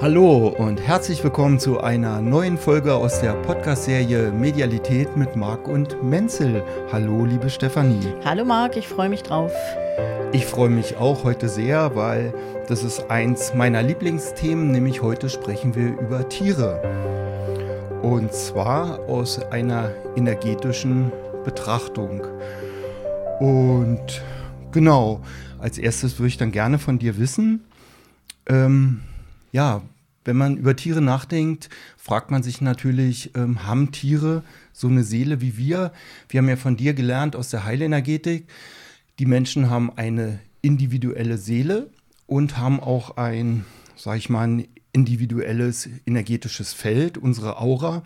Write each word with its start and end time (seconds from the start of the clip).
Hallo 0.00 0.48
und 0.48 0.80
herzlich 0.80 1.22
willkommen 1.22 1.58
zu 1.58 1.80
einer 1.80 2.20
neuen 2.20 2.58
Folge 2.58 2.94
aus 2.94 3.20
der 3.20 3.32
Podcast-Serie 3.32 4.32
Medialität 4.32 5.16
mit 5.16 5.36
Marc 5.36 5.68
und 5.68 6.02
Menzel. 6.02 6.62
Hallo, 6.92 7.24
liebe 7.24 7.48
Stefanie. 7.48 8.12
Hallo 8.24 8.44
Marc, 8.44 8.76
ich 8.76 8.88
freue 8.88 9.08
mich 9.08 9.22
drauf. 9.22 9.52
Ich 10.32 10.44
freue 10.46 10.68
mich 10.68 10.96
auch 10.96 11.24
heute 11.24 11.48
sehr, 11.48 11.94
weil 11.94 12.34
das 12.68 12.82
ist 12.82 13.10
eins 13.10 13.54
meiner 13.54 13.82
Lieblingsthemen, 13.82 14.72
nämlich 14.72 15.00
heute 15.00 15.30
sprechen 15.30 15.74
wir 15.74 15.98
über 15.98 16.28
Tiere. 16.28 16.82
Und 18.02 18.32
zwar 18.32 18.98
aus 19.08 19.40
einer 19.50 19.92
energetischen 20.16 21.12
Betrachtung. 21.44 22.22
Und 23.38 24.22
genau, 24.72 25.20
als 25.58 25.78
erstes 25.78 26.18
würde 26.18 26.28
ich 26.28 26.36
dann 26.36 26.52
gerne 26.52 26.78
von 26.78 26.98
dir 26.98 27.16
wissen, 27.16 27.64
ähm, 28.46 29.00
ja, 29.54 29.82
wenn 30.24 30.36
man 30.36 30.56
über 30.56 30.74
Tiere 30.74 31.00
nachdenkt, 31.00 31.68
fragt 31.96 32.32
man 32.32 32.42
sich 32.42 32.60
natürlich, 32.60 33.30
ähm, 33.36 33.64
haben 33.64 33.92
Tiere 33.92 34.42
so 34.72 34.88
eine 34.88 35.04
Seele 35.04 35.40
wie 35.40 35.56
wir? 35.56 35.92
Wir 36.28 36.38
haben 36.38 36.48
ja 36.48 36.56
von 36.56 36.76
dir 36.76 36.92
gelernt 36.92 37.36
aus 37.36 37.50
der 37.50 37.64
Heilenergetik, 37.64 38.48
die 39.20 39.26
Menschen 39.26 39.70
haben 39.70 39.96
eine 39.96 40.40
individuelle 40.60 41.38
Seele 41.38 41.88
und 42.26 42.58
haben 42.58 42.80
auch 42.80 43.16
ein, 43.16 43.64
sag 43.94 44.16
ich 44.16 44.28
mal, 44.28 44.42
ein 44.42 44.66
individuelles 44.92 45.88
energetisches 46.04 46.72
Feld, 46.72 47.16
unsere 47.16 47.60
Aura. 47.60 48.02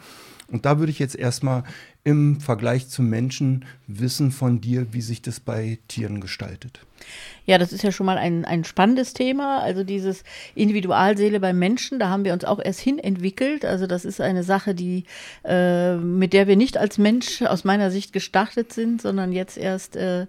Und 0.49 0.67
da 0.67 0.79
würde 0.79 0.93
ich 0.93 0.99
jetzt 0.99 1.17
erstmal 1.17 1.65
im 2.05 2.41
Vergleich 2.41 2.89
zum 2.89 3.09
Menschen 3.09 3.65
wissen 3.87 4.33
von 4.33 4.61
dir, 4.61 4.93
wie 4.93 5.01
sich 5.01 5.23
das 5.23 5.41
bei 5.41 5.79
Tieren 5.89 6.21
gestaltet. 6.21 6.81
Ja, 7.49 7.57
das 7.57 7.73
ist 7.73 7.83
ja 7.83 7.93
schon 7.93 8.05
mal 8.05 8.19
ein, 8.19 8.45
ein 8.45 8.63
spannendes 8.65 9.15
Thema. 9.15 9.61
Also 9.61 9.83
dieses 9.83 10.23
Individualseele 10.55 11.41
beim 11.41 11.59
Menschen, 11.59 11.99
da 11.99 12.11
haben 12.11 12.27
wir 12.27 12.35
uns 12.35 12.45
auch 12.45 12.61
erst 12.63 12.81
hin 12.81 12.99
entwickelt. 12.99 13.65
Also 13.65 13.87
das 13.87 14.05
ist 14.05 14.21
eine 14.21 14.43
Sache, 14.43 14.75
die 14.75 15.05
äh, 15.47 15.97
mit 15.97 16.35
der 16.35 16.47
wir 16.47 16.57
nicht 16.57 16.77
als 16.77 16.99
Mensch 16.99 17.41
aus 17.41 17.65
meiner 17.65 17.91
Sicht 17.91 18.13
gestartet 18.13 18.75
sind, 18.75 19.01
sondern 19.01 19.33
jetzt 19.33 19.57
erst 19.57 19.97
äh, 19.97 20.27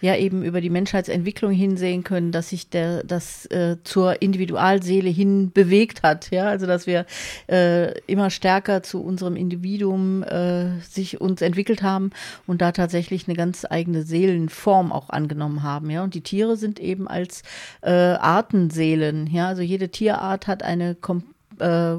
ja 0.00 0.16
eben 0.16 0.42
über 0.42 0.62
die 0.62 0.70
Menschheitsentwicklung 0.70 1.52
hinsehen 1.52 2.04
können, 2.04 2.32
dass 2.32 2.48
sich 2.48 2.70
der 2.70 3.04
das 3.04 3.44
äh, 3.50 3.76
zur 3.84 4.22
Individualseele 4.22 5.10
hin 5.10 5.52
bewegt 5.52 6.02
hat. 6.02 6.30
Ja, 6.30 6.46
also 6.46 6.66
dass 6.66 6.86
wir 6.86 7.04
äh, 7.50 7.98
immer 8.06 8.30
stärker 8.30 8.82
zu 8.82 9.02
unserem 9.02 9.36
Individuum 9.36 10.22
äh, 10.22 10.80
sich 10.80 11.20
uns 11.20 11.42
entwickelt 11.42 11.82
haben 11.82 12.12
und 12.46 12.62
da 12.62 12.72
tatsächlich 12.72 13.28
eine 13.28 13.36
ganz 13.36 13.66
eigene 13.68 14.04
Seelenform 14.04 14.90
auch 14.90 15.10
angenommen 15.10 15.62
haben. 15.62 15.90
Ja, 15.90 16.02
und 16.02 16.11
die 16.14 16.22
Tiere 16.22 16.56
sind 16.56 16.80
eben 16.80 17.08
als 17.08 17.42
äh, 17.82 17.90
Artenseelen. 17.90 19.26
Ja, 19.26 19.48
also 19.48 19.62
jede 19.62 19.90
Tierart 19.90 20.46
hat 20.46 20.62
eine 20.62 20.94
kom 20.94 21.24
äh, 21.58 21.94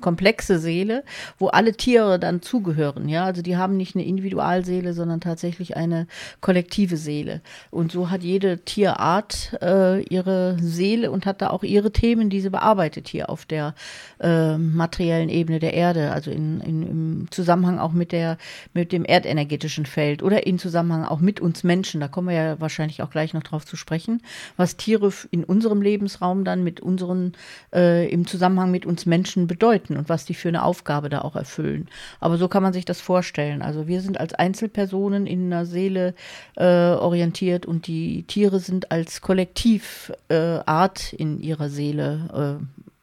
komplexe 0.00 0.58
Seele, 0.58 1.04
wo 1.38 1.48
alle 1.48 1.74
Tiere 1.74 2.18
dann 2.18 2.42
zugehören. 2.42 3.08
Ja, 3.08 3.24
also 3.24 3.42
die 3.42 3.56
haben 3.56 3.76
nicht 3.76 3.94
eine 3.94 4.04
Individualseele, 4.04 4.92
sondern 4.92 5.20
tatsächlich 5.20 5.76
eine 5.76 6.06
kollektive 6.40 6.96
Seele. 6.96 7.40
Und 7.70 7.92
so 7.92 8.10
hat 8.10 8.22
jede 8.22 8.58
Tierart 8.58 9.56
äh, 9.62 10.02
ihre 10.04 10.56
Seele 10.60 11.10
und 11.10 11.26
hat 11.26 11.42
da 11.42 11.50
auch 11.50 11.62
ihre 11.62 11.92
Themen, 11.92 12.30
die 12.30 12.40
sie 12.40 12.50
bearbeitet 12.50 13.08
hier 13.08 13.30
auf 13.30 13.44
der 13.44 13.74
äh, 14.20 14.56
materiellen 14.56 15.28
Ebene 15.28 15.58
der 15.58 15.74
Erde, 15.74 16.12
also 16.12 16.30
in, 16.30 16.60
in, 16.60 16.82
im 16.82 17.26
Zusammenhang 17.30 17.78
auch 17.78 17.92
mit 17.92 18.12
der 18.12 18.38
mit 18.72 18.92
dem 18.92 19.04
erdenergetischen 19.04 19.86
Feld 19.86 20.22
oder 20.22 20.46
in 20.46 20.58
Zusammenhang 20.58 21.04
auch 21.04 21.20
mit 21.20 21.40
uns 21.40 21.64
Menschen. 21.64 22.00
Da 22.00 22.08
kommen 22.08 22.28
wir 22.28 22.34
ja 22.34 22.60
wahrscheinlich 22.60 23.02
auch 23.02 23.10
gleich 23.10 23.34
noch 23.34 23.42
drauf 23.42 23.64
zu 23.64 23.76
sprechen, 23.76 24.22
was 24.56 24.76
Tiere 24.76 25.12
in 25.30 25.44
unserem 25.44 25.82
Lebensraum 25.82 26.44
dann 26.44 26.64
mit 26.64 26.80
unseren 26.80 27.32
äh, 27.72 28.08
im 28.10 28.26
Zusammenhang 28.26 28.70
mit 28.70 28.86
uns 28.86 28.93
Menschen 29.06 29.46
bedeuten 29.46 29.96
und 29.96 30.08
was 30.08 30.24
die 30.24 30.34
für 30.34 30.48
eine 30.48 30.64
Aufgabe 30.64 31.08
da 31.08 31.22
auch 31.22 31.36
erfüllen. 31.36 31.88
Aber 32.20 32.38
so 32.38 32.48
kann 32.48 32.62
man 32.62 32.72
sich 32.72 32.84
das 32.84 33.00
vorstellen. 33.00 33.62
Also 33.62 33.86
wir 33.86 34.00
sind 34.00 34.18
als 34.18 34.34
Einzelpersonen 34.34 35.26
in 35.26 35.52
einer 35.52 35.66
Seele 35.66 36.14
äh, 36.56 36.64
orientiert 36.64 37.66
und 37.66 37.86
die 37.86 38.22
Tiere 38.24 38.60
sind 38.60 38.90
als 38.90 39.20
Kollektivart 39.20 41.12
äh, 41.12 41.16
in 41.16 41.40
ihrer 41.40 41.68
Seele 41.68 42.58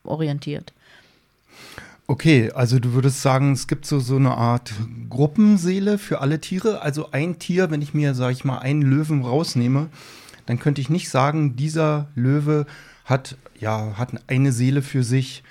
äh, 0.06 0.08
orientiert. 0.08 0.74
Okay, 2.08 2.52
also 2.54 2.80
du 2.80 2.92
würdest 2.92 3.22
sagen, 3.22 3.54
es 3.54 3.68
gibt 3.68 3.86
so, 3.86 4.00
so 4.00 4.18
eine 4.18 4.36
Art 4.36 4.74
Gruppenseele 5.10 5.98
für 5.98 6.20
alle 6.20 6.42
Tiere. 6.42 6.82
Also 6.82 7.12
ein 7.12 7.40
Tier, 7.40 7.72
wenn 7.72 7.82
ich 7.82 7.94
mir, 7.94 8.16
sage 8.16 8.34
ich 8.34 8.44
mal, 8.44 8.58
einen 8.58 8.82
Löwen 8.82 9.24
rausnehme, 9.24 9.88
dann 10.46 10.60
könnte 10.60 10.82
ich 10.82 10.90
nicht 10.90 11.10
sagen, 11.10 11.56
dieser 11.56 12.08
Löwe 12.16 12.66
hat, 13.06 13.38
ja, 13.60 13.98
hat 13.98 14.10
eine 14.28 14.52
Seele 14.52 14.82
für 14.82 15.04
sich. 15.04 15.44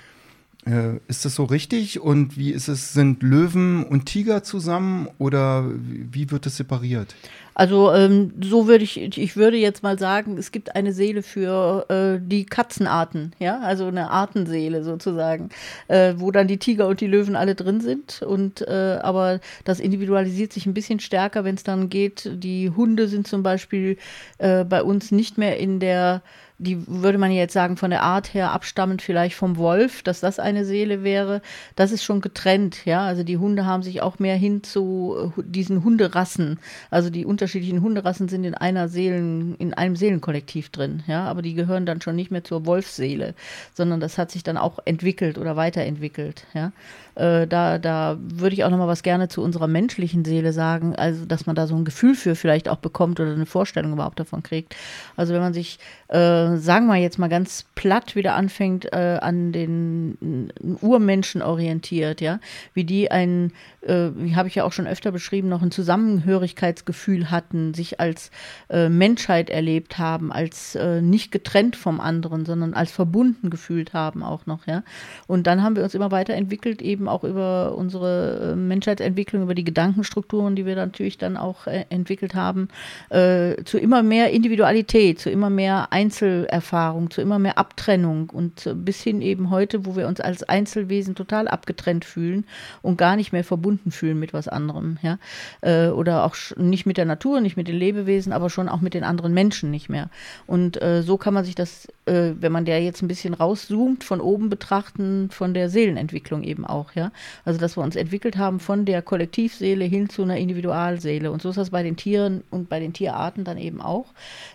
Äh, 0.65 0.97
ist 1.07 1.25
das 1.25 1.35
so 1.35 1.45
richtig? 1.45 1.99
Und 1.99 2.37
wie 2.37 2.51
ist 2.51 2.67
es? 2.67 2.93
Sind 2.93 3.23
Löwen 3.23 3.83
und 3.83 4.05
Tiger 4.05 4.43
zusammen 4.43 5.07
oder 5.17 5.65
wie 5.73 6.29
wird 6.29 6.45
es 6.45 6.57
separiert? 6.57 7.15
Also 7.53 7.91
ähm, 7.91 8.31
so 8.41 8.67
würde 8.67 8.83
ich, 8.83 8.97
ich 9.17 9.35
würde 9.35 9.57
jetzt 9.57 9.83
mal 9.83 9.99
sagen, 9.99 10.37
es 10.37 10.51
gibt 10.51 10.75
eine 10.75 10.93
Seele 10.93 11.21
für 11.21 11.85
äh, 11.89 12.19
die 12.21 12.45
Katzenarten, 12.45 13.33
ja, 13.39 13.59
also 13.59 13.87
eine 13.87 14.09
Artenseele 14.09 14.83
sozusagen, 14.83 15.49
äh, 15.87 16.13
wo 16.17 16.31
dann 16.31 16.47
die 16.47 16.57
Tiger 16.57 16.87
und 16.87 17.01
die 17.01 17.07
Löwen 17.07 17.35
alle 17.35 17.55
drin 17.55 17.81
sind. 17.81 18.21
Und 18.21 18.61
äh, 18.67 18.99
aber 19.01 19.41
das 19.65 19.79
individualisiert 19.79 20.53
sich 20.53 20.65
ein 20.65 20.73
bisschen 20.73 20.99
stärker, 20.99 21.43
wenn 21.43 21.55
es 21.55 21.63
dann 21.63 21.89
geht. 21.89 22.29
Die 22.33 22.69
Hunde 22.69 23.07
sind 23.07 23.27
zum 23.27 23.43
Beispiel 23.43 23.97
äh, 24.37 24.63
bei 24.63 24.81
uns 24.83 25.11
nicht 25.11 25.37
mehr 25.37 25.57
in 25.57 25.79
der 25.79 26.21
die 26.61 26.87
würde 26.87 27.17
man 27.17 27.31
jetzt 27.31 27.53
sagen, 27.53 27.75
von 27.75 27.89
der 27.89 28.03
Art 28.03 28.35
her 28.35 28.51
abstammend 28.51 29.01
vielleicht 29.01 29.35
vom 29.35 29.57
Wolf, 29.57 30.03
dass 30.03 30.19
das 30.19 30.37
eine 30.37 30.63
Seele 30.63 31.03
wäre, 31.03 31.41
das 31.75 31.91
ist 31.91 32.03
schon 32.03 32.21
getrennt, 32.21 32.85
ja. 32.85 33.01
Also 33.01 33.23
die 33.23 33.37
Hunde 33.37 33.65
haben 33.65 33.81
sich 33.81 34.01
auch 34.01 34.19
mehr 34.19 34.35
hin 34.35 34.63
zu 34.63 35.33
äh, 35.37 35.41
diesen 35.43 35.83
Hunderassen. 35.83 36.59
Also 36.91 37.09
die 37.09 37.25
unterschiedlichen 37.25 37.81
Hunderassen 37.81 38.29
sind 38.29 38.43
in 38.43 38.53
einer 38.53 38.89
Seelen, 38.89 39.55
in 39.55 39.73
einem 39.73 39.95
Seelenkollektiv 39.95 40.69
drin, 40.69 41.03
ja. 41.07 41.25
Aber 41.25 41.41
die 41.41 41.55
gehören 41.55 41.87
dann 41.87 41.99
schon 41.99 42.15
nicht 42.15 42.29
mehr 42.29 42.43
zur 42.43 42.65
Wolfsseele, 42.67 43.33
sondern 43.73 43.99
das 43.99 44.19
hat 44.19 44.29
sich 44.29 44.43
dann 44.43 44.57
auch 44.57 44.77
entwickelt 44.85 45.39
oder 45.39 45.55
weiterentwickelt, 45.55 46.45
ja. 46.53 46.71
Äh, 47.15 47.47
da, 47.47 47.77
da 47.77 48.17
würde 48.19 48.53
ich 48.53 48.63
auch 48.63 48.69
noch 48.69 48.77
mal 48.77 48.87
was 48.87 49.03
gerne 49.03 49.27
zu 49.27 49.41
unserer 49.41 49.67
menschlichen 49.67 50.23
Seele 50.25 50.53
sagen, 50.53 50.95
also 50.95 51.25
dass 51.25 51.45
man 51.45 51.55
da 51.55 51.67
so 51.67 51.75
ein 51.75 51.85
Gefühl 51.85 52.15
für 52.15 52.35
vielleicht 52.35 52.69
auch 52.69 52.77
bekommt 52.77 53.19
oder 53.19 53.33
eine 53.33 53.45
Vorstellung 53.45 53.93
überhaupt 53.93 54.19
davon 54.19 54.43
kriegt. 54.43 54.75
Also 55.17 55.33
wenn 55.33 55.41
man 55.41 55.53
sich, 55.53 55.79
äh, 56.07 56.55
sagen 56.57 56.87
wir 56.87 56.95
jetzt 56.95 57.19
mal 57.19 57.29
ganz 57.29 57.65
platt 57.75 58.15
wieder 58.15 58.35
anfängt, 58.35 58.91
äh, 58.93 59.19
an 59.21 59.51
den 59.51 60.51
Urmenschen 60.81 61.41
orientiert, 61.41 62.21
ja, 62.21 62.39
wie 62.73 62.83
die 62.83 63.11
ein, 63.11 63.51
äh, 63.81 64.09
habe 64.35 64.47
ich 64.47 64.55
ja 64.55 64.63
auch 64.63 64.73
schon 64.73 64.87
öfter 64.87 65.11
beschrieben, 65.11 65.49
noch 65.49 65.61
ein 65.61 65.71
Zusammenhörigkeitsgefühl 65.71 67.29
hatten, 67.29 67.73
sich 67.73 67.99
als 67.99 68.31
äh, 68.69 68.89
Menschheit 68.89 69.49
erlebt 69.49 69.97
haben, 69.97 70.31
als 70.31 70.77
nicht 71.01 71.31
getrennt 71.31 71.75
vom 71.75 71.99
anderen, 71.99 72.45
sondern 72.45 72.73
als 72.73 72.91
verbunden 72.91 73.49
gefühlt 73.49 73.93
haben 73.93 74.23
auch 74.23 74.45
noch, 74.45 74.67
ja. 74.67 74.83
Und 75.27 75.47
dann 75.47 75.63
haben 75.63 75.75
wir 75.75 75.83
uns 75.83 75.93
immer 75.93 76.11
weiterentwickelt, 76.11 76.81
eben 76.81 77.00
auch 77.07 77.23
über 77.23 77.75
unsere 77.75 78.51
äh, 78.51 78.55
Menschheitsentwicklung, 78.55 79.43
über 79.43 79.55
die 79.55 79.63
Gedankenstrukturen, 79.63 80.55
die 80.55 80.65
wir 80.65 80.75
natürlich 80.75 81.17
dann 81.17 81.37
auch 81.37 81.67
äh, 81.67 81.85
entwickelt 81.89 82.35
haben, 82.35 82.69
äh, 83.09 83.63
zu 83.63 83.77
immer 83.77 84.03
mehr 84.03 84.31
Individualität, 84.31 85.19
zu 85.19 85.29
immer 85.29 85.49
mehr 85.49 85.91
Einzelerfahrung, 85.91 87.09
zu 87.11 87.21
immer 87.21 87.39
mehr 87.39 87.57
Abtrennung 87.57 88.29
und 88.29 88.69
bis 88.75 89.01
hin 89.01 89.21
eben 89.21 89.49
heute, 89.49 89.85
wo 89.85 89.95
wir 89.95 90.07
uns 90.07 90.19
als 90.19 90.43
Einzelwesen 90.43 91.15
total 91.15 91.47
abgetrennt 91.47 92.05
fühlen 92.05 92.45
und 92.81 92.97
gar 92.97 93.15
nicht 93.15 93.31
mehr 93.31 93.43
verbunden 93.43 93.91
fühlen 93.91 94.19
mit 94.19 94.33
was 94.33 94.47
anderem, 94.47 94.97
ja, 95.01 95.17
äh, 95.61 95.87
oder 95.87 96.25
auch 96.25 96.35
nicht 96.57 96.85
mit 96.85 96.97
der 96.97 97.05
Natur, 97.05 97.41
nicht 97.41 97.57
mit 97.57 97.67
den 97.67 97.75
Lebewesen, 97.75 98.33
aber 98.33 98.49
schon 98.49 98.69
auch 98.69 98.81
mit 98.81 98.93
den 98.93 99.03
anderen 99.03 99.33
Menschen 99.33 99.71
nicht 99.71 99.89
mehr. 99.89 100.09
Und 100.47 100.81
äh, 100.81 101.01
so 101.01 101.17
kann 101.17 101.33
man 101.33 101.45
sich 101.45 101.55
das, 101.55 101.87
äh, 102.05 102.31
wenn 102.39 102.51
man 102.51 102.65
der 102.65 102.81
jetzt 102.83 103.01
ein 103.01 103.07
bisschen 103.07 103.33
rauszoomt, 103.33 104.03
von 104.03 104.21
oben 104.21 104.49
betrachten, 104.49 105.29
von 105.31 105.53
der 105.53 105.69
Seelenentwicklung 105.69 106.43
eben 106.43 106.65
auch 106.65 106.90
ja. 106.95 107.11
Also, 107.45 107.59
dass 107.59 107.77
wir 107.77 107.83
uns 107.83 107.95
entwickelt 107.95 108.37
haben 108.37 108.59
von 108.59 108.85
der 108.85 109.01
Kollektivseele 109.01 109.85
hin 109.85 110.09
zu 110.09 110.23
einer 110.23 110.37
Individualseele. 110.37 111.31
Und 111.31 111.41
so 111.41 111.49
ist 111.49 111.57
das 111.57 111.69
bei 111.69 111.83
den 111.83 111.95
Tieren 111.95 112.43
und 112.49 112.69
bei 112.69 112.79
den 112.79 112.93
Tierarten 112.93 113.43
dann 113.43 113.57
eben 113.57 113.81
auch, 113.81 114.07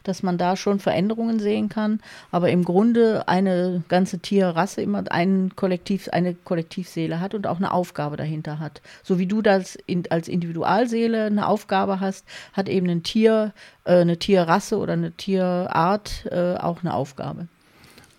dass 0.04 0.22
man 0.22 0.38
da 0.38 0.56
schon 0.56 0.78
Veränderungen 0.78 1.38
sehen 1.38 1.68
kann. 1.68 2.00
Aber 2.30 2.50
im 2.50 2.64
Grunde 2.64 3.28
eine 3.28 3.82
ganze 3.88 4.18
Tierrasse 4.18 4.82
immer 4.82 5.04
ein 5.10 5.52
Kollektiv, 5.56 6.08
eine 6.10 6.34
Kollektivseele 6.34 7.20
hat 7.20 7.34
und 7.34 7.46
auch 7.46 7.56
eine 7.56 7.72
Aufgabe 7.72 8.16
dahinter 8.16 8.58
hat. 8.58 8.80
So 9.02 9.18
wie 9.18 9.26
du 9.26 9.42
das 9.42 9.76
in, 9.86 10.10
als 10.10 10.28
Individualseele 10.28 11.26
eine 11.26 11.48
Aufgabe 11.48 12.00
hast, 12.00 12.24
hat 12.52 12.68
eben 12.68 12.88
ein 12.88 13.02
Tier, 13.02 13.52
äh, 13.84 14.00
eine 14.00 14.18
Tierrasse 14.18 14.78
oder 14.78 14.94
eine 14.94 15.12
Tierart 15.12 16.26
äh, 16.30 16.54
auch 16.56 16.82
eine 16.82 16.94
Aufgabe. 16.94 17.48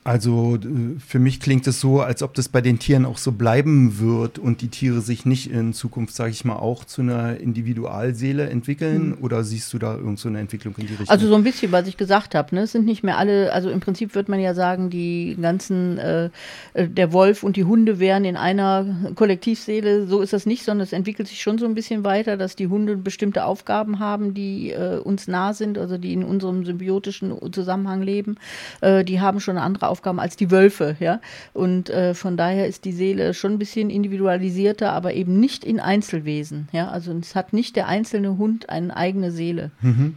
Also 0.08 0.56
äh, 0.56 1.00
für 1.06 1.20
mich 1.20 1.42
klingt 1.42 1.68
es 1.68 1.82
so, 1.82 2.00
als 2.00 2.24
ob 2.24 2.34
das 2.34 2.48
bei 2.48 2.62
den 2.62 2.80
Tieren 2.80 3.06
auch 3.06 3.18
so 3.18 3.34
bleiben 3.34 4.00
wird 4.00 4.40
und 4.40 4.62
die 4.62 4.70
Tiere 4.70 5.02
sich 5.02 5.26
nicht 5.26 5.52
in 5.52 5.74
Zukunft, 5.74 6.16
sage 6.16 6.32
ich 6.32 6.46
mal, 6.46 6.56
auch 6.56 6.86
zu 6.86 7.02
einer 7.02 7.42
Individualseele 7.42 8.50
entwickeln. 8.50 9.10
Mhm. 9.10 9.18
Oder 9.20 9.44
siehst 9.44 9.74
du 9.74 9.80
da 9.80 9.96
irgend 9.96 10.18
so 10.18 10.30
eine 10.30 10.40
Entwicklung 10.40 10.74
in 10.78 10.88
die 10.88 10.94
Richtung? 10.94 11.10
Also 11.10 11.28
so 11.28 11.36
ein 11.36 11.44
bisschen, 11.44 11.74
was 11.74 11.90
ich 11.90 11.98
gesagt 11.98 12.36
habe. 12.36 12.56
Ne? 12.56 12.62
Es 12.62 12.72
sind 12.72 12.86
nicht 12.86 13.04
mehr 13.04 13.18
alle, 13.18 13.52
also 13.52 13.70
im 13.70 13.82
Prinzip 13.82 14.16
wird 14.16 14.30
man 14.30 14.40
ja 14.40 14.54
sagen, 14.54 14.90
die 14.90 15.38
ganzen, 15.42 15.98
äh, 15.98 16.30
äh, 16.74 16.88
der 16.88 17.12
Wolf 17.12 17.44
und 17.44 17.58
die 17.58 17.66
Hunde 17.66 18.00
wären 18.00 18.24
in 18.24 18.38
einer 18.38 19.12
Kollektivseele. 19.14 20.08
So 20.08 20.22
ist 20.22 20.32
das 20.32 20.46
nicht, 20.46 20.64
sondern 20.64 20.86
es 20.86 20.94
entwickelt 20.94 21.28
sich 21.28 21.42
schon 21.42 21.58
so 21.58 21.66
ein 21.66 21.76
bisschen 21.76 22.06
weiter, 22.06 22.38
dass 22.38 22.56
die 22.56 22.68
Hunde 22.68 22.96
bestimmte 22.96 23.44
Aufgaben 23.44 24.00
haben, 24.00 24.34
die 24.34 24.72
äh, 24.72 25.00
uns 25.00 25.28
nah 25.28 25.54
sind, 25.54 25.78
also 25.78 25.98
die 25.98 26.14
in 26.14 26.24
unserem 26.24 26.64
symbiotischen 26.64 27.36
Zusammenhang 27.52 28.02
leben. 28.02 28.38
Äh, 28.80 29.04
die 29.04 29.20
haben 29.20 29.42
schon 29.42 29.58
eine 29.58 29.66
andere 29.66 29.90
Aufgaben 29.90 29.97
Aufgaben 29.98 30.20
als 30.20 30.36
die 30.36 30.52
Wölfe, 30.52 30.96
ja. 31.00 31.20
Und 31.54 31.90
äh, 31.90 32.14
von 32.14 32.38
daher 32.38 32.68
ist 32.68 32.86
die 32.86 32.92
Seele 32.92 33.34
schon 33.34 33.54
ein 33.54 33.60
bisschen 33.60 33.90
individualisierter, 33.90 34.94
aber 34.94 35.14
eben 35.16 35.40
nicht 35.40 35.64
in 35.64 35.80
Einzelwesen, 35.80 36.68
ja. 36.72 36.90
Also 36.90 37.12
es 37.14 37.34
hat 37.34 37.52
nicht 37.52 37.76
der 37.76 37.88
einzelne 37.88 38.38
Hund 38.38 38.70
eine 38.70 38.96
eigene 38.96 39.32
Seele. 39.32 39.72
Mhm. 39.82 40.16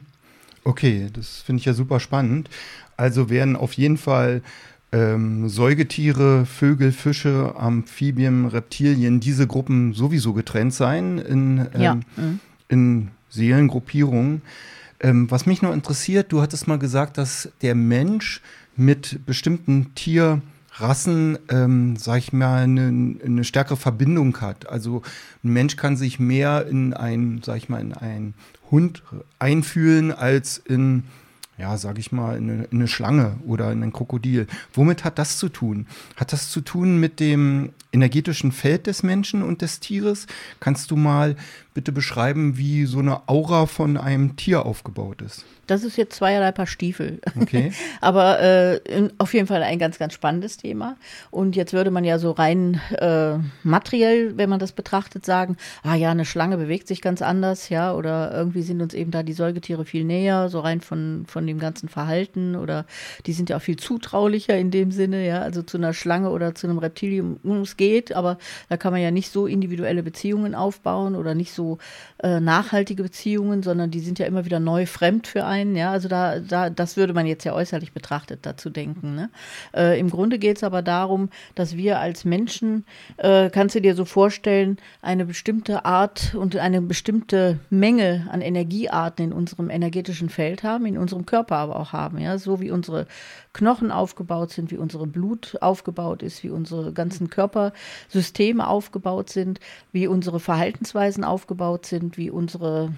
Okay, 0.65 1.09
das 1.11 1.39
finde 1.39 1.61
ich 1.61 1.65
ja 1.65 1.73
super 1.73 1.99
spannend. 1.99 2.51
Also 2.99 3.31
werden 3.31 3.57
auf 3.57 3.73
jeden 3.73 3.97
Fall 3.97 4.43
ähm, 4.93 5.49
Säugetiere, 5.49 6.45
Vögel, 6.45 6.93
Fische, 6.93 7.55
Amphibien, 7.57 8.47
Reptilien, 8.47 9.19
diese 9.21 9.47
Gruppen 9.47 9.95
sowieso 9.95 10.35
getrennt 10.35 10.75
sein 10.75 11.17
in, 11.17 11.67
ähm, 11.75 11.81
ja. 11.81 11.95
mhm. 11.95 12.41
in 12.69 13.09
Seelengruppierungen. 13.31 14.43
Ähm, 15.03 15.31
was 15.31 15.47
mich 15.47 15.63
noch 15.63 15.73
interessiert, 15.73 16.31
du 16.31 16.43
hattest 16.43 16.69
mal 16.69 16.79
gesagt, 16.79 17.17
dass 17.17 17.51
der 17.63 17.75
Mensch 17.75 18.43
mit 18.77 19.27
bestimmten 19.27 19.95
Tierrassen, 19.95 21.39
ähm, 21.49 21.97
sag 21.97 22.19
ich 22.19 22.33
mal, 22.33 22.63
eine, 22.63 23.17
eine 23.25 23.45
stärkere 23.45 23.77
Verbindung 23.77 24.41
hat. 24.41 24.69
Also 24.69 25.03
ein 25.45 25.53
Mensch 25.53 25.77
kann 25.77 25.97
sich 25.97 26.19
mehr 26.19 26.67
in 26.67 26.95
ein, 26.95 27.41
sag 27.45 27.57
ich 27.57 27.69
mal, 27.69 27.81
in 27.81 27.93
einen 27.93 28.35
Hund 28.71 29.03
einfühlen 29.39 30.13
als 30.13 30.59
in 30.59 31.05
ja, 31.61 31.77
sag 31.77 31.99
ich 31.99 32.11
mal, 32.11 32.39
in 32.39 32.51
eine, 32.51 32.65
in 32.65 32.79
eine, 32.79 32.89
Schlange 32.89 33.37
oder 33.47 33.71
in 33.71 33.83
ein 33.83 33.93
Krokodil. 33.93 34.47
Womit 34.73 35.05
hat 35.05 35.19
das 35.19 35.37
zu 35.37 35.51
tun? 35.51 35.87
Hat 36.17 36.33
das 36.33 36.51
zu 36.51 36.63
tun 36.63 36.99
mit 36.99 37.21
dem 37.21 37.73
energetischen 37.93 38.51
Feld 38.51 38.87
des 38.87 39.03
Menschen 39.03 39.43
und 39.43 39.61
des 39.61 39.79
Tieres? 39.79 40.27
Kannst 40.59 40.91
du 40.91 40.97
mal 40.97 41.37
bitte 41.75 41.93
beschreiben, 41.93 42.57
wie 42.57 42.87
so 42.87 42.99
eine 42.99 43.29
Aura 43.29 43.67
von 43.67 43.97
einem 43.97 44.37
Tier 44.37 44.65
aufgebaut 44.65 45.21
ist? 45.23 45.45
Das 45.67 45.85
ist 45.85 45.97
jetzt 45.97 46.17
zweierlei 46.17 46.51
Paar 46.51 46.67
Stiefel. 46.67 47.21
Okay. 47.41 47.73
Aber 48.01 48.41
äh, 48.41 48.81
auf 49.19 49.33
jeden 49.35 49.47
Fall 49.47 49.63
ein 49.63 49.79
ganz, 49.79 49.99
ganz 49.99 50.15
spannendes 50.15 50.57
Thema. 50.57 50.97
Und 51.31 51.55
jetzt 51.55 51.73
würde 51.73 51.93
man 51.93 52.03
ja 52.03 52.19
so 52.19 52.33
rein 52.33 52.81
äh, 52.99 53.39
materiell, 53.63 54.37
wenn 54.37 54.51
man 54.51 54.59
das 54.59 54.73
betrachtet, 54.73 55.25
sagen, 55.25 55.57
ah 55.85 55.95
ja, 55.95 56.11
eine 56.11 56.25
Schlange 56.25 56.57
bewegt 56.57 56.89
sich 56.89 57.01
ganz 57.01 57.23
anders, 57.23 57.69
ja, 57.69 57.95
oder 57.95 58.33
irgendwie 58.35 58.63
sind 58.63 58.83
uns 58.83 58.95
eben 58.95 59.13
da 59.13 59.23
die 59.23 59.33
Säugetiere 59.33 59.85
viel 59.85 60.05
näher, 60.05 60.49
so 60.49 60.59
rein 60.59 60.81
von, 60.81 61.25
von 61.29 61.47
dem 61.51 61.59
ganzen 61.59 61.89
Verhalten 61.89 62.57
oder 62.57 62.87
die 63.27 63.33
sind 63.33 63.51
ja 63.51 63.57
auch 63.57 63.63
viel 63.63 63.77
zutraulicher 63.77 64.57
in 64.57 64.71
dem 64.71 64.93
Sinne, 64.93 65.27
ja, 65.27 65.41
also 65.41 65.63
zu 65.63 65.77
einer 65.77 65.93
Schlange 65.93 66.31
oder 66.31 66.55
zu 66.55 66.67
einem 66.67 66.79
Reptilium, 66.79 67.39
es 67.63 67.77
geht, 67.77 68.15
aber 68.15 68.39
da 68.69 68.77
kann 68.77 68.93
man 68.93 69.03
ja 69.03 69.11
nicht 69.11 69.31
so 69.31 69.47
individuelle 69.47 70.03
Beziehungen 70.03 70.55
aufbauen 70.55 71.15
oder 71.17 71.35
nicht 71.35 71.53
so 71.53 71.79
äh, 72.23 72.41
nachhaltige 72.41 73.03
Beziehungen, 73.03 73.63
sondern 73.63 73.91
die 73.91 74.01
sind 74.01 74.19
ja 74.19 74.27
immer 74.27 74.45
wieder 74.45 74.61
neu 74.61 74.87
fremd 74.87 75.27
für 75.27 75.45
einen. 75.45 75.77
Ja, 75.77 75.91
also 75.91 76.09
da, 76.09 76.39
da, 76.39 76.71
das 76.71 76.97
würde 76.97 77.15
man 77.15 77.27
jetzt 77.27 77.45
ja 77.45 77.53
äußerlich 77.53 77.93
betrachtet 77.93 78.41
dazu 78.43 78.71
denken. 78.71 79.15
Ne? 79.15 79.31
Äh, 79.75 79.99
Im 79.99 80.11
Grunde 80.11 80.39
geht 80.39 80.59
es 80.59 80.65
aber 80.65 80.83
darum, 80.83 81.31
dass 81.55 81.77
wir 81.77 81.99
als 81.99 82.25
Menschen, 82.25 82.85
äh, 83.17 83.51
kannst 83.51 83.75
du 83.75 83.81
dir 83.81 83.95
so 83.95 84.05
vorstellen, 84.05 84.79
eine 85.03 85.25
bestimmte 85.25 85.85
Art 85.85 86.35
und 86.35 86.57
eine 86.57 86.83
bestimmte 86.83 87.59
Menge 87.71 88.29
an 88.31 88.41
Energiearten 88.41 89.27
in 89.27 89.33
unserem 89.33 89.71
energetischen 89.71 90.29
Feld 90.29 90.63
haben, 90.63 90.87
in 90.87 90.99
unserem 90.99 91.27
Körper 91.27 91.40
aber 91.49 91.77
auch 91.77 91.93
haben. 91.93 92.19
Ja, 92.19 92.39
so 92.39 92.61
wie 92.61 92.71
unsere 92.71 93.07
Knochen 93.53 93.91
aufgebaut 93.91 94.51
sind, 94.51 94.71
wie 94.71 94.77
unsere 94.77 95.07
Blut 95.07 95.57
aufgebaut 95.61 96.23
ist, 96.23 96.43
wie 96.43 96.51
unsere 96.51 96.93
ganzen 96.93 97.31
Körpersysteme 97.31 98.67
aufgebaut 98.67 99.31
sind, 99.31 99.61
wie 99.93 100.07
unsere 100.07 100.41
Verhaltensweisen 100.41 101.25
aufgebaut 101.25 101.87
sind, 101.87 102.17
wie 102.17 102.31
unsere 102.31 102.93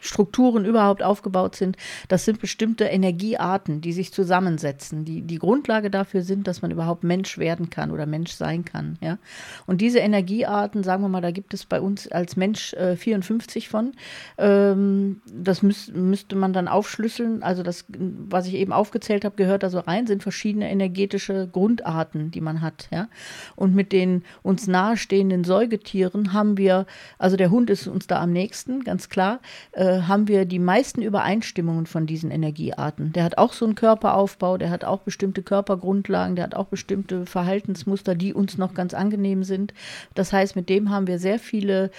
Strukturen 0.00 0.64
überhaupt 0.64 1.02
aufgebaut 1.02 1.56
sind. 1.56 1.76
Das 2.08 2.24
sind 2.24 2.40
bestimmte 2.40 2.84
Energiearten, 2.84 3.80
die 3.80 3.92
sich 3.92 4.12
zusammensetzen, 4.12 5.04
die 5.04 5.22
die 5.22 5.38
Grundlage 5.38 5.90
dafür 5.90 6.22
sind, 6.22 6.46
dass 6.46 6.62
man 6.62 6.70
überhaupt 6.70 7.04
Mensch 7.04 7.38
werden 7.38 7.70
kann 7.70 7.90
oder 7.90 8.06
Mensch 8.06 8.32
sein 8.32 8.64
kann. 8.64 8.98
Ja? 9.00 9.18
Und 9.66 9.80
diese 9.80 9.98
Energiearten, 9.98 10.82
sagen 10.82 11.02
wir 11.02 11.08
mal, 11.08 11.20
da 11.20 11.30
gibt 11.30 11.54
es 11.54 11.66
bei 11.66 11.80
uns 11.80 12.08
als 12.08 12.36
Mensch 12.36 12.72
äh, 12.74 12.96
54 12.96 13.68
von. 13.68 13.92
Ähm, 14.36 15.20
das 15.26 15.62
müß, 15.62 15.92
müsste 15.94 16.36
man 16.36 16.52
dann 16.52 16.68
aufschlüsseln. 16.68 17.42
Also 17.42 17.62
das, 17.62 17.84
was 17.88 18.46
ich 18.46 18.54
eben 18.54 18.72
aufgezählt 18.72 19.24
habe, 19.24 19.36
gehört 19.36 19.62
da 19.62 19.70
so 19.70 19.80
rein, 19.80 20.06
sind 20.06 20.22
verschiedene 20.22 20.70
energetische 20.70 21.48
Grundarten, 21.50 22.30
die 22.30 22.40
man 22.40 22.60
hat. 22.60 22.88
Ja? 22.92 23.08
Und 23.56 23.74
mit 23.74 23.92
den 23.92 24.24
uns 24.42 24.66
nahestehenden 24.66 25.44
Säugetieren 25.44 26.32
haben 26.32 26.56
wir, 26.56 26.86
also 27.18 27.36
der 27.36 27.50
Hund 27.50 27.70
ist 27.70 27.86
uns 27.86 28.06
da 28.06 28.20
am 28.20 28.32
nächsten, 28.32 28.84
ganz 28.84 29.08
klar. 29.08 29.40
Äh, 29.72 29.87
äh, 29.88 30.02
haben 30.02 30.28
wir 30.28 30.44
die 30.44 30.58
meisten 30.58 31.00
Übereinstimmungen 31.00 31.86
von 31.86 32.06
diesen 32.06 32.30
Energiearten. 32.30 33.12
Der 33.12 33.24
hat 33.24 33.38
auch 33.38 33.54
so 33.54 33.64
einen 33.64 33.74
Körperaufbau, 33.74 34.58
der 34.58 34.70
hat 34.70 34.84
auch 34.84 35.00
bestimmte 35.00 35.42
Körpergrundlagen, 35.42 36.36
der 36.36 36.44
hat 36.44 36.54
auch 36.54 36.66
bestimmte 36.66 37.24
Verhaltensmuster, 37.24 38.14
die 38.14 38.34
uns 38.34 38.58
noch 38.58 38.74
ganz 38.74 38.92
angenehm 38.92 39.44
sind. 39.44 39.72
Das 40.14 40.32
heißt, 40.32 40.56
mit 40.56 40.68
dem 40.68 40.90
haben 40.90 41.06
wir 41.06 41.18
sehr 41.18 41.38
viele 41.38 41.90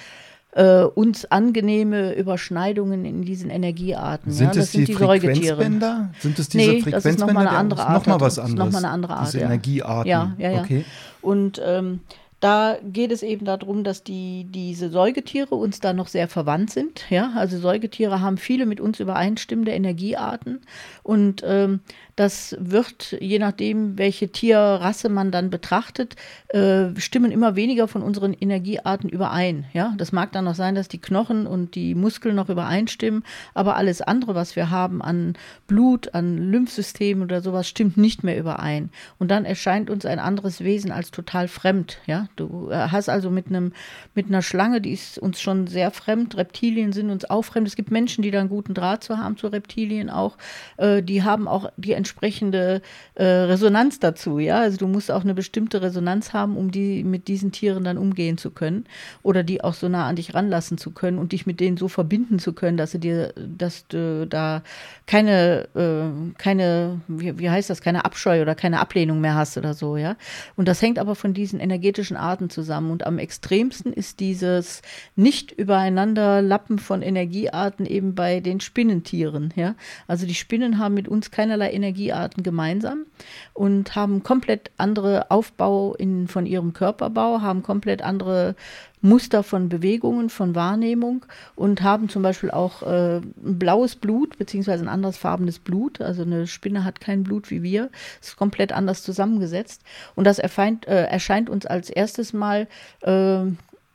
äh, 0.52 0.84
uns 0.84 1.26
angenehme 1.26 2.14
Überschneidungen 2.14 3.06
in 3.06 3.24
diesen 3.24 3.50
Energiearten. 3.50 4.32
Sind 4.32 4.48
ja, 4.48 4.54
das 4.54 4.72
sind 4.72 4.88
die, 4.88 4.92
die 4.92 4.94
Frequenzbänder? 4.94 6.12
Sind 6.20 6.38
es 6.38 6.50
diese 6.50 6.72
nee, 6.72 6.82
Frequenzbänder? 6.82 6.92
Das 6.92 7.06
ist 7.06 7.20
nochmal 7.20 7.48
eine 7.48 7.58
andere 7.58 7.88
Art. 7.88 8.08
Nochmal 8.08 8.22
was 8.22 8.38
anderes. 8.38 8.66
Nochmal 8.66 8.86
eine 8.86 8.94
andere 8.94 9.18
Art. 9.18 9.28
Diese 9.28 9.40
ja. 9.40 9.46
Energiearten. 9.46 10.10
Ja, 10.10 10.34
ja, 10.38 10.52
ja. 10.52 10.62
Okay. 10.62 10.86
Und 11.22 11.60
ähm, 11.66 12.02
da 12.40 12.78
geht 12.84 13.12
es 13.12 13.22
eben 13.22 13.46
darum, 13.46 13.84
dass 13.84 14.04
die, 14.04 14.46
diese 14.50 14.90
Säugetiere 14.90 15.56
uns 15.56 15.80
da 15.80 15.92
noch 15.92 16.08
sehr 16.08 16.28
verwandt 16.28 16.70
sind. 16.72 17.06
Ja? 17.10 17.34
Also 17.36 17.60
Säugetiere 17.60 18.22
haben 18.22 18.38
viele 18.38 18.66
mit 18.66 18.80
uns 18.80 19.00
übereinstimmende 19.00 19.72
Energiearten 19.72 20.62
und 21.04 21.44
ähm, 21.46 21.82
das 22.20 22.58
wird, 22.60 23.16
je 23.22 23.40
nachdem, 23.40 23.98
welche 23.98 24.28
Tierrasse 24.28 25.08
man 25.08 25.32
dann 25.32 25.50
betrachtet, 25.50 26.18
äh, 26.50 26.90
stimmen 27.00 27.32
immer 27.32 27.56
weniger 27.56 27.88
von 27.88 28.02
unseren 28.02 28.34
Energiearten 28.34 29.10
überein. 29.10 29.66
Ja? 29.72 29.94
Das 29.98 30.12
mag 30.12 30.34
dann 30.34 30.44
noch 30.44 30.56
sein, 30.56 30.76
dass 30.76 30.90
die 30.90 30.98
Knochen 31.00 31.48
und 31.48 31.76
die 31.76 31.96
Muskeln 31.96 32.36
noch 32.36 32.50
übereinstimmen, 32.50 33.24
aber 33.54 33.78
alles 33.78 34.02
andere, 34.02 34.36
was 34.36 34.58
wir 34.58 34.70
haben 34.70 35.02
an 35.02 35.38
Blut, 35.68 36.14
an 36.14 36.38
Lymphsystemen 36.52 37.24
oder 37.24 37.42
sowas, 37.42 37.70
stimmt 37.70 37.96
nicht 37.96 38.22
mehr 38.26 38.38
überein. 38.38 38.90
Und 39.18 39.32
dann 39.32 39.46
erscheint 39.46 39.90
uns 39.90 40.06
ein 40.06 40.20
anderes 40.20 40.62
Wesen 40.62 40.92
als 40.92 41.12
total 41.12 41.48
fremd. 41.48 42.00
Ja? 42.06 42.28
Du 42.36 42.70
äh, 42.70 42.90
hast 42.90 43.08
also 43.08 43.30
mit, 43.30 43.48
einem, 43.48 43.72
mit 44.14 44.28
einer 44.28 44.42
Schlange, 44.42 44.82
die 44.82 44.92
ist 44.92 45.20
uns 45.20 45.40
schon 45.40 45.68
sehr 45.68 45.90
fremd, 45.92 46.36
Reptilien 46.36 46.92
sind 46.92 47.12
uns 47.12 47.30
auch 47.30 47.44
fremd. 47.44 47.66
Es 47.66 47.78
gibt 47.78 47.92
Menschen, 47.92 48.24
die 48.24 48.32
da 48.32 48.42
einen 48.42 48.50
guten 48.50 48.74
Draht 48.74 49.06
zu 49.06 49.18
haben, 49.18 49.38
zu 49.38 49.48
Reptilien 49.48 50.10
auch. 50.10 50.38
Äh, 50.76 51.02
die 51.02 51.24
haben 51.24 51.48
auch 51.48 51.72
die 51.78 51.94
entsprechende 52.10 52.82
äh, 53.14 53.24
Resonanz 53.24 54.00
dazu, 54.00 54.40
ja. 54.40 54.60
Also 54.60 54.78
du 54.78 54.88
musst 54.88 55.12
auch 55.12 55.24
eine 55.24 55.36
bestimmte 55.36 55.82
Resonanz 55.82 56.34
haben, 56.34 56.58
um 56.58 56.72
die 56.72 57.04
mit 57.04 57.28
diesen 57.28 57.52
Tieren 57.52 57.84
dann 57.84 57.98
umgehen 57.98 58.38
zu 58.38 58.50
können 58.50 58.86
oder 59.22 59.44
die 59.44 59.64
auch 59.64 59.76
so 59.76 59.88
nah 59.90 60.08
an 60.08 60.16
dich 60.16 60.34
ranlassen 60.34 60.78
zu 60.78 60.92
können 60.92 61.20
und 61.20 61.32
dich 61.32 61.46
mit 61.46 61.60
denen 61.60 61.78
so 61.78 61.88
verbinden 61.88 62.40
zu 62.40 62.54
können, 62.54 62.78
dass 62.78 62.92
du 62.94 63.00
dir, 63.00 63.34
dass 63.36 63.88
du 63.88 64.26
da 64.28 64.64
keine, 65.06 65.68
äh, 65.76 66.34
keine, 66.38 67.02
wie, 67.08 67.38
wie 67.38 67.50
heißt 67.50 67.70
das, 67.70 67.82
keine 67.82 68.06
Abscheu 68.06 68.42
oder 68.42 68.56
keine 68.56 68.80
Ablehnung 68.80 69.22
mehr 69.22 69.36
hast 69.36 69.58
oder 69.58 69.76
so, 69.76 69.96
ja. 69.96 70.16
Und 70.56 70.68
das 70.68 70.82
hängt 70.82 70.98
aber 70.98 71.14
von 71.14 71.34
diesen 71.34 71.60
energetischen 71.60 72.18
Arten 72.18 72.50
zusammen. 72.50 72.92
Und 72.92 73.06
am 73.06 73.20
extremsten 73.20 73.94
ist 73.94 74.20
dieses 74.20 74.82
nicht 75.16 75.52
übereinander 75.52 76.42
Lappen 76.42 76.80
von 76.80 77.02
Energiearten 77.02 77.86
eben 77.86 78.16
bei 78.16 78.40
den 78.40 78.60
Spinnentieren, 78.62 79.54
ja. 79.56 79.76
Also 80.08 80.26
die 80.26 80.36
Spinnen 80.36 80.80
haben 80.80 80.96
mit 80.96 81.08
uns 81.08 81.30
keinerlei 81.32 81.72
Energie 81.72 81.99
Energiearten 82.00 82.44
gemeinsam 82.44 83.06
und 83.54 83.96
haben 83.96 84.24
komplett 84.24 84.72
andere 84.78 85.30
Aufbau 85.30 85.96
in, 85.96 86.28
von 86.28 86.46
ihrem 86.46 86.74
Körperbau, 86.74 87.42
haben 87.42 87.62
komplett 87.62 88.02
andere 88.02 88.56
Muster 89.02 89.44
von 89.44 89.70
Bewegungen, 89.70 90.30
von 90.30 90.56
Wahrnehmung 90.56 91.26
und 91.56 91.82
haben 91.82 92.10
zum 92.10 92.22
Beispiel 92.22 92.52
auch 92.52 92.84
äh, 92.84 93.18
ein 93.18 93.60
blaues 93.60 93.96
Blut 93.96 94.38
beziehungsweise 94.38 94.84
ein 94.84 94.90
anderes 94.90 95.18
farbenes 95.18 95.60
Blut. 95.60 96.02
Also 96.02 96.24
eine 96.24 96.48
Spinne 96.48 96.84
hat 96.84 97.00
kein 97.00 97.24
Blut 97.24 97.50
wie 97.50 97.64
wir, 97.64 97.90
ist 98.22 98.38
komplett 98.38 98.72
anders 98.72 99.04
zusammengesetzt 99.04 99.82
und 100.16 100.26
das 100.26 100.40
erscheint, 100.40 100.88
äh, 100.88 101.06
erscheint 101.06 101.50
uns 101.50 101.66
als 101.66 101.90
erstes 101.90 102.34
Mal 102.34 102.68
äh, 103.02 103.46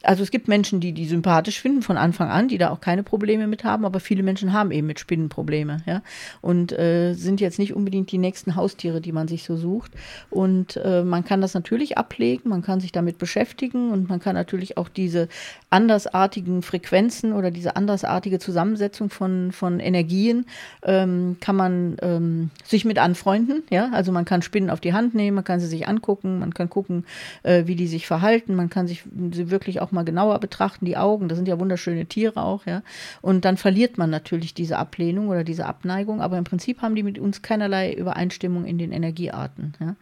also 0.04 0.23
es 0.23 0.30
gibt 0.30 0.49
Menschen, 0.49 0.80
die 0.80 0.92
die 0.92 1.06
sympathisch 1.06 1.61
finden 1.61 1.82
von 1.82 1.96
Anfang 1.96 2.28
an, 2.28 2.49
die 2.49 2.58
da 2.58 2.70
auch 2.70 2.80
keine 2.80 3.02
Probleme 3.02 3.46
mit 3.46 3.64
haben, 3.64 3.84
aber 3.84 4.00
viele 4.00 4.23
Menschen 4.23 4.52
haben 4.52 4.70
eben 4.70 4.87
mit 4.87 5.00
Spinnen 5.00 5.28
Probleme, 5.28 5.78
ja. 5.87 6.02
Und 6.40 6.73
äh, 6.73 7.14
sind 7.14 7.40
jetzt 7.40 7.58
nicht 7.58 7.75
unbedingt 7.75 8.12
die 8.12 8.18
nächsten 8.18 8.56
Haustiere, 8.56 9.00
die 9.00 9.12
man 9.12 9.28
sich 9.28 9.44
so 9.44 9.56
sucht. 9.56 9.92
Und 10.30 10.76
äh, 10.76 11.02
man 11.02 11.25
kann 11.25 11.40
das 11.40 11.54
natürlich 11.54 11.99
ablegen, 11.99 12.49
man 12.49 12.62
kann 12.62 12.80
sich 12.80 12.92
damit 12.92 13.18
beschäftigen 13.18 13.90
und 13.90 14.08
man 14.08 14.20
kann 14.20 14.34
natürlich 14.34 14.76
auch 14.76 14.88
diese 14.88 15.28
andersartigen 15.70 16.62
Frequenzen 16.62 17.32
oder 17.32 17.50
diese 17.50 17.76
andersartige 17.76 18.38
Zusammensetzung 18.38 19.11
von, 19.11 19.52
von 19.52 19.80
Energien 19.80 20.46
ähm, 20.82 21.37
kann 21.40 21.56
man 21.56 21.96
ähm, 22.02 22.50
sich 22.64 22.84
mit 22.84 22.99
anfreunden, 22.99 23.62
ja. 23.70 23.90
Also 23.92 24.12
man 24.12 24.25
kann 24.25 24.42
Spinnen 24.42 24.70
auf 24.70 24.80
die 24.80 24.92
Hand 24.92 25.14
nehmen, 25.14 25.37
man 25.37 25.44
kann 25.44 25.61
sie 25.61 25.66
sich 25.66 25.88
angucken, 25.88 26.40
man 26.40 26.52
kann 26.52 26.68
gucken, 26.68 27.04
äh, 27.42 27.66
wie 27.66 27.76
die 27.76 27.87
sich 27.87 28.06
verhalten, 28.06 28.54
man 28.54 28.70
kann 28.70 28.87
sich 28.87 29.04
sie 29.32 29.50
wirklich 29.50 29.80
auch 29.80 29.93
mal 29.94 30.04
genauer 30.04 30.38
betrachten, 30.40 30.84
die 30.84 30.96
Augen, 30.96 31.28
das 31.28 31.36
sind 31.36 31.48
ja 31.48 31.58
wunderschöne 31.58 32.06
Tiere 32.06 32.42
auch, 32.42 32.66
ja. 32.66 32.82
Und 33.22 33.44
dann 33.44 33.56
verliert 33.56 33.98
man 33.98 34.10
natürlich 34.10 34.54
diese 34.54 34.78
Ablehnung 34.78 35.28
oder 35.28 35.44
diese 35.44 35.66
Abneigung, 35.66 36.20
aber 36.20 36.36
im 36.38 36.44
Prinzip 36.44 36.82
haben 36.82 36.94
die 36.94 37.02
mit 37.02 37.18
uns 37.18 37.42
keinerlei 37.42 37.92
Übereinstimmung 37.92 38.64
in 38.64 38.78
den 38.78 38.92
Energiearten, 38.92 39.74
ja. 39.80 39.96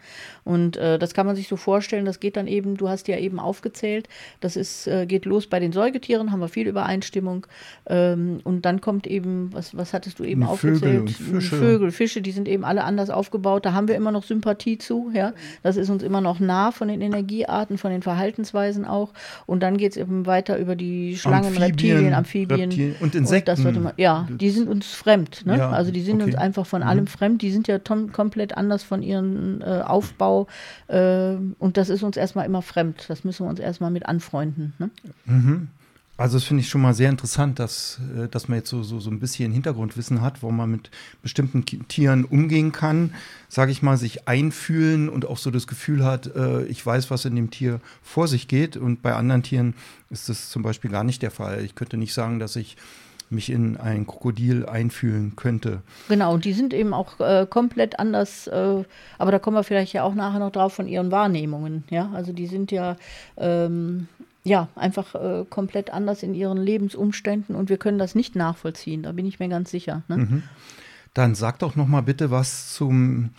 Und 0.44 0.76
äh, 0.76 0.98
das 0.98 1.14
kann 1.14 1.26
man 1.26 1.36
sich 1.36 1.48
so 1.48 1.56
vorstellen, 1.56 2.04
das 2.04 2.18
geht 2.18 2.36
dann 2.36 2.46
eben, 2.46 2.76
du 2.76 2.88
hast 2.88 3.08
ja 3.08 3.16
eben 3.18 3.38
aufgezählt, 3.38 4.08
das 4.40 4.56
ist, 4.56 4.86
äh, 4.88 5.06
geht 5.06 5.24
los 5.24 5.46
bei 5.46 5.60
den 5.60 5.72
Säugetieren, 5.72 6.32
haben 6.32 6.40
wir 6.40 6.48
viel 6.48 6.66
Übereinstimmung. 6.66 7.46
Ähm, 7.86 8.40
und 8.44 8.64
dann 8.64 8.80
kommt 8.80 9.06
eben, 9.06 9.52
was, 9.52 9.76
was 9.76 9.92
hattest 9.92 10.18
du 10.18 10.24
eben 10.24 10.42
Vögel 10.42 10.52
aufgezählt? 10.52 11.10
Fische. 11.10 11.56
Vögel, 11.56 11.90
Fische, 11.92 12.22
die 12.22 12.32
sind 12.32 12.48
eben 12.48 12.64
alle 12.64 12.84
anders 12.84 13.10
aufgebaut, 13.10 13.64
da 13.64 13.72
haben 13.72 13.88
wir 13.88 13.94
immer 13.94 14.10
noch 14.12 14.24
Sympathie 14.24 14.78
zu, 14.78 15.10
ja. 15.14 15.32
Das 15.62 15.76
ist 15.76 15.90
uns 15.90 16.02
immer 16.02 16.20
noch 16.20 16.40
nah 16.40 16.72
von 16.72 16.88
den 16.88 17.00
Energiearten, 17.00 17.78
von 17.78 17.90
den 17.90 18.02
Verhaltensweisen 18.02 18.84
auch. 18.84 19.12
Und 19.46 19.62
dann 19.62 19.76
geht 19.82 19.92
es 19.92 19.96
eben 19.96 20.26
weiter 20.26 20.58
über 20.58 20.76
die 20.76 21.16
Schlangen, 21.16 21.46
Amphibien, 21.46 21.62
Reptilien, 21.70 22.14
Amphibien. 22.14 22.60
Reptilien 22.60 22.96
und 23.00 23.14
Insekten. 23.14 23.64
wird 23.64 23.76
immer, 23.76 23.92
ja, 23.96 24.28
die 24.30 24.50
sind 24.50 24.68
uns 24.68 24.86
fremd. 24.86 25.44
Ne? 25.44 25.58
Ja, 25.58 25.70
also 25.70 25.90
die 25.90 26.02
sind 26.02 26.22
uns 26.22 26.34
okay. 26.34 26.42
einfach 26.44 26.66
von 26.66 26.82
Mhm. 26.82 26.88
allem 26.88 27.06
fremd. 27.06 27.42
Die 27.42 27.50
sind 27.50 27.66
ja 27.68 27.78
komplett 27.78 28.56
anders 28.56 28.82
von 28.84 29.02
ihrem 29.02 29.60
äh, 29.60 29.80
Aufbau. 29.80 30.46
Äh, 30.86 31.34
und 31.58 31.76
das 31.76 31.88
ist 31.88 32.02
uns 32.02 32.16
erstmal 32.16 32.46
immer 32.46 32.62
fremd. 32.62 33.04
Das 33.08 33.24
müssen 33.24 33.44
wir 33.44 33.50
uns 33.50 33.58
erstmal 33.60 33.90
mit 33.90 34.06
anfreunden. 34.06 34.72
Ne? 34.78 34.90
Also 36.22 36.36
das 36.36 36.44
finde 36.44 36.60
ich 36.60 36.68
schon 36.68 36.82
mal 36.82 36.94
sehr 36.94 37.10
interessant, 37.10 37.58
dass, 37.58 37.98
äh, 38.16 38.28
dass 38.28 38.46
man 38.46 38.58
jetzt 38.58 38.70
so, 38.70 38.84
so, 38.84 39.00
so 39.00 39.10
ein 39.10 39.18
bisschen 39.18 39.52
Hintergrundwissen 39.52 40.20
hat, 40.20 40.40
wo 40.40 40.52
man 40.52 40.70
mit 40.70 40.88
bestimmten 41.20 41.64
Tieren 41.88 42.24
umgehen 42.24 42.70
kann, 42.70 43.12
sage 43.48 43.72
ich 43.72 43.82
mal, 43.82 43.96
sich 43.96 44.28
einfühlen 44.28 45.08
und 45.08 45.26
auch 45.26 45.36
so 45.36 45.50
das 45.50 45.66
Gefühl 45.66 46.04
hat, 46.04 46.32
äh, 46.36 46.62
ich 46.66 46.86
weiß, 46.86 47.10
was 47.10 47.24
in 47.24 47.34
dem 47.34 47.50
Tier 47.50 47.80
vor 48.04 48.28
sich 48.28 48.46
geht. 48.46 48.76
Und 48.76 49.02
bei 49.02 49.14
anderen 49.14 49.42
Tieren 49.42 49.74
ist 50.10 50.28
das 50.28 50.48
zum 50.48 50.62
Beispiel 50.62 50.92
gar 50.92 51.02
nicht 51.02 51.22
der 51.22 51.32
Fall. 51.32 51.64
Ich 51.64 51.74
könnte 51.74 51.96
nicht 51.96 52.14
sagen, 52.14 52.38
dass 52.38 52.54
ich 52.54 52.76
mich 53.28 53.50
in 53.50 53.76
ein 53.76 54.06
Krokodil 54.06 54.66
einfühlen 54.66 55.34
könnte. 55.34 55.82
Genau, 56.08 56.36
die 56.36 56.52
sind 56.52 56.72
eben 56.72 56.94
auch 56.94 57.18
äh, 57.18 57.48
komplett 57.50 57.98
anders, 57.98 58.46
äh, 58.46 58.84
aber 59.18 59.32
da 59.32 59.40
kommen 59.40 59.56
wir 59.56 59.64
vielleicht 59.64 59.92
ja 59.92 60.04
auch 60.04 60.14
nachher 60.14 60.38
noch 60.38 60.52
drauf 60.52 60.74
von 60.74 60.86
ihren 60.86 61.10
Wahrnehmungen. 61.10 61.82
Ja, 61.90 62.10
also 62.14 62.32
die 62.32 62.46
sind 62.46 62.70
ja, 62.70 62.96
ähm, 63.38 64.06
ja 64.44 64.68
einfach 64.74 65.14
äh, 65.14 65.44
komplett 65.48 65.90
anders 65.90 66.22
in 66.22 66.34
ihren 66.34 66.58
Lebensumständen 66.58 67.54
und 67.54 67.68
wir 67.68 67.78
können 67.78 67.98
das 67.98 68.14
nicht 68.14 68.36
nachvollziehen, 68.36 69.02
da 69.02 69.12
bin 69.12 69.26
ich 69.26 69.38
mir 69.38 69.48
ganz 69.48 69.70
sicher. 69.70 70.02
Ne? 70.08 70.16
Dann 71.14 71.34
sag 71.34 71.58
doch 71.58 71.76
noch 71.76 71.86
mal 71.86 72.00
bitte 72.00 72.30
was 72.30 72.72
zum 72.72 73.30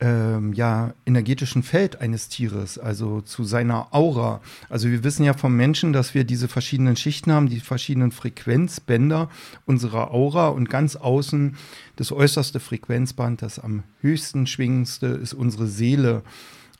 ähm, 0.00 0.52
ja, 0.52 0.94
energetischen 1.06 1.62
Feld 1.62 2.00
eines 2.00 2.28
Tieres, 2.28 2.78
also 2.78 3.20
zu 3.20 3.42
seiner 3.44 3.92
Aura. 3.92 4.40
Also 4.68 4.88
wir 4.88 5.02
wissen 5.02 5.24
ja 5.24 5.34
vom 5.34 5.56
Menschen, 5.56 5.92
dass 5.92 6.14
wir 6.14 6.24
diese 6.24 6.46
verschiedenen 6.46 6.96
Schichten 6.96 7.32
haben, 7.32 7.48
die 7.48 7.60
verschiedenen 7.60 8.12
Frequenzbänder 8.12 9.28
unserer 9.66 10.12
Aura 10.12 10.48
und 10.48 10.70
ganz 10.70 10.94
außen 10.94 11.56
das 11.96 12.12
äußerste 12.12 12.60
Frequenzband, 12.60 13.42
das 13.42 13.58
am 13.58 13.82
höchsten 14.00 14.46
schwingendste 14.46 15.06
ist 15.06 15.34
unsere 15.34 15.66
Seele. 15.66 16.22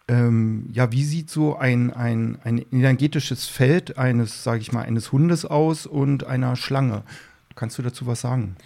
Ähm, 0.08 0.70
ja, 0.72 0.90
wie 0.90 1.04
sieht 1.04 1.28
so 1.28 1.56
ein, 1.56 1.92
ein, 1.92 2.38
ein 2.42 2.64
energetisches 2.72 3.46
Feld 3.46 3.98
eines, 3.98 4.42
sage 4.42 4.60
ich 4.60 4.72
mal, 4.72 4.82
eines 4.82 5.12
Hundes 5.12 5.44
aus 5.44 5.86
und 5.86 6.24
einer 6.24 6.56
Schlange? 6.56 7.02
Kannst 7.54 7.76
du 7.78 7.82
dazu 7.82 8.06
was 8.06 8.22
sagen? 8.22 8.56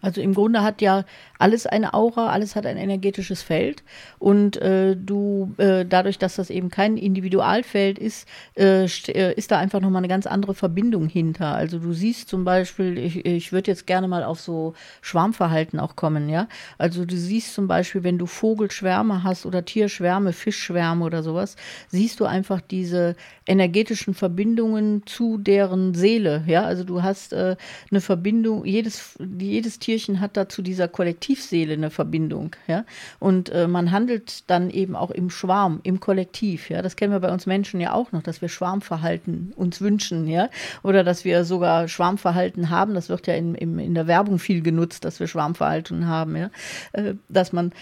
Also 0.00 0.20
im 0.20 0.34
Grunde 0.34 0.62
hat 0.62 0.80
ja 0.80 1.04
alles 1.38 1.66
eine 1.66 1.94
Aura, 1.94 2.30
alles 2.30 2.56
hat 2.56 2.66
ein 2.66 2.76
energetisches 2.76 3.42
Feld 3.42 3.82
und 4.18 4.56
äh, 4.56 4.96
du 4.96 5.54
äh, 5.58 5.84
dadurch, 5.84 6.18
dass 6.18 6.36
das 6.36 6.50
eben 6.50 6.70
kein 6.70 6.96
Individualfeld 6.96 7.98
ist, 7.98 8.28
äh, 8.56 8.84
äh, 8.84 9.34
ist 9.34 9.50
da 9.50 9.58
einfach 9.58 9.80
nochmal 9.80 10.00
eine 10.00 10.08
ganz 10.08 10.26
andere 10.26 10.54
Verbindung 10.54 11.08
hinter. 11.08 11.54
Also 11.54 11.78
du 11.78 11.92
siehst 11.92 12.28
zum 12.28 12.44
Beispiel, 12.44 12.98
ich, 12.98 13.24
ich 13.24 13.52
würde 13.52 13.70
jetzt 13.70 13.86
gerne 13.86 14.08
mal 14.08 14.24
auf 14.24 14.40
so 14.40 14.74
Schwarmverhalten 15.00 15.78
auch 15.80 15.96
kommen, 15.96 16.28
ja. 16.28 16.48
Also 16.76 17.04
du 17.04 17.16
siehst 17.16 17.54
zum 17.54 17.68
Beispiel, 17.68 18.02
wenn 18.02 18.18
du 18.18 18.26
Vogelschwärme 18.26 19.22
hast 19.22 19.46
oder 19.46 19.64
Tierschwärme, 19.64 20.32
Fischschwärme 20.32 21.04
oder 21.04 21.22
sowas, 21.22 21.56
siehst 21.88 22.20
du 22.20 22.24
einfach 22.24 22.60
diese 22.60 23.16
energetischen 23.46 24.14
Verbindungen 24.14 25.06
zu 25.06 25.38
deren 25.38 25.94
Seele, 25.94 26.44
ja. 26.46 26.62
Also 26.62 26.84
du 26.84 27.02
hast 27.02 27.32
äh, 27.32 27.56
eine 27.90 28.00
Verbindung, 28.00 28.64
jedes, 28.64 29.16
jedes 29.38 29.78
Tierchen 29.88 30.20
hat 30.20 30.36
da 30.36 30.50
zu 30.50 30.60
dieser 30.60 30.86
Kollektivseele 30.86 31.72
eine 31.72 31.88
Verbindung, 31.88 32.54
ja. 32.66 32.84
Und 33.20 33.48
äh, 33.48 33.66
man 33.66 33.90
handelt 33.90 34.50
dann 34.50 34.68
eben 34.68 34.94
auch 34.94 35.10
im 35.10 35.30
Schwarm, 35.30 35.80
im 35.82 35.98
Kollektiv, 35.98 36.68
ja. 36.68 36.82
Das 36.82 36.94
kennen 36.94 37.14
wir 37.14 37.20
bei 37.20 37.32
uns 37.32 37.46
Menschen 37.46 37.80
ja 37.80 37.94
auch 37.94 38.12
noch, 38.12 38.22
dass 38.22 38.42
wir 38.42 38.50
Schwarmverhalten 38.50 39.54
uns 39.56 39.80
wünschen, 39.80 40.26
ja. 40.28 40.50
Oder 40.82 41.04
dass 41.04 41.24
wir 41.24 41.46
sogar 41.46 41.88
Schwarmverhalten 41.88 42.68
haben. 42.68 42.92
Das 42.92 43.08
wird 43.08 43.26
ja 43.26 43.34
in, 43.34 43.54
in, 43.54 43.78
in 43.78 43.94
der 43.94 44.06
Werbung 44.06 44.38
viel 44.38 44.60
genutzt, 44.60 45.06
dass 45.06 45.20
wir 45.20 45.26
Schwarmverhalten 45.26 46.06
haben, 46.06 46.36
ja. 46.36 46.50
Äh, 46.92 47.14
dass 47.30 47.54
man 47.54 47.72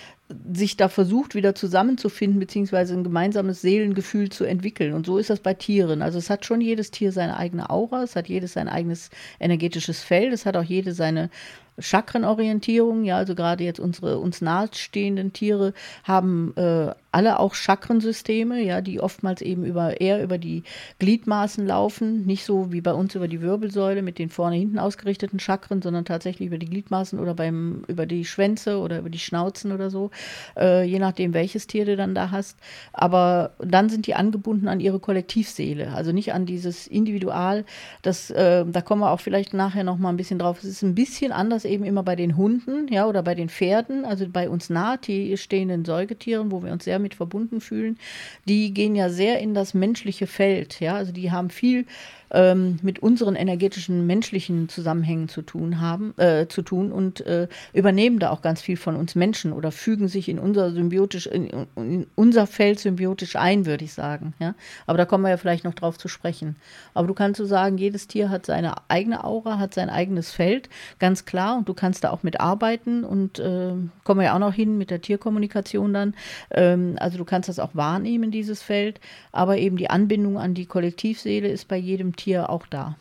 sich 0.53 0.77
da 0.77 0.89
versucht, 0.89 1.35
wieder 1.35 1.55
zusammenzufinden, 1.55 2.41
beziehungsweise 2.41 2.95
ein 2.95 3.05
gemeinsames 3.05 3.61
Seelengefühl 3.63 4.29
zu 4.29 4.45
entwickeln. 4.45 4.93
Und 4.93 5.07
so 5.07 5.19
ist 5.19 5.31
das 5.31 5.41
bei 5.41 5.55
Tieren. 5.55 6.03
Also 6.03 6.19
es 6.19 6.31
hat 6.31 6.45
schon 6.45 6.61
jedes 6.61 6.91
Tier 6.91 7.13
seine 7.13 7.37
eigene 7.37 7.71
Aura, 7.71 8.03
es 8.03 8.17
hat 8.17 8.29
jedes 8.29 8.55
sein 8.55 8.69
eigenes 8.69 9.11
energetisches 9.39 10.03
Feld, 10.03 10.33
es 10.33 10.45
hat 10.45 10.57
auch 10.57 10.65
jede 10.65 10.93
seine 10.93 11.31
Chakrenorientierung. 11.79 13.05
Ja, 13.05 13.17
also 13.17 13.35
gerade 13.35 13.65
jetzt 13.65 13.81
unsere 13.81 14.19
uns 14.19 14.41
nahestehenden 14.41 15.33
Tiere 15.33 15.73
haben 16.05 16.55
äh, 16.57 16.93
alle 17.17 17.41
auch 17.41 17.55
Chakrensysteme, 17.55 18.63
ja, 18.63 18.83
die 18.83 19.01
oftmals 19.01 19.41
eben 19.41 19.65
über 19.65 20.03
eher 20.03 20.23
über 20.23 20.37
die 20.37 20.65
Gliedmaßen 20.99 21.67
laufen, 21.67 22.27
nicht 22.27 22.45
so 22.45 22.73
wie 22.73 22.83
bei 22.83 22.93
uns 22.93 23.15
über 23.15 23.27
die 23.27 23.41
Wirbelsäule 23.41 24.03
mit 24.03 24.19
den 24.19 24.29
vorne 24.29 24.57
hinten 24.57 24.79
ausgerichteten 24.79 25.41
Chakren, 25.41 25.81
sondern 25.81 26.05
tatsächlich 26.05 26.49
über 26.49 26.59
die 26.59 26.69
Gliedmaßen 26.69 27.19
oder 27.19 27.33
beim 27.33 27.85
über 27.89 28.05
die 28.05 28.27
Schwänze 28.27 28.79
oder 28.81 28.99
über 28.99 29.09
die 29.09 29.19
Schnauzen 29.19 29.73
oder 29.73 29.89
so, 29.89 30.11
äh, 30.59 30.85
je 30.85 30.99
nachdem 30.99 31.33
welches 31.33 31.67
Tier 31.67 31.87
du 31.87 31.97
dann 31.97 32.15
da 32.15 32.31
hast. 32.31 32.59
Aber 32.93 33.53
dann 33.61 33.89
sind 33.89 34.07
die 34.07 34.15
angebunden 34.15 34.69
an 34.69 34.81
ihre 34.81 35.01
Kollektivseele, 35.01 35.95
also 35.95 36.13
nicht 36.13 36.35
an 36.35 36.45
dieses 36.45 36.87
Individual. 36.87 37.65
Das, 38.03 38.31
äh, 38.31 38.67
da 38.67 38.83
kommen 38.83 39.01
wir 39.01 39.11
auch 39.11 39.21
vielleicht 39.21 39.55
nachher 39.55 39.85
noch 39.85 39.97
mal 39.97 40.11
ein 40.11 40.19
bisschen 40.19 40.39
drauf. 40.39 40.59
Es 40.59 40.69
ist 40.69 40.83
ein 40.83 40.95
bisschen 40.95 41.33
anders 41.33 41.65
eben 41.65 41.85
immer 41.85 42.03
bei 42.03 42.15
den 42.15 42.37
Hunden, 42.37 42.93
ja, 42.93 43.07
oder 43.07 43.23
bei 43.23 43.35
den 43.35 43.49
Pferden, 43.49 44.05
also 44.05 44.27
bei 44.29 44.51
uns 44.51 44.69
nahe 44.69 44.99
stehenden 45.37 45.87
Säugetieren, 45.87 46.51
wo 46.51 46.63
wir 46.63 46.73
uns 46.73 46.85
sehr 46.85 46.99
mit 46.99 47.06
verbunden 47.15 47.61
fühlen. 47.61 47.99
Die 48.47 48.73
gehen 48.75 48.95
ja 48.97 49.09
sehr 49.09 49.39
in 49.41 49.55
das 49.55 49.75
menschliche 49.75 50.27
Feld, 50.27 50.81
ja, 50.81 50.97
also 50.97 51.13
die 51.13 51.31
haben 51.31 51.51
viel 51.51 51.87
ähm, 52.31 52.79
mit 52.83 52.99
unseren 53.01 53.37
energetischen 53.37 54.07
menschlichen 54.07 54.69
Zusammenhängen 54.69 55.29
zu 55.29 55.43
tun 55.43 55.81
haben, 55.81 56.15
äh, 56.19 56.47
zu 56.49 56.63
tun 56.63 56.93
und 56.93 57.21
äh, 57.27 57.49
übernehmen 57.73 58.19
da 58.19 58.31
auch 58.31 58.43
ganz 58.43 58.61
viel 58.61 58.77
von 58.77 58.97
uns 58.97 59.15
Menschen 59.15 59.53
oder 59.53 59.73
fügen 59.73 60.09
sich 60.09 60.29
in 60.29 60.39
unser 60.39 60.71
symbiotisch, 60.71 61.27
in, 61.27 61.67
in 61.77 62.07
unser 62.15 62.47
Feld 62.47 62.81
symbiotisch 62.81 63.37
ein, 63.37 63.67
würde 63.67 63.85
ich 63.85 63.93
sagen. 63.93 64.35
Ja? 64.39 64.55
Aber 64.87 64.99
da 64.99 65.05
kommen 65.05 65.25
wir 65.25 65.31
ja 65.31 65.37
vielleicht 65.37 65.65
noch 65.65 65.75
drauf 65.75 65.99
zu 65.99 66.09
sprechen. 66.09 66.57
Aber 66.95 67.07
du 67.07 67.15
kannst 67.15 67.39
so 67.39 67.45
sagen, 67.45 67.79
jedes 67.79 68.09
Tier 68.09 68.31
hat 68.31 68.47
seine 68.47 68.75
eigene 68.89 69.25
Aura, 69.25 69.59
hat 69.59 69.75
sein 69.75 69.91
eigenes 69.91 70.31
Feld, 70.31 70.69
ganz 70.99 71.25
klar, 71.25 71.59
und 71.59 71.69
du 71.69 71.75
kannst 71.75 72.05
da 72.05 72.11
auch 72.11 72.23
mit 72.23 72.41
arbeiten 72.41 73.05
und 73.05 73.39
äh, 73.39 73.73
kommen 74.05 74.21
wir 74.21 74.25
ja 74.25 74.35
auch 74.35 74.41
noch 74.41 74.55
hin 74.55 74.79
mit 74.79 74.91
der 74.91 75.01
Tierkommunikation 75.01 75.95
dann. 75.95 76.15
Ähm, 76.51 76.97
also 76.99 77.19
du 77.19 77.25
kannst 77.25 77.49
das 77.49 77.59
auch 77.59 77.75
wahrnehmen, 77.75 78.31
dieses 78.31 78.63
Feld, 78.63 79.01
aber 79.33 79.59
eben 79.59 79.77
die 79.77 79.91
Anbindung 79.91 80.39
an 80.39 80.55
die 80.55 80.67
Kollektivseele 80.67 81.49
ist 81.49 81.69
bei 81.69 81.77
jedem 81.77 82.16
Tier 82.17 82.51
auch 82.51 82.67
da. 82.67 82.97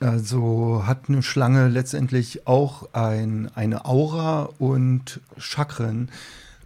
Also 0.00 0.82
hat 0.84 1.04
eine 1.08 1.22
Schlange 1.22 1.68
letztendlich 1.68 2.46
auch 2.46 2.92
ein, 2.92 3.50
eine 3.54 3.84
Aura 3.84 4.48
und 4.58 5.20
Chakren. 5.38 6.08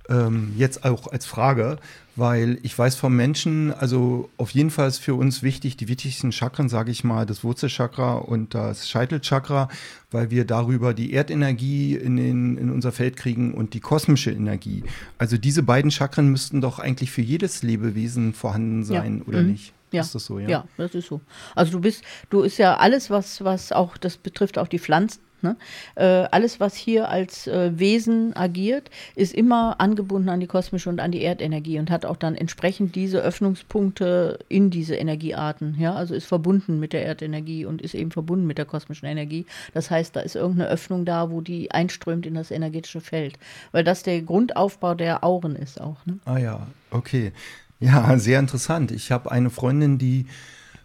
Ähm, 0.08 0.52
jetzt 0.56 0.84
auch 0.84 1.08
als 1.08 1.26
Frage, 1.26 1.78
weil 2.14 2.58
ich 2.62 2.78
weiß 2.78 2.94
vom 2.94 3.16
Menschen, 3.16 3.74
also 3.74 4.30
auf 4.36 4.50
jeden 4.50 4.70
Fall 4.70 4.86
ist 4.86 4.98
für 5.00 5.14
uns 5.16 5.42
wichtig, 5.42 5.76
die 5.76 5.88
wichtigsten 5.88 6.30
Chakren, 6.30 6.68
sage 6.68 6.92
ich 6.92 7.02
mal, 7.02 7.26
das 7.26 7.42
Wurzelchakra 7.42 8.14
und 8.14 8.54
das 8.54 8.88
Scheitelchakra, 8.88 9.68
weil 10.12 10.30
wir 10.30 10.44
darüber 10.44 10.94
die 10.94 11.12
Erdenergie 11.12 11.96
in, 11.96 12.16
den, 12.16 12.56
in 12.56 12.70
unser 12.70 12.92
Feld 12.92 13.16
kriegen 13.16 13.52
und 13.52 13.74
die 13.74 13.80
kosmische 13.80 14.30
Energie. 14.30 14.84
Also 15.18 15.36
diese 15.38 15.64
beiden 15.64 15.90
Chakren 15.90 16.28
müssten 16.28 16.60
doch 16.60 16.78
eigentlich 16.78 17.10
für 17.10 17.22
jedes 17.22 17.64
Lebewesen 17.64 18.32
vorhanden 18.32 18.84
sein, 18.84 19.18
Ja. 19.18 19.24
oder 19.26 19.42
Mhm. 19.42 19.50
nicht? 19.50 19.72
Ja. 19.96 20.02
Ist 20.02 20.14
das 20.14 20.24
so, 20.26 20.38
ja? 20.38 20.48
Ja, 20.48 20.64
das 20.76 20.94
ist 20.94 21.08
so. 21.08 21.20
Also 21.54 21.72
du 21.72 21.80
bist, 21.80 22.04
du 22.30 22.42
ist 22.42 22.58
ja 22.58 22.76
alles, 22.76 23.10
was, 23.10 23.42
was 23.42 23.72
auch, 23.72 23.96
das 23.96 24.16
betrifft 24.16 24.58
auch 24.58 24.68
die 24.68 24.78
Pflanzen. 24.78 25.20
Ne? 25.42 25.56
Äh, 25.96 26.28
alles, 26.30 26.60
was 26.60 26.74
hier 26.74 27.08
als 27.08 27.46
äh, 27.46 27.78
Wesen 27.78 28.34
agiert, 28.34 28.90
ist 29.14 29.34
immer 29.34 29.80
angebunden 29.80 30.28
an 30.28 30.40
die 30.40 30.46
kosmische 30.46 30.88
und 30.88 30.98
an 30.98 31.12
die 31.12 31.22
Erdenergie 31.22 31.78
und 31.78 31.90
hat 31.90 32.06
auch 32.06 32.16
dann 32.16 32.34
entsprechend 32.34 32.94
diese 32.94 33.20
Öffnungspunkte 33.20 34.38
in 34.48 34.70
diese 34.70 34.96
Energiearten. 34.96 35.76
Ja? 35.78 35.94
Also 35.94 36.14
ist 36.14 36.26
verbunden 36.26 36.80
mit 36.80 36.92
der 36.92 37.04
Erdenergie 37.04 37.66
und 37.66 37.82
ist 37.82 37.94
eben 37.94 38.10
verbunden 38.10 38.46
mit 38.46 38.58
der 38.58 38.64
kosmischen 38.64 39.06
Energie. 39.06 39.44
Das 39.74 39.90
heißt, 39.90 40.16
da 40.16 40.20
ist 40.20 40.36
irgendeine 40.36 40.70
Öffnung 40.70 41.04
da, 41.04 41.30
wo 41.30 41.42
die 41.42 41.70
einströmt 41.70 42.26
in 42.26 42.34
das 42.34 42.50
energetische 42.50 43.00
Feld. 43.00 43.38
Weil 43.72 43.84
das 43.84 44.02
der 44.02 44.22
Grundaufbau 44.22 44.94
der 44.94 45.22
Auren 45.22 45.54
ist 45.54 45.80
auch. 45.80 46.04
Ne? 46.06 46.18
Ah 46.24 46.38
ja, 46.38 46.66
okay. 46.90 47.32
Ja, 47.80 48.18
sehr 48.18 48.40
interessant. 48.40 48.90
Ich 48.90 49.12
habe 49.12 49.30
eine 49.30 49.50
Freundin, 49.50 49.98
die 49.98 50.26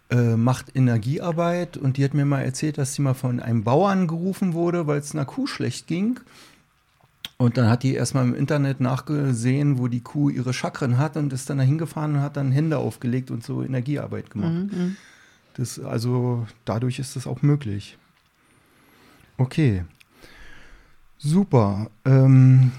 äh, 0.09 0.35
macht 0.35 0.75
Energiearbeit 0.75 1.77
und 1.77 1.97
die 1.97 2.03
hat 2.03 2.13
mir 2.13 2.25
mal 2.25 2.41
erzählt, 2.41 2.77
dass 2.77 2.93
sie 2.93 3.01
mal 3.01 3.13
von 3.13 3.39
einem 3.39 3.63
Bauern 3.63 4.07
gerufen 4.07 4.53
wurde, 4.53 4.87
weil 4.87 4.99
es 4.99 5.13
einer 5.13 5.25
Kuh 5.25 5.47
schlecht 5.47 5.87
ging. 5.87 6.19
Und 7.37 7.57
dann 7.57 7.69
hat 7.69 7.81
die 7.81 7.95
erstmal 7.95 8.25
im 8.25 8.35
Internet 8.35 8.81
nachgesehen, 8.81 9.79
wo 9.79 9.87
die 9.87 10.01
Kuh 10.01 10.29
ihre 10.29 10.53
Chakren 10.53 10.97
hat 10.97 11.17
und 11.17 11.33
ist 11.33 11.49
dann 11.49 11.57
da 11.57 11.63
hingefahren 11.63 12.15
und 12.15 12.21
hat 12.21 12.37
dann 12.37 12.51
Hände 12.51 12.77
aufgelegt 12.77 13.31
und 13.31 13.43
so 13.43 13.63
Energiearbeit 13.63 14.29
gemacht. 14.29 14.71
Mhm. 14.71 14.95
Das, 15.55 15.79
also 15.79 16.45
dadurch 16.65 16.99
ist 16.99 17.15
das 17.15 17.25
auch 17.25 17.41
möglich. 17.41 17.97
Okay. 19.37 19.85
Super. 21.17 21.89
Ähm, 22.05 22.71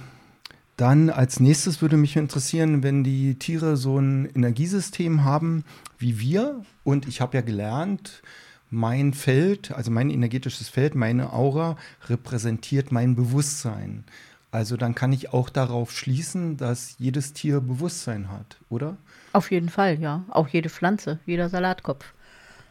dann 0.83 1.11
als 1.11 1.39
nächstes 1.39 1.81
würde 1.81 1.97
mich 1.97 2.17
interessieren, 2.17 2.83
wenn 2.83 3.05
die 3.05 3.39
Tiere 3.39 3.77
so 3.77 4.01
ein 4.01 4.27
Energiesystem 4.35 5.23
haben 5.23 5.65
wie 5.97 6.19
wir. 6.19 6.65
Und 6.83 7.07
ich 7.07 7.21
habe 7.21 7.37
ja 7.37 7.41
gelernt, 7.41 8.21
mein 8.69 9.15
Feld, 9.15 9.71
also 9.71 9.93
mein 9.93 10.11
energetisches 10.11 10.69
Feld, 10.69 10.97
meine 10.97 11.33
Aura 11.33 11.77
repräsentiert 12.09 12.91
mein 12.91 13.15
Bewusstsein. 13.15 14.03
Also 14.51 14.77
dann 14.77 14.97
kann 14.97 15.13
ich 15.13 15.33
auch 15.33 15.51
darauf 15.51 15.93
schließen, 15.93 16.57
dass 16.57 16.97
jedes 16.99 17.33
Tier 17.33 17.61
Bewusstsein 17.61 18.29
hat, 18.29 18.59
oder? 18.69 18.97
Auf 19.33 19.53
jeden 19.53 19.69
Fall, 19.69 20.01
ja. 20.01 20.25
Auch 20.31 20.49
jede 20.49 20.69
Pflanze, 20.69 21.21
jeder 21.27 21.49
Salatkopf. 21.49 22.13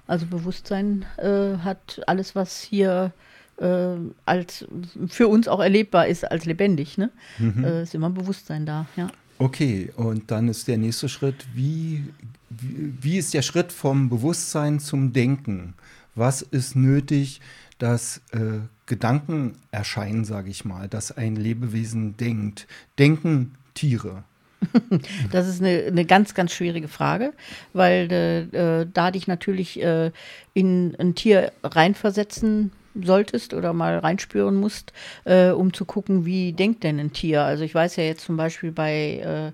Also 0.06 0.26
Bewusstsein 0.26 1.06
äh, 1.16 1.60
hat 1.60 2.02
alles, 2.08 2.36
was 2.36 2.60
hier 2.60 3.14
äh, 3.16 3.31
als 4.26 4.66
für 5.08 5.28
uns 5.28 5.48
auch 5.48 5.60
erlebbar 5.60 6.08
ist 6.08 6.30
als 6.30 6.46
lebendig. 6.46 6.98
Ne? 6.98 7.12
Mhm. 7.38 7.64
Äh, 7.64 7.84
ist 7.84 7.96
immer 7.96 8.10
Bewusstsein 8.10 8.66
da, 8.66 8.88
ja. 8.96 9.10
Okay, 9.38 9.92
und 9.96 10.30
dann 10.30 10.48
ist 10.50 10.68
der 10.68 10.78
nächste 10.78 11.10
Schritt, 11.10 11.48
wie, 11.56 12.04
wie, 12.50 12.94
wie 13.02 13.18
ist 13.18 13.34
der 13.34 13.42
Schritt 13.42 13.72
vom 13.72 14.08
Bewusstsein 14.10 14.80
zum 14.80 15.14
Denken? 15.14 15.74
Was 16.14 16.44
ist 16.44 16.76
nötig, 16.76 17.42
dass 17.80 18.22
äh, 18.32 18.60
Gedanken 18.86 19.54
erscheinen, 19.72 20.26
sage 20.26 20.52
ich 20.52 20.64
mal, 20.64 20.88
dass 20.88 21.12
ein 21.12 21.36
Lebewesen 21.36 22.18
denkt? 22.18 22.68
Denken 23.00 23.56
Tiere? 23.74 24.24
Das 25.32 25.48
ist 25.48 25.60
eine, 25.60 25.86
eine 25.88 26.06
ganz, 26.06 26.36
ganz 26.36 26.54
schwierige 26.54 26.88
Frage, 26.88 27.34
weil 27.74 28.12
äh, 28.54 28.86
da 28.94 29.10
dich 29.10 29.26
natürlich 29.26 29.82
äh, 29.82 30.12
in 30.54 30.96
ein 31.00 31.16
Tier 31.16 31.52
reinversetzen 31.64 32.72
solltest 32.96 33.54
oder 33.54 33.74
mal 33.74 34.00
reinspüren 34.00 34.56
musst, 34.56 34.94
äh, 35.26 35.50
um 35.50 35.74
zu 35.74 35.86
gucken, 35.86 36.26
wie 36.26 36.54
denkt 36.54 36.84
denn 36.84 37.00
ein 37.00 37.14
Tier. 37.14 37.44
Also 37.44 37.64
ich 37.64 37.74
weiß 37.74 37.96
ja 37.96 38.04
jetzt 38.04 38.26
zum 38.26 38.38
Beispiel 38.38 38.72
bei, 38.72 39.20
äh, 39.20 39.52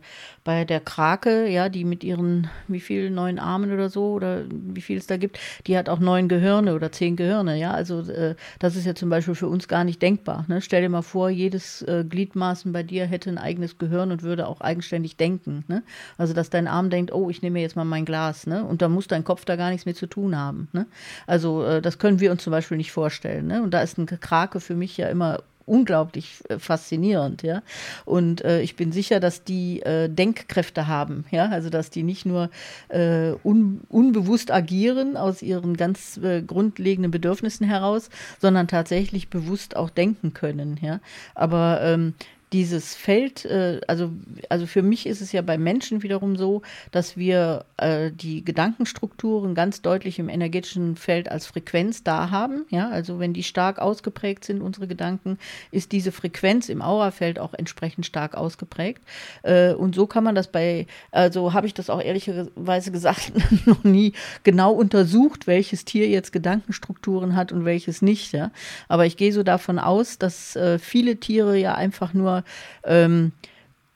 bei 0.47 0.63
der 0.63 0.79
Krake, 0.79 1.49
ja, 1.49 1.67
die 1.67 1.83
mit 1.83 2.05
ihren, 2.05 2.49
wie 2.69 2.79
viel, 2.79 3.09
neun 3.09 3.37
Armen 3.37 3.69
oder 3.73 3.89
so, 3.89 4.13
oder 4.13 4.45
wie 4.49 4.79
viel 4.79 4.97
es 4.97 5.05
da 5.05 5.17
gibt, 5.17 5.37
die 5.67 5.77
hat 5.77 5.89
auch 5.89 5.99
neun 5.99 6.29
Gehirne 6.29 6.73
oder 6.73 6.89
zehn 6.89 7.17
Gehirne, 7.17 7.59
ja. 7.59 7.71
Also 7.71 7.99
äh, 8.09 8.33
das 8.57 8.77
ist 8.77 8.85
ja 8.85 8.95
zum 8.95 9.09
Beispiel 9.09 9.35
für 9.35 9.49
uns 9.49 9.67
gar 9.67 9.83
nicht 9.83 10.01
denkbar. 10.01 10.45
Ne? 10.47 10.61
Stell 10.61 10.81
dir 10.81 10.87
mal 10.87 11.01
vor, 11.01 11.29
jedes 11.29 11.81
äh, 11.81 12.05
Gliedmaßen 12.07 12.71
bei 12.71 12.81
dir 12.81 13.05
hätte 13.07 13.29
ein 13.29 13.37
eigenes 13.37 13.77
Gehirn 13.77 14.09
und 14.09 14.23
würde 14.23 14.47
auch 14.47 14.61
eigenständig 14.61 15.17
denken. 15.17 15.65
Ne? 15.67 15.83
Also 16.17 16.33
dass 16.33 16.49
dein 16.49 16.67
Arm 16.69 16.89
denkt, 16.89 17.13
oh, 17.13 17.29
ich 17.29 17.41
nehme 17.41 17.59
jetzt 17.59 17.75
mal 17.75 17.83
mein 17.83 18.05
Glas, 18.05 18.47
ne? 18.47 18.63
Und 18.63 18.81
da 18.81 18.87
muss 18.87 19.07
dein 19.07 19.25
Kopf 19.25 19.43
da 19.43 19.57
gar 19.57 19.69
nichts 19.69 19.85
mit 19.85 19.97
zu 19.97 20.07
tun 20.07 20.37
haben. 20.37 20.69
Ne? 20.71 20.85
Also 21.25 21.65
äh, 21.65 21.81
das 21.81 21.99
können 21.99 22.21
wir 22.21 22.31
uns 22.31 22.41
zum 22.41 22.51
Beispiel 22.51 22.77
nicht 22.77 22.93
vorstellen. 22.93 23.47
Ne? 23.47 23.61
Und 23.61 23.71
da 23.73 23.81
ist 23.81 23.97
ein 23.97 24.05
Krake 24.05 24.61
für 24.61 24.75
mich 24.75 24.95
ja 24.95 25.09
immer 25.09 25.43
unglaublich 25.67 26.41
äh, 26.49 26.57
faszinierend, 26.57 27.43
ja. 27.43 27.61
Und 28.05 28.43
äh, 28.43 28.61
ich 28.61 28.75
bin 28.75 28.91
sicher, 28.91 29.19
dass 29.19 29.43
die 29.43 29.81
äh, 29.81 30.09
Denkkräfte 30.09 30.87
haben, 30.87 31.25
ja, 31.29 31.49
also 31.49 31.69
dass 31.69 31.89
die 31.89 32.03
nicht 32.03 32.25
nur 32.25 32.49
äh, 32.87 33.33
un 33.43 33.81
unbewusst 33.89 34.51
agieren 34.51 35.17
aus 35.17 35.41
ihren 35.41 35.77
ganz 35.77 36.17
äh, 36.17 36.41
grundlegenden 36.41 37.11
Bedürfnissen 37.11 37.67
heraus, 37.67 38.09
sondern 38.39 38.67
tatsächlich 38.67 39.29
bewusst 39.29 39.75
auch 39.75 39.89
denken 39.89 40.33
können, 40.33 40.79
ja. 40.81 40.99
Aber 41.35 41.81
ähm, 41.83 42.13
dieses 42.53 42.95
Feld, 42.95 43.43
äh, 43.45 43.81
also, 43.87 44.11
also 44.47 44.67
für 44.67 44.81
mich 44.81 45.05
ist 45.05 45.19
es 45.21 45.33
ja 45.33 45.41
bei 45.41 45.57
Menschen 45.57 46.01
wiederum 46.01 46.37
so, 46.37 46.61
dass 46.91 47.17
wir 47.17 47.65
äh, 47.75 48.09
die 48.11 48.43
Gedankenstrukturen 48.45 49.53
ganz 49.53 49.81
deutlich 49.81 50.17
im 50.17 50.29
energetischen 50.29 50.95
Feld 50.95 51.29
als 51.29 51.45
Frequenz 51.45 52.03
da 52.03 52.29
haben. 52.29 52.65
Ja, 52.69 52.89
also 52.89 53.19
wenn 53.19 53.33
die 53.33 53.43
stark 53.43 53.79
ausgeprägt 53.79 54.45
sind, 54.45 54.61
unsere 54.61 54.87
Gedanken, 54.87 55.37
ist 55.71 55.91
diese 55.91 56.13
Frequenz 56.13 56.69
im 56.69 56.81
Aurafeld 56.81 57.37
auch 57.37 57.53
entsprechend 57.53 58.05
stark 58.05 58.35
ausgeprägt. 58.35 59.01
Äh, 59.43 59.73
und 59.73 59.93
so 59.93 60.07
kann 60.07 60.23
man 60.23 60.35
das 60.35 60.47
bei, 60.47 60.87
also 61.11 61.51
habe 61.53 61.67
ich 61.67 61.73
das 61.73 61.89
auch 61.89 62.01
ehrlicherweise 62.01 62.91
gesagt, 62.93 63.33
noch 63.65 63.83
nie 63.83 64.13
genau 64.43 64.71
untersucht, 64.71 65.47
welches 65.47 65.83
Tier 65.83 66.07
jetzt 66.07 66.31
Gedankenstrukturen 66.31 67.35
hat 67.35 67.51
und 67.51 67.65
welches 67.65 68.01
nicht. 68.01 68.31
Ja. 68.31 68.51
Aber 68.87 69.05
ich 69.05 69.17
gehe 69.17 69.33
so 69.33 69.43
davon 69.43 69.79
aus, 69.79 70.17
dass 70.17 70.55
äh, 70.55 70.79
viele 70.79 71.17
Tiere 71.17 71.57
ja 71.57 71.75
einfach 71.75 72.13
nur 72.13 72.36
ähm, 72.83 73.31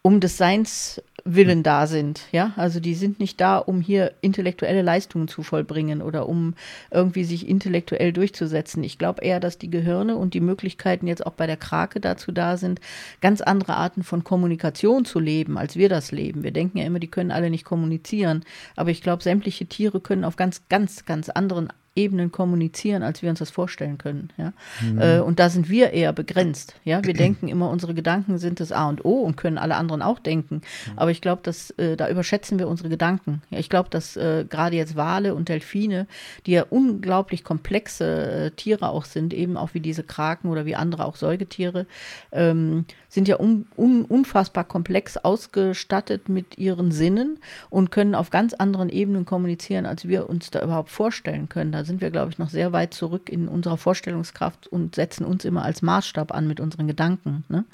um 0.01 0.19
des 0.19 0.37
Seins 0.37 1.01
willen 1.23 1.61
da 1.61 1.85
sind. 1.85 2.21
Ja, 2.31 2.53
also 2.55 2.79
die 2.79 2.95
sind 2.95 3.19
nicht 3.19 3.39
da, 3.39 3.57
um 3.57 3.81
hier 3.81 4.13
intellektuelle 4.21 4.81
Leistungen 4.81 5.27
zu 5.27 5.43
vollbringen 5.43 6.01
oder 6.01 6.27
um 6.27 6.55
irgendwie 6.89 7.23
sich 7.23 7.47
intellektuell 7.47 8.11
durchzusetzen. 8.11 8.83
Ich 8.83 8.97
glaube 8.97 9.23
eher, 9.23 9.39
dass 9.39 9.59
die 9.59 9.69
Gehirne 9.69 10.15
und 10.15 10.33
die 10.33 10.39
Möglichkeiten 10.39 11.05
jetzt 11.05 11.25
auch 11.25 11.33
bei 11.33 11.45
der 11.45 11.57
Krake 11.57 11.99
dazu 11.99 12.31
da 12.31 12.57
sind, 12.57 12.79
ganz 13.21 13.41
andere 13.41 13.75
Arten 13.75 14.03
von 14.03 14.23
Kommunikation 14.23 15.05
zu 15.05 15.19
leben, 15.19 15.57
als 15.57 15.75
wir 15.75 15.89
das 15.89 16.11
leben. 16.11 16.43
Wir 16.43 16.51
denken 16.51 16.79
ja 16.79 16.85
immer, 16.85 16.99
die 16.99 17.11
können 17.11 17.31
alle 17.31 17.51
nicht 17.51 17.65
kommunizieren, 17.65 18.43
aber 18.75 18.89
ich 18.89 19.03
glaube, 19.03 19.21
sämtliche 19.23 19.67
Tiere 19.67 19.99
können 19.99 20.25
auf 20.25 20.35
ganz, 20.35 20.63
ganz, 20.69 21.05
ganz 21.05 21.29
anderen 21.29 21.69
Ebenen 21.93 22.31
kommunizieren, 22.31 23.03
als 23.03 23.21
wir 23.21 23.29
uns 23.29 23.39
das 23.39 23.49
vorstellen 23.49 23.97
können. 23.97 24.29
Ja? 24.37 24.53
Mhm. 24.81 25.01
Äh, 25.01 25.19
und 25.19 25.39
da 25.39 25.49
sind 25.49 25.69
wir 25.69 25.91
eher 25.91 26.13
begrenzt. 26.13 26.75
Ja? 26.85 27.03
Wir 27.03 27.13
denken 27.13 27.49
immer, 27.49 27.69
unsere 27.69 27.93
Gedanken 27.93 28.37
sind 28.37 28.61
das 28.61 28.71
A 28.71 28.87
und 28.87 29.03
O 29.03 29.21
und 29.21 29.35
können 29.35 29.57
alle 29.57 29.75
anderen 29.75 30.01
auch 30.01 30.19
denken. 30.19 30.55
Mhm. 30.55 30.99
Aber 30.99 31.11
ich 31.11 31.19
glaube, 31.19 31.41
dass 31.43 31.71
äh, 31.71 31.97
da 31.97 32.09
überschätzen 32.09 32.59
wir 32.59 32.69
unsere 32.69 32.87
Gedanken. 32.87 33.41
Ja, 33.49 33.59
ich 33.59 33.69
glaube, 33.69 33.89
dass 33.89 34.15
äh, 34.15 34.45
gerade 34.49 34.77
jetzt 34.77 34.95
Wale 34.95 35.35
und 35.35 35.49
Delfine, 35.49 36.07
die 36.45 36.51
ja 36.51 36.65
unglaublich 36.69 37.43
komplexe 37.43 38.05
äh, 38.05 38.51
Tiere 38.51 38.89
auch 38.89 39.03
sind, 39.03 39.33
eben 39.33 39.57
auch 39.57 39.73
wie 39.73 39.81
diese 39.81 40.03
Kraken 40.03 40.49
oder 40.49 40.65
wie 40.65 40.75
andere 40.75 41.03
auch 41.03 41.17
Säugetiere, 41.17 41.87
ähm, 42.31 42.85
sind 43.11 43.27
ja 43.27 43.39
un, 43.39 43.67
un, 43.77 44.05
unfassbar 44.05 44.63
komplex 44.63 45.17
ausgestattet 45.17 46.29
mit 46.29 46.57
ihren 46.57 46.93
Sinnen 46.93 47.39
und 47.69 47.91
können 47.91 48.15
auf 48.15 48.29
ganz 48.29 48.53
anderen 48.53 48.87
Ebenen 48.87 49.25
kommunizieren, 49.25 49.85
als 49.85 50.07
wir 50.07 50.29
uns 50.29 50.49
da 50.49 50.63
überhaupt 50.63 50.89
vorstellen 50.89 51.49
können. 51.49 51.73
Da 51.73 51.83
sind 51.83 51.99
wir, 51.99 52.09
glaube 52.09 52.31
ich, 52.31 52.39
noch 52.39 52.49
sehr 52.49 52.71
weit 52.71 52.93
zurück 52.93 53.29
in 53.29 53.49
unserer 53.49 53.75
Vorstellungskraft 53.75 54.67
und 54.67 54.95
setzen 54.95 55.25
uns 55.25 55.43
immer 55.43 55.63
als 55.63 55.81
Maßstab 55.81 56.33
an 56.33 56.47
mit 56.47 56.61
unseren 56.61 56.87
Gedanken. 56.87 57.43
Ne? 57.49 57.65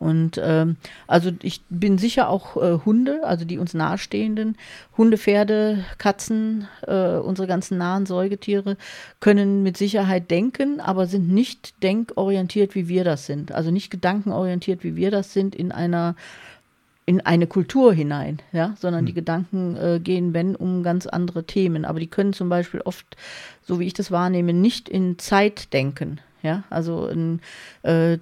Und 0.00 0.40
ähm, 0.42 0.76
also 1.06 1.30
ich 1.40 1.62
bin 1.70 1.96
sicher 1.96 2.28
auch 2.28 2.56
äh, 2.56 2.80
Hunde, 2.84 3.20
also 3.22 3.44
die 3.44 3.58
uns 3.58 3.74
nahestehenden, 3.74 4.56
Hunde, 4.96 5.18
Pferde, 5.18 5.84
Katzen, 5.98 6.66
äh, 6.86 7.16
unsere 7.16 7.46
ganzen 7.46 7.78
nahen 7.78 8.06
Säugetiere 8.06 8.76
können 9.20 9.62
mit 9.62 9.76
Sicherheit 9.76 10.32
denken, 10.32 10.80
aber 10.80 11.06
sind 11.06 11.28
nicht 11.28 11.80
denkorientiert, 11.82 12.74
wie 12.74 12.88
wir 12.88 13.04
das 13.04 13.26
sind. 13.26 13.52
Also 13.52 13.70
nicht 13.70 13.90
gedankenorientiert, 13.90 14.79
wie 14.84 14.96
wir 14.96 15.10
das 15.10 15.32
sind, 15.32 15.54
in 15.54 15.72
einer 15.72 16.14
in 17.06 17.20
eine 17.22 17.48
Kultur 17.48 17.92
hinein, 17.92 18.38
ja, 18.52 18.76
sondern 18.78 19.00
hm. 19.00 19.06
die 19.06 19.14
Gedanken 19.14 19.76
äh, 19.76 19.98
gehen, 19.98 20.32
wenn, 20.32 20.54
um 20.54 20.84
ganz 20.84 21.08
andere 21.08 21.42
Themen. 21.44 21.84
Aber 21.84 21.98
die 21.98 22.06
können 22.06 22.32
zum 22.32 22.48
Beispiel 22.48 22.82
oft, 22.82 23.16
so 23.62 23.80
wie 23.80 23.86
ich 23.86 23.94
das 23.94 24.12
wahrnehme, 24.12 24.52
nicht 24.52 24.88
in 24.88 25.18
Zeit 25.18 25.72
denken, 25.72 26.20
ja, 26.42 26.62
also 26.70 27.08
in, 27.08 27.40
äh, 27.82 28.18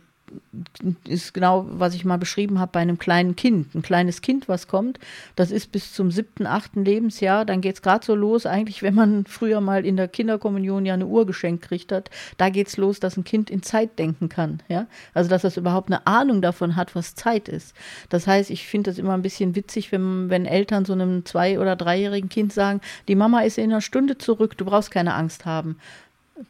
ist 1.07 1.35
genau, 1.35 1.67
was 1.69 1.95
ich 1.95 2.05
mal 2.05 2.19
beschrieben 2.19 2.59
habe 2.59 2.73
bei 2.73 2.81
einem 2.81 2.99
kleinen 2.99 3.37
Kind. 3.37 3.75
Ein 3.75 3.83
kleines 3.83 4.23
Kind, 4.23 4.49
was 4.49 4.69
kommt, 4.69 4.99
das 5.37 5.51
ist 5.51 5.73
bis 5.73 5.93
zum 5.93 6.11
siebten, 6.11 6.47
achten 6.47 6.85
Lebensjahr. 6.85 7.45
Dann 7.45 7.61
geht 7.61 7.77
es 7.77 7.83
gerade 7.83 8.05
so 8.05 8.15
los, 8.15 8.47
eigentlich, 8.47 8.83
wenn 8.83 8.95
man 8.95 9.25
früher 9.27 9.61
mal 9.61 9.85
in 9.85 9.97
der 9.97 10.09
Kinderkommunion 10.09 10.87
ja 10.87 10.95
eine 10.95 11.07
Uhr 11.07 11.27
geschenkt 11.27 11.65
kriegt 11.65 11.93
hat, 11.93 12.11
da 12.37 12.49
geht 12.49 12.69
es 12.69 12.77
los, 12.77 13.01
dass 13.01 13.17
ein 13.17 13.25
Kind 13.25 13.51
in 13.51 13.63
Zeit 13.63 13.99
denken 13.99 14.29
kann. 14.29 14.61
Ja? 14.69 14.87
Also, 15.15 15.31
dass 15.31 15.45
es 15.45 15.57
überhaupt 15.57 15.91
eine 15.91 16.07
Ahnung 16.07 16.43
davon 16.43 16.77
hat, 16.77 16.95
was 16.95 17.15
Zeit 17.15 17.49
ist. 17.49 17.75
Das 18.09 18.27
heißt, 18.27 18.51
ich 18.51 18.67
finde 18.67 18.91
das 18.91 18.99
immer 18.99 19.15
ein 19.15 19.23
bisschen 19.23 19.55
witzig, 19.57 19.93
wenn, 19.93 20.31
wenn 20.31 20.47
Eltern 20.47 20.85
so 20.85 20.93
einem 20.93 21.25
zwei- 21.25 21.59
oder 21.59 21.77
dreijährigen 21.77 22.29
Kind 22.29 22.53
sagen, 22.53 22.81
die 23.09 23.15
Mama 23.15 23.41
ist 23.41 23.59
in 23.59 23.71
einer 23.71 23.81
Stunde 23.81 24.19
zurück, 24.19 24.57
du 24.57 24.65
brauchst 24.65 24.91
keine 24.91 25.15
Angst 25.15 25.47
haben 25.47 25.77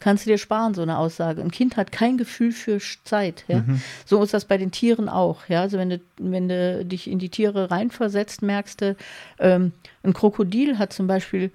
kannst 0.01 0.27
du 0.27 0.31
dir 0.31 0.39
sparen, 0.39 0.75
so 0.75 0.83
eine 0.83 0.99
Aussage. 0.99 1.41
Ein 1.41 1.51
Kind 1.51 1.77
hat 1.77 1.93
kein 1.93 2.19
Gefühl 2.19 2.53
für 2.53 2.79
Zeit. 3.05 3.45
Ja? 3.49 3.61
Mhm. 3.61 3.81
So 4.05 4.23
ist 4.23 4.35
das 4.35 4.45
bei 4.45 4.59
den 4.59 4.71
Tieren 4.71 5.09
auch. 5.09 5.49
Ja? 5.49 5.63
Also 5.63 5.79
wenn 5.79 5.91
du, 5.91 6.01
wenn 6.19 6.49
du 6.49 6.85
dich 6.85 7.11
in 7.11 7.19
die 7.19 7.29
Tiere 7.29 7.71
reinversetzt, 7.71 8.43
merkst 8.43 8.81
du, 8.81 8.97
ähm, 9.39 9.73
ein 10.03 10.13
Krokodil 10.13 10.79
hat 10.79 10.93
zum 10.93 11.07
Beispiel 11.07 11.51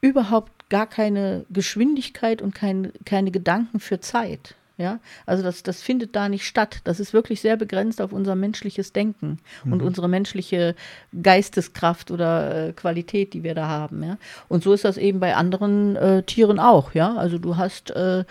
überhaupt 0.00 0.52
gar 0.68 0.86
keine 0.86 1.44
Geschwindigkeit 1.50 2.42
und 2.42 2.54
kein, 2.54 2.92
keine 3.04 3.30
Gedanken 3.30 3.80
für 3.80 4.00
Zeit. 4.00 4.54
Ja, 4.78 5.00
also 5.26 5.42
das, 5.42 5.64
das 5.64 5.82
findet 5.82 6.14
da 6.14 6.28
nicht 6.28 6.46
statt. 6.46 6.82
Das 6.84 7.00
ist 7.00 7.12
wirklich 7.12 7.40
sehr 7.40 7.56
begrenzt 7.56 8.00
auf 8.00 8.12
unser 8.12 8.36
menschliches 8.36 8.92
Denken 8.92 9.40
mhm. 9.64 9.72
und 9.72 9.82
unsere 9.82 10.08
menschliche 10.08 10.76
Geisteskraft 11.20 12.12
oder 12.12 12.68
äh, 12.68 12.72
Qualität, 12.72 13.34
die 13.34 13.42
wir 13.42 13.56
da 13.56 13.66
haben. 13.66 14.04
Ja, 14.04 14.18
und 14.48 14.62
so 14.62 14.72
ist 14.72 14.84
das 14.84 14.96
eben 14.96 15.18
bei 15.18 15.34
anderen 15.34 15.96
äh, 15.96 16.22
Tieren 16.22 16.60
auch. 16.60 16.94
Ja, 16.94 17.16
also 17.16 17.38
du 17.38 17.56
hast 17.56 17.90
äh, 17.90 18.24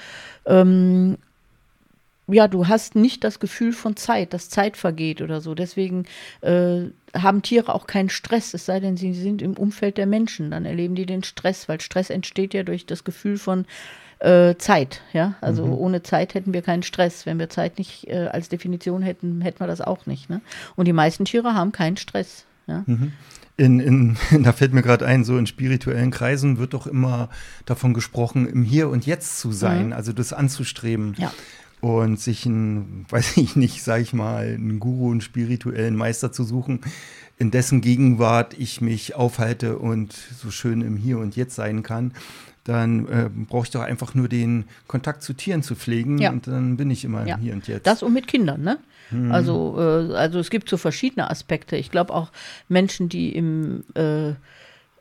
ähm, 0.46 1.18
ja, 2.30 2.48
du 2.48 2.68
hast 2.68 2.96
nicht 2.96 3.24
das 3.24 3.40
Gefühl 3.40 3.72
von 3.72 3.96
Zeit, 3.96 4.34
dass 4.34 4.50
Zeit 4.50 4.76
vergeht 4.76 5.22
oder 5.22 5.40
so. 5.40 5.56
Deswegen 5.56 6.06
äh, 6.42 6.82
haben 7.14 7.42
Tiere 7.42 7.74
auch 7.74 7.88
keinen 7.88 8.10
Stress, 8.10 8.54
es 8.54 8.66
sei 8.66 8.80
denn, 8.80 8.98
sie 8.98 9.14
sind 9.14 9.42
im 9.42 9.54
Umfeld 9.54 9.98
der 9.98 10.08
Menschen. 10.08 10.52
Dann 10.52 10.66
erleben 10.66 10.96
die 10.96 11.06
den 11.06 11.24
Stress, 11.24 11.70
weil 11.70 11.80
Stress 11.80 12.10
entsteht 12.10 12.54
ja 12.54 12.64
durch 12.64 12.86
das 12.86 13.06
Gefühl 13.06 13.38
von 13.38 13.66
äh, 14.20 14.56
Zeit. 14.58 15.02
Ja? 15.14 15.36
Also 15.42 15.66
mhm. 15.66 15.74
ohne 15.74 16.04
Zeit 16.04 16.34
hätten 16.34 16.54
wir 16.54 16.62
keinen 16.62 16.84
Stress. 16.84 17.26
Wenn 17.26 17.40
wir 17.40 17.50
Zeit 17.50 17.78
nicht 17.78 18.08
äh, 18.08 18.28
als 18.28 18.50
Definition 18.50 19.02
hätten, 19.02 19.42
hätten 19.42 19.60
wir 19.60 19.68
das 19.68 19.82
auch 19.82 20.06
nicht. 20.06 20.30
Ne? 20.30 20.42
Und 20.76 20.88
die 20.88 20.94
meisten 20.94 21.26
Tiere 21.26 21.54
haben 21.54 21.72
keinen 21.72 21.98
Stress. 21.98 22.46
Ja? 22.68 22.84
Mhm. 22.86 23.14
In, 23.58 23.80
in, 23.80 24.18
da 24.44 24.54
fällt 24.54 24.74
mir 24.74 24.84
gerade 24.84 25.06
ein, 25.06 25.24
so 25.24 25.38
in 25.38 25.48
spirituellen 25.48 26.12
Kreisen 26.12 26.58
wird 26.58 26.74
doch 26.74 26.88
immer 26.88 27.30
davon 27.66 27.94
gesprochen, 27.94 28.48
im 28.48 28.64
Hier 28.64 28.90
und 28.90 29.06
Jetzt 29.06 29.40
zu 29.40 29.52
sein, 29.52 29.88
mhm. 29.88 29.94
also 29.94 30.14
das 30.14 30.34
anzustreben. 30.34 31.16
Ja. 31.18 31.34
Und 31.80 32.20
sich 32.20 32.46
einen, 32.46 33.06
weiß 33.10 33.38
ich 33.38 33.56
nicht, 33.56 33.84
sag 33.84 34.02
ich 34.02 34.14
mal, 34.14 34.46
einen 34.46 34.80
Guru, 34.80 35.12
einen 35.12 35.22
spirituellen 35.22 35.96
Meister 35.96 36.32
zu 36.32 36.44
suchen, 36.44 36.82
in 37.38 37.52
dessen 37.52 37.82
Gegenwart 37.82 38.56
ich 38.58 38.82
mich 38.82 39.16
aufhalte 39.16 39.78
und 39.78 40.14
so 40.14 40.52
schön 40.52 40.82
im 40.82 40.98
Hier 40.98 41.20
und 41.20 41.36
Jetzt 41.36 41.56
sein 41.56 41.84
kann 41.84 42.14
dann 42.68 43.08
äh, 43.08 43.30
brauche 43.30 43.66
ich 43.66 43.72
doch 43.72 43.82
einfach 43.82 44.14
nur 44.14 44.28
den 44.28 44.66
Kontakt 44.88 45.24
zu 45.24 45.34
Tieren 45.34 45.64
zu 45.64 45.76
pflegen 45.76 46.18
ja. 46.18 46.32
und 46.32 46.48
dann 46.48 46.76
bin 46.76 46.92
ich 46.92 47.06
immer 47.06 47.26
ja. 47.26 47.38
hier 47.38 47.54
und 47.54 47.68
jetzt. 47.68 47.88
Das 47.88 48.04
und 48.04 48.14
mit 48.14 48.28
Kindern, 48.28 48.62
ne? 48.62 48.78
Hm. 49.10 49.32
Also, 49.32 49.76
äh, 49.80 50.14
also 50.16 50.40
es 50.40 50.50
gibt 50.50 50.70
so 50.70 50.76
verschiedene 50.76 51.30
Aspekte. 51.30 51.78
Ich 51.78 51.92
glaube 51.92 52.14
auch 52.14 52.30
Menschen, 52.68 53.08
die 53.08 53.34
im 53.34 53.86
äh, 53.96 54.34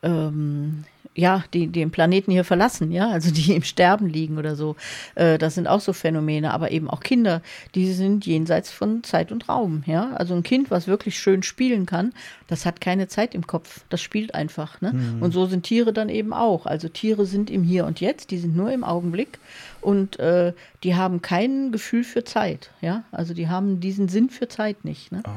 ähm, 0.03 0.85
ja, 1.16 1.42
die, 1.52 1.68
die 1.68 1.87
den 1.87 1.90
Planeten 1.90 2.31
hier 2.31 2.44
verlassen, 2.44 2.92
ja, 2.92 3.11
also 3.11 3.31
die 3.31 3.55
im 3.55 3.62
Sterben 3.62 4.09
liegen 4.09 4.38
oder 4.38 4.57
so. 4.57 4.76
Äh, 5.14 5.38
das 5.38 5.55
sind 5.55 5.66
auch 5.66 5.81
so 5.81 5.92
Phänomene, 5.92 6.52
aber 6.52 6.70
eben 6.70 6.90
auch 6.90 7.00
Kinder, 7.00 7.42
die 7.74 7.92
sind 7.92 8.26
jenseits 8.26 8.70
von 8.70 9.02
Zeit 9.02 9.33
und 9.33 9.48
Raum, 9.48 9.83
ja. 9.87 10.12
Also 10.14 10.35
ein 10.35 10.42
Kind, 10.42 10.70
was 10.70 10.87
wirklich 10.87 11.18
schön 11.18 11.42
spielen 11.42 11.87
kann, 11.87 12.12
das 12.48 12.66
hat 12.66 12.81
keine 12.81 13.09
Zeit 13.09 13.35
im 13.35 13.46
Kopf. 13.46 13.85
Das 13.88 14.00
spielt 14.00 14.35
einfach, 14.35 14.81
ne? 14.81 14.92
Mhm. 14.92 15.22
Und 15.22 15.33
so 15.33 15.46
sind 15.46 15.64
Tiere 15.64 15.92
dann 15.92 16.09
eben 16.09 16.33
auch. 16.33 16.66
Also 16.66 16.88
Tiere 16.88 17.26
sind 17.26 17.50
im 17.50 17.62
Hier 17.62 17.87
und 17.87 18.00
Jetzt, 18.00 18.31
die 18.31 18.38
sind 18.38 18.57
nur 18.57 18.70
im 18.70 18.85
Augenblick 18.85 19.38
und 19.81 20.18
äh, 20.18 20.52
die 20.83 20.94
haben 20.94 21.22
kein 21.22 21.72
Gefühl 21.72 22.05
für 22.05 22.24
Zeit, 22.24 22.70
ja. 22.81 23.05
Also 23.12 23.35
die 23.35 23.48
haben 23.48 23.81
diesen 23.81 24.09
Sinn 24.09 24.31
für 24.31 24.48
Zeit 24.48 24.85
nicht, 24.85 25.12
ne? 25.12 25.22
Oh. 25.26 25.31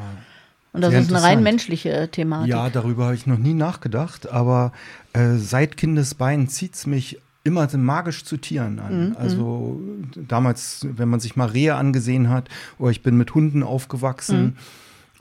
Und 0.71 0.82
das 0.82 0.91
Sehr 0.91 1.01
ist 1.01 1.13
eine 1.13 1.23
rein 1.23 1.43
menschliche 1.43 1.91
äh, 1.91 2.08
Thematik. 2.08 2.49
Ja, 2.49 2.69
darüber 2.69 3.05
habe 3.05 3.15
ich 3.15 3.25
noch 3.25 3.38
nie 3.38 3.53
nachgedacht, 3.53 4.29
aber 4.29 4.71
äh, 5.13 5.36
seit 5.38 5.77
Kindesbeinen 5.77 6.47
zieht 6.47 6.75
es 6.75 6.86
mich 6.86 7.19
immer 7.43 7.67
magisch 7.75 8.25
zu 8.25 8.38
Tieren 8.38 8.79
an. 8.79 9.10
Mhm. 9.10 9.17
Also 9.17 9.82
damals, 10.15 10.86
wenn 10.91 11.10
man 11.10 11.19
sich 11.19 11.36
mal 11.36 11.47
Rehe 11.47 11.75
angesehen 11.75 12.29
hat, 12.29 12.49
oder 12.77 12.91
ich 12.91 13.01
bin 13.01 13.17
mit 13.17 13.34
Hunden 13.34 13.63
aufgewachsen. 13.63 14.41
Mhm 14.41 14.53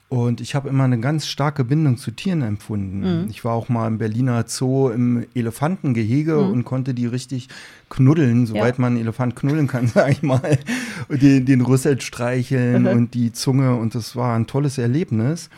und 0.09 0.40
ich 0.40 0.55
habe 0.55 0.71
immer 0.71 0.85
eine 0.85 0.99
ganz 1.01 1.27
starke 1.27 1.64
Bindung 1.64 1.99
zu 1.99 2.11
Tieren 2.11 2.40
empfunden. 2.40 3.01
Mhm. 3.01 3.31
Ich 3.31 3.44
war 3.44 3.53
auch 3.53 3.68
mal 3.68 3.87
im 3.87 3.99
Berliner 3.99 4.44
Zoo 4.47 4.88
im 4.88 5.27
Elefantengehege 5.35 6.35
mhm. 6.35 6.51
und 6.51 6.64
konnte 6.64 6.94
die 6.94 7.07
richtig 7.07 7.49
knuddeln, 7.90 8.47
soweit 8.47 8.79
ja. 8.79 8.81
man 8.81 8.92
einen 8.92 9.03
Elefant 9.03 9.37
knuddeln 9.37 9.66
kann, 9.66 9.87
sage 9.87 10.12
ich 10.12 10.23
mal. 10.23 10.59
Und 11.09 11.21
den, 11.21 11.44
den 11.44 11.61
Rüssel 11.61 12.01
streicheln 12.01 12.83
mhm. 12.83 12.88
und 12.88 13.14
die 13.14 13.33
Zunge. 13.33 13.75
Und 13.75 13.94
das 13.94 14.16
war 14.16 14.35
ein 14.35 14.47
tolles 14.47 14.79
Erlebnis. 14.79 15.51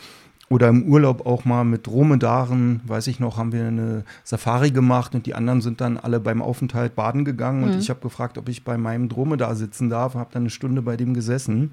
Oder 0.49 0.69
im 0.69 0.83
Urlaub 0.83 1.27
auch 1.27 1.45
mal 1.45 1.63
mit 1.63 1.87
Dromedaren, 1.87 2.81
weiß 2.85 3.07
ich 3.07 3.21
noch, 3.21 3.39
haben 3.39 3.53
wir 3.53 3.69
eine 3.69 4.03
Safari 4.25 4.73
gemacht 4.73 5.15
und 5.15 5.27
die 5.27 5.35
anderen 5.35 5.61
sind 5.61 5.81
dann 5.81 5.97
alle 5.97 6.19
beim 6.19 6.43
Aufenthalt 6.43 6.97
baden 6.97 7.25
gegangen. 7.25 7.63
Und 7.63 7.75
mhm. 7.75 7.79
ich 7.79 7.89
habe 7.89 8.01
gefragt, 8.01 8.37
ob 8.37 8.49
ich 8.49 8.65
bei 8.65 8.77
meinem 8.77 9.09
Dromedar 9.09 9.55
sitzen 9.55 9.91
darf, 9.91 10.15
habe 10.15 10.31
dann 10.33 10.43
eine 10.43 10.51
Stunde 10.51 10.83
bei 10.83 10.97
dem 10.97 11.15
gesessen. 11.15 11.71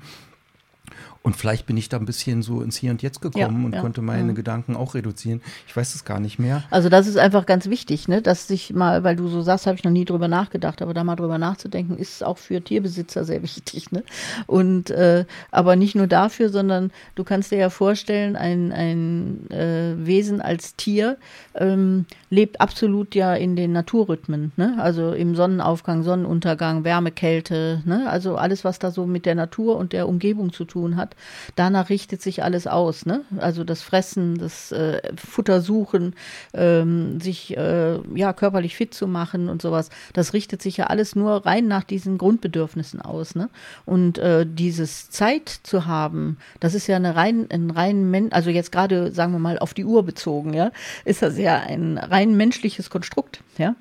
Und 1.27 1.35
vielleicht 1.35 1.65
bin 1.65 1.75
ich 1.75 1.89
da 1.89 1.97
ein 1.97 2.05
bisschen 2.05 2.41
so 2.41 2.61
ins 2.61 2.77
Hier 2.77 2.89
und 2.89 3.01
Jetzt 3.01 3.21
gekommen 3.21 3.59
ja, 3.59 3.65
und 3.65 3.75
ja, 3.75 3.81
konnte 3.81 4.01
meine 4.01 4.29
ja. 4.29 4.33
Gedanken 4.33 4.77
auch 4.77 4.95
reduzieren. 4.95 5.41
Ich 5.67 5.75
weiß 5.75 5.93
es 5.93 6.05
gar 6.05 6.21
nicht 6.21 6.39
mehr. 6.39 6.63
Also 6.69 6.87
das 6.87 7.05
ist 7.05 7.17
einfach 7.17 7.45
ganz 7.45 7.69
wichtig, 7.69 8.07
ne? 8.07 8.21
dass 8.21 8.47
sich 8.47 8.71
mal, 8.71 9.03
weil 9.03 9.17
du 9.17 9.27
so 9.27 9.41
sagst, 9.41 9.67
habe 9.67 9.75
ich 9.75 9.83
noch 9.83 9.91
nie 9.91 10.05
drüber 10.05 10.29
nachgedacht, 10.29 10.81
aber 10.81 10.93
da 10.93 11.03
mal 11.03 11.17
drüber 11.17 11.37
nachzudenken, 11.37 11.97
ist 11.97 12.23
auch 12.23 12.37
für 12.37 12.61
Tierbesitzer 12.61 13.25
sehr 13.25 13.43
wichtig. 13.43 13.91
Ne? 13.91 14.05
Und 14.45 14.89
äh, 14.89 15.25
aber 15.51 15.75
nicht 15.75 15.95
nur 15.95 16.07
dafür, 16.07 16.47
sondern 16.47 16.91
du 17.15 17.25
kannst 17.25 17.51
dir 17.51 17.57
ja 17.57 17.69
vorstellen, 17.69 18.37
ein, 18.37 18.71
ein 18.71 19.51
äh, 19.51 19.95
Wesen 19.97 20.39
als 20.39 20.77
Tier 20.77 21.17
ähm, 21.55 22.05
lebt 22.29 22.61
absolut 22.61 23.15
ja 23.15 23.35
in 23.35 23.57
den 23.57 23.73
Naturrhythmen. 23.73 24.53
Ne? 24.55 24.77
Also 24.79 25.11
im 25.11 25.35
Sonnenaufgang, 25.35 26.03
Sonnenuntergang, 26.03 26.85
Wärme, 26.85 27.11
Kälte, 27.11 27.81
ne? 27.83 28.09
also 28.09 28.37
alles, 28.37 28.63
was 28.63 28.79
da 28.79 28.91
so 28.91 29.05
mit 29.05 29.25
der 29.25 29.35
Natur 29.35 29.75
und 29.75 29.91
der 29.91 30.07
Umgebung 30.07 30.53
zu 30.53 30.63
tun 30.63 30.95
hat 30.95 31.16
danach 31.56 31.89
richtet 31.89 32.21
sich 32.21 32.43
alles 32.43 32.67
aus. 32.67 33.06
Ne? 33.06 33.23
Also 33.38 33.63
das 33.63 33.82
Fressen, 33.82 34.38
das 34.38 34.71
äh, 34.71 35.01
Futtersuchen, 35.15 36.15
ähm, 36.53 37.19
sich 37.19 37.56
äh, 37.58 37.99
ja, 38.15 38.34
körperlich 38.34 38.75
fit 38.75 38.93
zu 38.93 39.08
machen 39.08 39.49
und 39.49 39.62
sowas, 39.62 39.89
das 40.13 40.34
richtet 40.34 40.62
sich 40.62 40.77
ja 40.77 40.88
alles 40.88 41.15
nur 41.15 41.45
rein 41.45 41.67
nach 41.67 41.84
diesen 41.84 42.17
Grundbedürfnissen 42.17 43.01
aus. 43.01 43.36
Ne? 43.36 43.49
Und 43.86 44.17
äh, 44.17 44.45
dieses 44.47 45.10
Zeit 45.10 45.49
zu 45.49 45.86
haben, 45.86 46.38
das 46.60 46.73
ist 46.73 46.88
ja 46.88 46.95
eine 46.95 47.15
rein, 47.15 47.47
ein 47.51 47.71
rein, 47.71 48.10
Men 48.10 48.32
also 48.32 48.49
jetzt 48.49 48.71
gerade, 48.71 49.12
sagen 49.12 49.32
wir 49.32 49.39
mal, 49.39 49.60
auf 49.60 49.73
die 49.73 49.86
Uhr 49.86 50.03
bezogen, 50.03 50.53
ja, 50.53 50.71
ist 51.06 51.21
das 51.21 51.38
ja 51.38 51.60
ein 51.60 51.97
rein 51.97 52.36
menschliches 52.36 52.89
Konstrukt, 52.89 53.41
ja. 53.58 53.75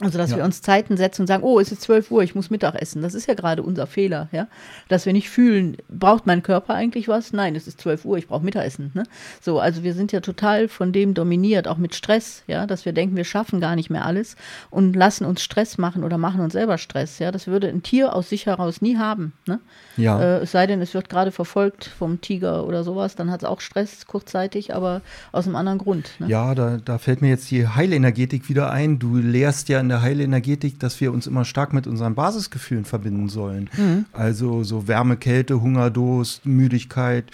Also, 0.00 0.16
dass 0.16 0.30
ja. 0.30 0.38
wir 0.38 0.44
uns 0.44 0.62
Zeiten 0.62 0.96
setzen 0.96 1.22
und 1.22 1.26
sagen, 1.26 1.42
oh, 1.42 1.60
es 1.60 1.72
ist 1.72 1.82
12 1.82 2.10
Uhr, 2.10 2.22
ich 2.22 2.34
muss 2.34 2.48
Mittag 2.48 2.74
essen. 2.74 3.02
Das 3.02 3.14
ist 3.14 3.26
ja 3.26 3.34
gerade 3.34 3.62
unser 3.62 3.86
Fehler, 3.86 4.28
ja. 4.32 4.48
Dass 4.88 5.04
wir 5.04 5.12
nicht 5.12 5.28
fühlen, 5.28 5.76
braucht 5.88 6.26
mein 6.26 6.42
Körper 6.42 6.74
eigentlich 6.74 7.06
was? 7.08 7.32
Nein, 7.32 7.54
es 7.54 7.66
ist 7.66 7.80
12 7.80 8.04
Uhr, 8.06 8.16
ich 8.16 8.26
brauche 8.26 8.44
Mittagessen. 8.44 8.92
Ne? 8.94 9.04
So, 9.40 9.60
also 9.60 9.82
wir 9.82 9.92
sind 9.92 10.12
ja 10.12 10.20
total 10.20 10.68
von 10.68 10.92
dem 10.92 11.12
dominiert, 11.12 11.68
auch 11.68 11.76
mit 11.76 11.94
Stress, 11.94 12.44
ja, 12.46 12.66
dass 12.66 12.86
wir 12.86 12.92
denken, 12.92 13.16
wir 13.16 13.24
schaffen 13.24 13.60
gar 13.60 13.76
nicht 13.76 13.90
mehr 13.90 14.06
alles 14.06 14.36
und 14.70 14.96
lassen 14.96 15.26
uns 15.26 15.42
Stress 15.42 15.76
machen 15.76 16.02
oder 16.02 16.16
machen 16.16 16.40
uns 16.40 16.54
selber 16.54 16.78
Stress, 16.78 17.18
ja. 17.18 17.30
Das 17.30 17.46
würde 17.46 17.68
ein 17.68 17.82
Tier 17.82 18.14
aus 18.14 18.30
sich 18.30 18.46
heraus 18.46 18.80
nie 18.80 18.96
haben, 18.96 19.34
ne? 19.46 19.60
Ja. 19.96 20.20
Äh, 20.20 20.38
es 20.38 20.52
sei 20.52 20.66
denn, 20.66 20.80
es 20.80 20.94
wird 20.94 21.10
gerade 21.10 21.30
verfolgt 21.30 21.84
vom 21.84 22.22
Tiger 22.22 22.66
oder 22.66 22.84
sowas, 22.84 23.16
dann 23.16 23.30
hat 23.30 23.42
es 23.42 23.48
auch 23.48 23.60
Stress 23.60 24.06
kurzzeitig, 24.06 24.74
aber 24.74 25.02
aus 25.32 25.46
einem 25.46 25.56
anderen 25.56 25.78
Grund. 25.78 26.12
Ne? 26.18 26.28
Ja, 26.28 26.54
da, 26.54 26.78
da 26.82 26.96
fällt 26.96 27.20
mir 27.20 27.28
jetzt 27.28 27.50
die 27.50 27.68
Heilenergetik 27.68 28.48
wieder 28.48 28.70
ein. 28.70 28.98
Du 28.98 29.16
lehrst 29.16 29.68
ja 29.68 29.78
in 29.80 29.89
der 29.90 30.02
Heilenergetik, 30.02 30.80
dass 30.80 31.00
wir 31.00 31.12
uns 31.12 31.26
immer 31.26 31.44
stark 31.44 31.72
mit 31.72 31.86
unseren 31.86 32.14
Basisgefühlen 32.14 32.84
verbinden 32.84 33.28
sollen. 33.28 33.68
Mhm. 33.76 34.06
Also 34.12 34.64
so 34.64 34.88
Wärme, 34.88 35.16
Kälte, 35.16 35.60
Hunger, 35.60 35.90
Durst, 35.90 36.46
Müdigkeit 36.46 37.26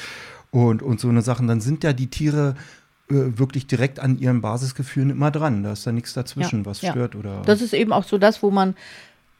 und, 0.51 0.83
und 0.83 0.99
so 0.99 1.09
eine 1.09 1.23
Sachen. 1.23 1.47
Dann 1.47 1.61
sind 1.61 1.85
ja 1.85 1.93
die 1.93 2.09
Tiere 2.09 2.57
äh, 3.09 3.39
wirklich 3.39 3.69
direkt 3.69 4.01
an 4.01 4.19
ihren 4.19 4.41
Basisgefühlen 4.41 5.11
immer 5.11 5.31
dran. 5.31 5.63
Da 5.63 5.73
ist 5.73 5.87
da 5.87 5.93
nichts 5.93 6.13
dazwischen, 6.13 6.61
ja, 6.61 6.67
was 6.67 6.83
ja. 6.83 6.91
stört 6.91 7.15
oder. 7.15 7.43
Das 7.47 7.61
ist 7.61 7.73
eben 7.73 7.93
auch 7.93 8.05
so 8.05 8.19
das, 8.19 8.43
wo 8.43 8.51
man 8.51 8.75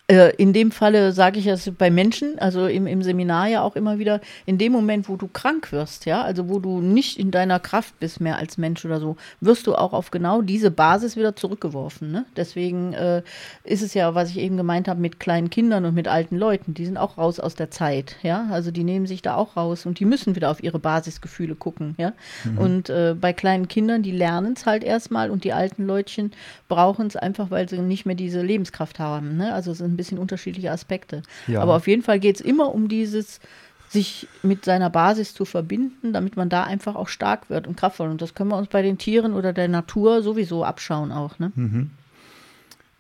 in 0.09 0.53
dem 0.53 0.71
Falle 0.71 1.11
sage 1.11 1.41
ich 1.41 1.49
es 1.49 1.69
bei 1.77 1.91
Menschen, 1.91 2.39
also 2.39 2.67
im, 2.67 2.87
im 2.87 3.03
Seminar 3.03 3.49
ja 3.49 3.63
auch 3.63 3.75
immer 3.75 3.99
wieder, 3.99 4.21
in 4.45 4.57
dem 4.57 4.71
Moment, 4.71 5.09
wo 5.09 5.17
du 5.17 5.27
krank 5.27 5.73
wirst, 5.73 6.07
ja, 6.07 6.23
also 6.23 6.49
wo 6.49 6.61
du 6.61 6.81
nicht 6.81 7.19
in 7.19 7.33
deiner 7.33 7.59
Kraft 7.59 7.99
bist 7.99 8.21
mehr 8.21 8.37
als 8.37 8.57
Mensch 8.57 8.85
oder 8.85 9.01
so, 9.01 9.17
wirst 9.41 9.67
du 9.67 9.75
auch 9.75 9.93
auf 9.93 10.13
genau 10.13 10.43
diese 10.43 10.71
Basis 10.71 11.17
wieder 11.17 11.35
zurückgeworfen. 11.35 12.13
Ne? 12.13 12.25
Deswegen 12.37 12.93
äh, 12.93 13.23
ist 13.65 13.83
es 13.83 13.95
ja, 13.95 14.15
was 14.15 14.31
ich 14.31 14.39
eben 14.39 14.57
gemeint 14.57 14.87
habe, 14.87 15.01
mit 15.01 15.19
kleinen 15.19 15.51
Kindern 15.51 15.85
und 15.85 15.95
mit 15.95 16.07
alten 16.07 16.37
Leuten, 16.37 16.73
die 16.73 16.87
sind 16.87 16.99
auch 16.99 17.19
raus 17.19 17.41
aus 17.41 17.57
der 17.57 17.73
Zeit, 17.73 18.15
ja, 18.23 18.47
also 18.53 18.71
die 18.71 18.85
nehmen 18.85 19.07
sich 19.07 19.23
da 19.23 19.35
auch 19.35 19.57
raus 19.57 19.87
und 19.87 19.99
die 19.99 20.05
müssen 20.05 20.37
wieder 20.37 20.53
auf 20.53 20.63
ihre 20.63 20.79
Basisgefühle 20.79 21.57
gucken, 21.57 21.97
ja. 21.99 22.13
Mhm. 22.45 22.59
Und 22.59 22.91
äh, 22.91 23.17
bei 23.21 23.33
kleinen 23.33 23.67
Kindern, 23.67 24.05
die 24.05 24.13
lernen 24.13 24.55
es 24.57 24.67
halt 24.67 24.85
erstmal 24.85 25.33
und 25.33 25.43
die 25.43 25.53
alten 25.53 25.85
Leutchen 25.85 26.31
brauchen 26.69 27.09
es 27.09 27.17
einfach, 27.17 27.51
weil 27.51 27.69
sie 27.69 27.79
nicht 27.79 28.07
mehr 28.07 28.15
diese 28.15 28.41
Lebenskraft 28.41 29.01
haben. 29.01 29.37
Ne? 29.37 29.53
Also 29.53 29.73
es 29.73 29.79
sind 29.79 29.96
ein 29.97 29.99
bisschen 29.99 30.19
unterschiedliche 30.19 30.71
Aspekte. 30.71 31.23
Ja. 31.47 31.63
Aber 31.63 31.75
auf 31.77 31.87
jeden 31.87 32.03
Fall 32.03 32.21
geht 32.21 32.37
es 32.37 32.41
immer 32.41 32.75
um 32.75 32.89
dieses, 32.89 33.41
sich 33.89 34.27
mit 34.43 34.65
seiner 34.65 34.91
Basis 34.91 35.35
zu 35.35 35.45
verbinden, 35.45 36.13
damit 36.13 36.37
man 36.37 36.49
da 36.49 36.65
einfach 36.65 36.95
auch 36.95 37.09
stark 37.09 37.51
wird 37.51 37.67
und 37.67 37.77
kraftvoll. 37.77 38.09
Und 38.09 38.21
das 38.21 38.35
können 38.35 38.51
wir 38.51 38.57
uns 38.57 38.69
bei 38.69 38.83
den 38.83 38.99
Tieren 38.99 39.33
oder 39.33 39.53
der 39.53 39.69
Natur 39.69 40.23
sowieso 40.23 40.65
abschauen 40.65 41.13
auch. 41.13 41.39
Ne? 41.39 41.53
Mhm. 41.55 41.91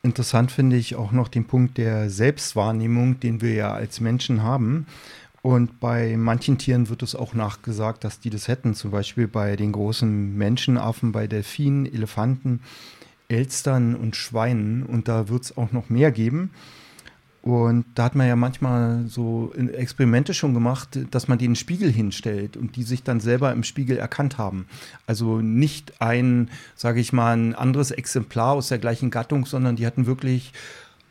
Interessant 0.02 0.52
finde 0.52 0.76
ich 0.76 0.94
auch 0.94 1.10
noch 1.10 1.28
den 1.28 1.46
Punkt 1.46 1.78
der 1.78 2.10
Selbstwahrnehmung, 2.10 3.18
den 3.18 3.40
wir 3.40 3.54
ja 3.54 3.72
als 3.72 4.00
Menschen 4.00 4.42
haben. 4.42 4.86
Und 5.42 5.80
bei 5.80 6.16
manchen 6.16 6.58
Tieren 6.58 6.88
wird 6.88 7.02
es 7.02 7.14
auch 7.14 7.34
nachgesagt, 7.34 8.04
dass 8.04 8.20
die 8.20 8.30
das 8.30 8.48
hätten. 8.48 8.74
Zum 8.74 8.90
Beispiel 8.90 9.28
bei 9.28 9.56
den 9.56 9.72
großen 9.72 10.36
Menschenaffen, 10.36 11.12
bei 11.12 11.26
Delfinen, 11.26 11.86
Elefanten, 11.86 12.60
Elstern 13.28 13.94
und 13.94 14.16
Schweinen. 14.16 14.84
Und 14.84 15.08
da 15.08 15.28
wird 15.28 15.44
es 15.44 15.56
auch 15.56 15.72
noch 15.72 15.88
mehr 15.88 16.10
geben. 16.12 16.50
Und 17.46 17.84
da 17.94 18.02
hat 18.02 18.16
man 18.16 18.26
ja 18.26 18.34
manchmal 18.34 19.04
so 19.06 19.52
Experimente 19.54 20.34
schon 20.34 20.52
gemacht, 20.52 20.98
dass 21.12 21.28
man 21.28 21.38
den 21.38 21.54
Spiegel 21.54 21.92
hinstellt 21.92 22.56
und 22.56 22.74
die 22.74 22.82
sich 22.82 23.04
dann 23.04 23.20
selber 23.20 23.52
im 23.52 23.62
Spiegel 23.62 23.98
erkannt 23.98 24.36
haben. 24.36 24.66
Also 25.06 25.40
nicht 25.40 26.02
ein, 26.02 26.50
sage 26.74 26.98
ich 26.98 27.12
mal, 27.12 27.36
ein 27.36 27.54
anderes 27.54 27.92
Exemplar 27.92 28.54
aus 28.54 28.66
der 28.66 28.78
gleichen 28.78 29.12
Gattung, 29.12 29.46
sondern 29.46 29.76
die 29.76 29.86
hatten 29.86 30.06
wirklich, 30.06 30.52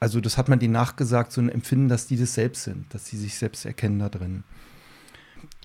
also 0.01 0.19
das 0.19 0.37
hat 0.37 0.49
man 0.49 0.59
denen 0.59 0.73
nachgesagt, 0.73 1.31
so 1.31 1.39
ein 1.39 1.47
Empfinden, 1.47 1.87
dass 1.87 2.05
die 2.05 2.17
das 2.17 2.33
selbst 2.33 2.65
sind, 2.65 2.93
dass 2.93 3.05
sie 3.05 3.15
sich 3.15 3.35
selbst 3.35 3.65
erkennen 3.65 3.99
da 3.99 4.09
drin. 4.09 4.43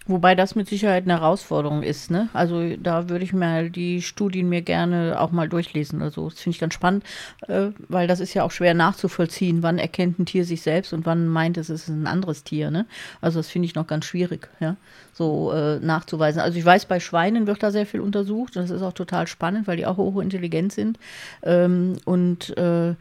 Wobei 0.07 0.35
das 0.35 0.55
mit 0.55 0.67
Sicherheit 0.69 1.05
eine 1.05 1.21
Herausforderung 1.21 1.83
ist. 1.83 2.11
Ne? 2.11 2.31
Also 2.33 2.75
da 2.77 3.11
würde 3.11 3.23
ich 3.23 3.35
mal 3.35 3.69
die 3.69 4.01
Studien 4.01 4.49
mir 4.49 4.63
gerne 4.63 5.21
auch 5.21 5.31
mal 5.31 5.49
durchlesen. 5.49 6.01
Also 6.01 6.31
das 6.31 6.41
finde 6.41 6.55
ich 6.55 6.61
ganz 6.61 6.73
spannend, 6.73 7.05
äh, 7.49 7.69
weil 7.89 8.09
das 8.09 8.19
ist 8.19 8.33
ja 8.33 8.43
auch 8.43 8.51
schwer 8.51 8.73
nachzuvollziehen. 8.73 9.63
Wann 9.63 9.79
erkennt 9.79 10.19
ein 10.19 10.25
Tier 10.25 10.47
sich 10.47 10.63
selbst 10.63 10.95
und 10.95 11.05
wann 11.05 11.29
meint 11.29 11.59
es, 11.59 11.69
es 11.69 11.83
ist 11.83 11.89
ein 11.89 12.07
anderes 12.07 12.45
Tier. 12.45 12.71
Ne? 12.71 12.87
Also 13.21 13.41
das 13.41 13.51
finde 13.51 13.67
ich 13.67 13.75
noch 13.75 13.87
ganz 13.87 14.07
schwierig, 14.07 14.49
ja, 14.59 14.77
so 15.13 15.53
äh, 15.53 15.79
nachzuweisen. 15.81 16.41
Also 16.41 16.59
ich 16.59 16.65
weiß, 16.65 16.87
bei 16.87 16.99
Schweinen 16.99 17.47
wird 17.47 17.63
da 17.63 17.71
sehr 17.71 17.85
viel 17.85 18.01
untersucht. 18.01 18.57
Das 18.57 18.71
ist 18.71 18.83
auch 18.83 18.95
total 18.95 19.27
spannend, 19.27 19.69
weil 19.69 19.77
die 19.77 19.87
auch 19.87 19.99
hochintelligent 19.99 20.73
sind. 20.73 20.99
Ähm, 21.43 21.99
und 22.07 22.57
äh, 22.57 22.95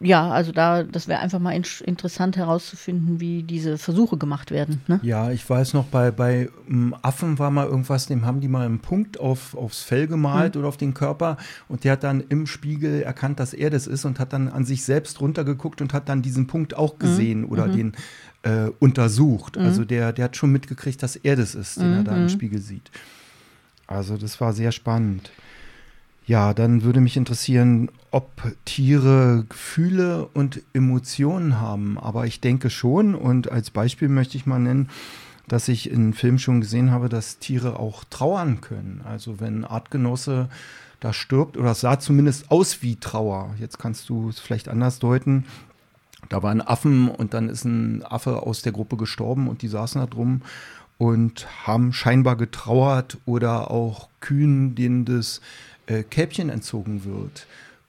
ja, 0.00 0.28
also 0.30 0.50
da, 0.50 0.82
das 0.82 1.06
wäre 1.06 1.20
einfach 1.20 1.38
mal 1.38 1.52
in, 1.52 1.64
interessant 1.84 2.36
herauszufinden, 2.36 3.20
wie 3.20 3.44
diese 3.44 3.78
Versuche 3.78 4.18
gemacht 4.18 4.50
werden. 4.50 4.80
Ne? 4.88 4.98
Ja, 5.02 5.30
ich 5.30 5.48
weiß 5.48 5.72
noch, 5.72 5.84
bei, 5.84 6.10
bei 6.10 6.50
ähm, 6.68 6.96
Affen 7.02 7.38
war 7.38 7.50
mal 7.50 7.66
irgendwas, 7.66 8.06
dem 8.06 8.26
haben 8.26 8.40
die 8.40 8.48
mal 8.48 8.66
einen 8.66 8.80
Punkt 8.80 9.20
auf, 9.20 9.56
aufs 9.56 9.82
Fell 9.82 10.08
gemalt 10.08 10.54
mhm. 10.54 10.60
oder 10.60 10.68
auf 10.68 10.76
den 10.76 10.94
Körper 10.94 11.36
und 11.68 11.84
der 11.84 11.92
hat 11.92 12.02
dann 12.02 12.24
im 12.28 12.46
Spiegel 12.46 13.02
erkannt, 13.02 13.38
dass 13.38 13.54
er 13.54 13.70
das 13.70 13.86
ist 13.86 14.04
und 14.04 14.18
hat 14.18 14.32
dann 14.32 14.48
an 14.48 14.64
sich 14.64 14.84
selbst 14.84 15.20
runtergeguckt 15.20 15.80
und 15.80 15.92
hat 15.92 16.08
dann 16.08 16.22
diesen 16.22 16.48
Punkt 16.48 16.76
auch 16.76 16.94
mhm. 16.94 16.98
gesehen 16.98 17.40
mhm. 17.42 17.48
oder 17.48 17.68
den 17.68 17.92
äh, 18.42 18.70
untersucht. 18.80 19.56
Mhm. 19.56 19.64
Also 19.64 19.84
der, 19.84 20.12
der 20.12 20.26
hat 20.26 20.36
schon 20.36 20.50
mitgekriegt, 20.50 21.02
dass 21.04 21.14
er 21.14 21.36
das 21.36 21.54
ist, 21.54 21.80
den 21.80 21.92
er 21.92 22.02
da 22.02 22.16
im 22.16 22.22
mhm. 22.22 22.28
Spiegel 22.30 22.60
sieht. 22.60 22.90
Also 23.86 24.16
das 24.16 24.40
war 24.40 24.52
sehr 24.52 24.72
spannend. 24.72 25.30
Ja, 26.26 26.54
dann 26.54 26.82
würde 26.82 27.00
mich 27.00 27.18
interessieren, 27.18 27.90
ob 28.10 28.30
Tiere 28.64 29.44
Gefühle 29.48 30.26
und 30.32 30.62
Emotionen 30.72 31.60
haben. 31.60 31.98
Aber 31.98 32.26
ich 32.26 32.40
denke 32.40 32.70
schon. 32.70 33.14
Und 33.14 33.50
als 33.52 33.70
Beispiel 33.70 34.08
möchte 34.08 34.38
ich 34.38 34.46
mal 34.46 34.58
nennen, 34.58 34.88
dass 35.48 35.68
ich 35.68 35.90
in 35.90 36.14
Filmen 36.14 36.38
schon 36.38 36.62
gesehen 36.62 36.90
habe, 36.90 37.10
dass 37.10 37.38
Tiere 37.38 37.78
auch 37.78 38.04
trauern 38.04 38.62
können. 38.62 39.02
Also 39.04 39.38
wenn 39.40 39.66
Artgenosse 39.66 40.48
da 41.00 41.12
stirbt, 41.12 41.58
oder 41.58 41.72
es 41.72 41.80
sah 41.80 41.98
zumindest 41.98 42.50
aus 42.50 42.80
wie 42.80 42.96
Trauer. 42.96 43.54
Jetzt 43.58 43.78
kannst 43.78 44.08
du 44.08 44.30
es 44.30 44.40
vielleicht 44.40 44.68
anders 44.68 45.00
deuten. 45.00 45.44
Da 46.30 46.42
waren 46.42 46.62
Affen 46.62 47.08
und 47.08 47.34
dann 47.34 47.50
ist 47.50 47.64
ein 47.64 48.02
Affe 48.02 48.44
aus 48.44 48.62
der 48.62 48.72
Gruppe 48.72 48.96
gestorben 48.96 49.46
und 49.48 49.60
die 49.60 49.68
saßen 49.68 50.00
da 50.00 50.06
drum 50.06 50.40
und 50.96 51.46
haben 51.66 51.92
scheinbar 51.92 52.36
getrauert 52.36 53.18
oder 53.26 53.70
auch 53.70 54.08
Kühen, 54.20 54.74
denen 54.74 55.04
das 55.04 55.42
äh, 55.86 56.02
Kälbchen 56.02 56.50
entzogen 56.50 57.04
wird. 57.04 57.46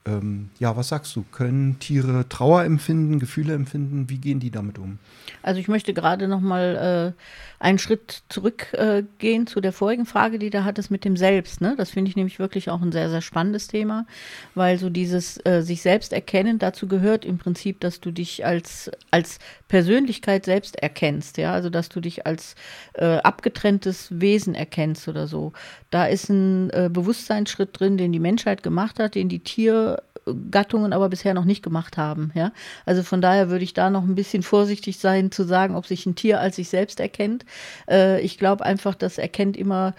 Ähm, 0.07 0.49
ja, 0.59 0.77
was 0.77 0.89
sagst 0.89 1.15
du? 1.15 1.25
Können 1.31 1.79
Tiere 1.79 2.29
Trauer 2.29 2.63
empfinden, 2.63 3.19
Gefühle 3.19 3.53
empfinden? 3.53 4.07
Wie 4.09 4.19
gehen 4.19 4.39
die 4.39 4.51
damit 4.51 4.77
um? 4.77 4.99
Also 5.41 5.59
ich 5.59 5.67
möchte 5.67 5.93
gerade 5.95 6.27
noch 6.27 6.41
mal 6.41 7.13
äh, 7.54 7.54
einen 7.65 7.79
Schritt 7.79 8.21
zurückgehen 8.29 9.41
äh, 9.41 9.45
zu 9.45 9.59
der 9.59 9.73
vorigen 9.73 10.05
Frage, 10.05 10.37
die 10.37 10.51
da 10.51 10.65
hattest 10.65 10.91
mit 10.91 11.03
dem 11.03 11.17
Selbst. 11.17 11.61
Ne? 11.61 11.73
Das 11.75 11.89
finde 11.89 12.09
ich 12.09 12.15
nämlich 12.15 12.37
wirklich 12.37 12.69
auch 12.69 12.79
ein 12.79 12.91
sehr, 12.91 13.09
sehr 13.09 13.21
spannendes 13.21 13.67
Thema, 13.67 14.05
weil 14.53 14.77
so 14.77 14.91
dieses 14.91 15.43
äh, 15.47 15.63
sich 15.63 15.81
selbst 15.81 16.13
erkennen, 16.13 16.59
dazu 16.59 16.87
gehört 16.87 17.25
im 17.25 17.39
Prinzip, 17.39 17.79
dass 17.79 17.99
du 17.99 18.11
dich 18.11 18.45
als, 18.45 18.91
als 19.09 19.39
Persönlichkeit 19.67 20.45
selbst 20.45 20.75
erkennst. 20.75 21.37
Ja? 21.37 21.53
Also 21.53 21.71
dass 21.71 21.89
du 21.89 22.01
dich 22.01 22.27
als 22.27 22.53
äh, 22.93 23.17
abgetrenntes 23.17 24.09
Wesen 24.11 24.53
erkennst 24.53 25.07
oder 25.07 25.25
so. 25.25 25.51
Da 25.89 26.05
ist 26.05 26.29
ein 26.29 26.69
äh, 26.69 26.91
Bewusstseinsschritt 26.93 27.79
drin, 27.79 27.97
den 27.97 28.11
die 28.11 28.19
Menschheit 28.19 28.61
gemacht 28.61 28.99
hat, 28.99 29.15
den 29.15 29.27
die 29.27 29.39
Tiere 29.39 30.03
Gattungen 30.49 30.93
aber 30.93 31.09
bisher 31.09 31.33
noch 31.33 31.45
nicht 31.45 31.63
gemacht 31.63 31.97
haben. 31.97 32.31
Ja? 32.33 32.51
Also 32.85 33.03
von 33.03 33.21
daher 33.21 33.49
würde 33.49 33.63
ich 33.63 33.73
da 33.73 33.89
noch 33.89 34.03
ein 34.03 34.15
bisschen 34.15 34.43
vorsichtig 34.43 34.97
sein 34.97 35.31
zu 35.31 35.43
sagen, 35.43 35.75
ob 35.75 35.85
sich 35.85 36.05
ein 36.05 36.15
Tier 36.15 36.39
als 36.39 36.55
sich 36.55 36.69
selbst 36.69 36.99
erkennt. 36.99 37.45
Äh, 37.89 38.21
ich 38.21 38.37
glaube 38.37 38.65
einfach, 38.65 38.95
das 38.95 39.17
erkennt 39.17 39.55
immer 39.57 39.93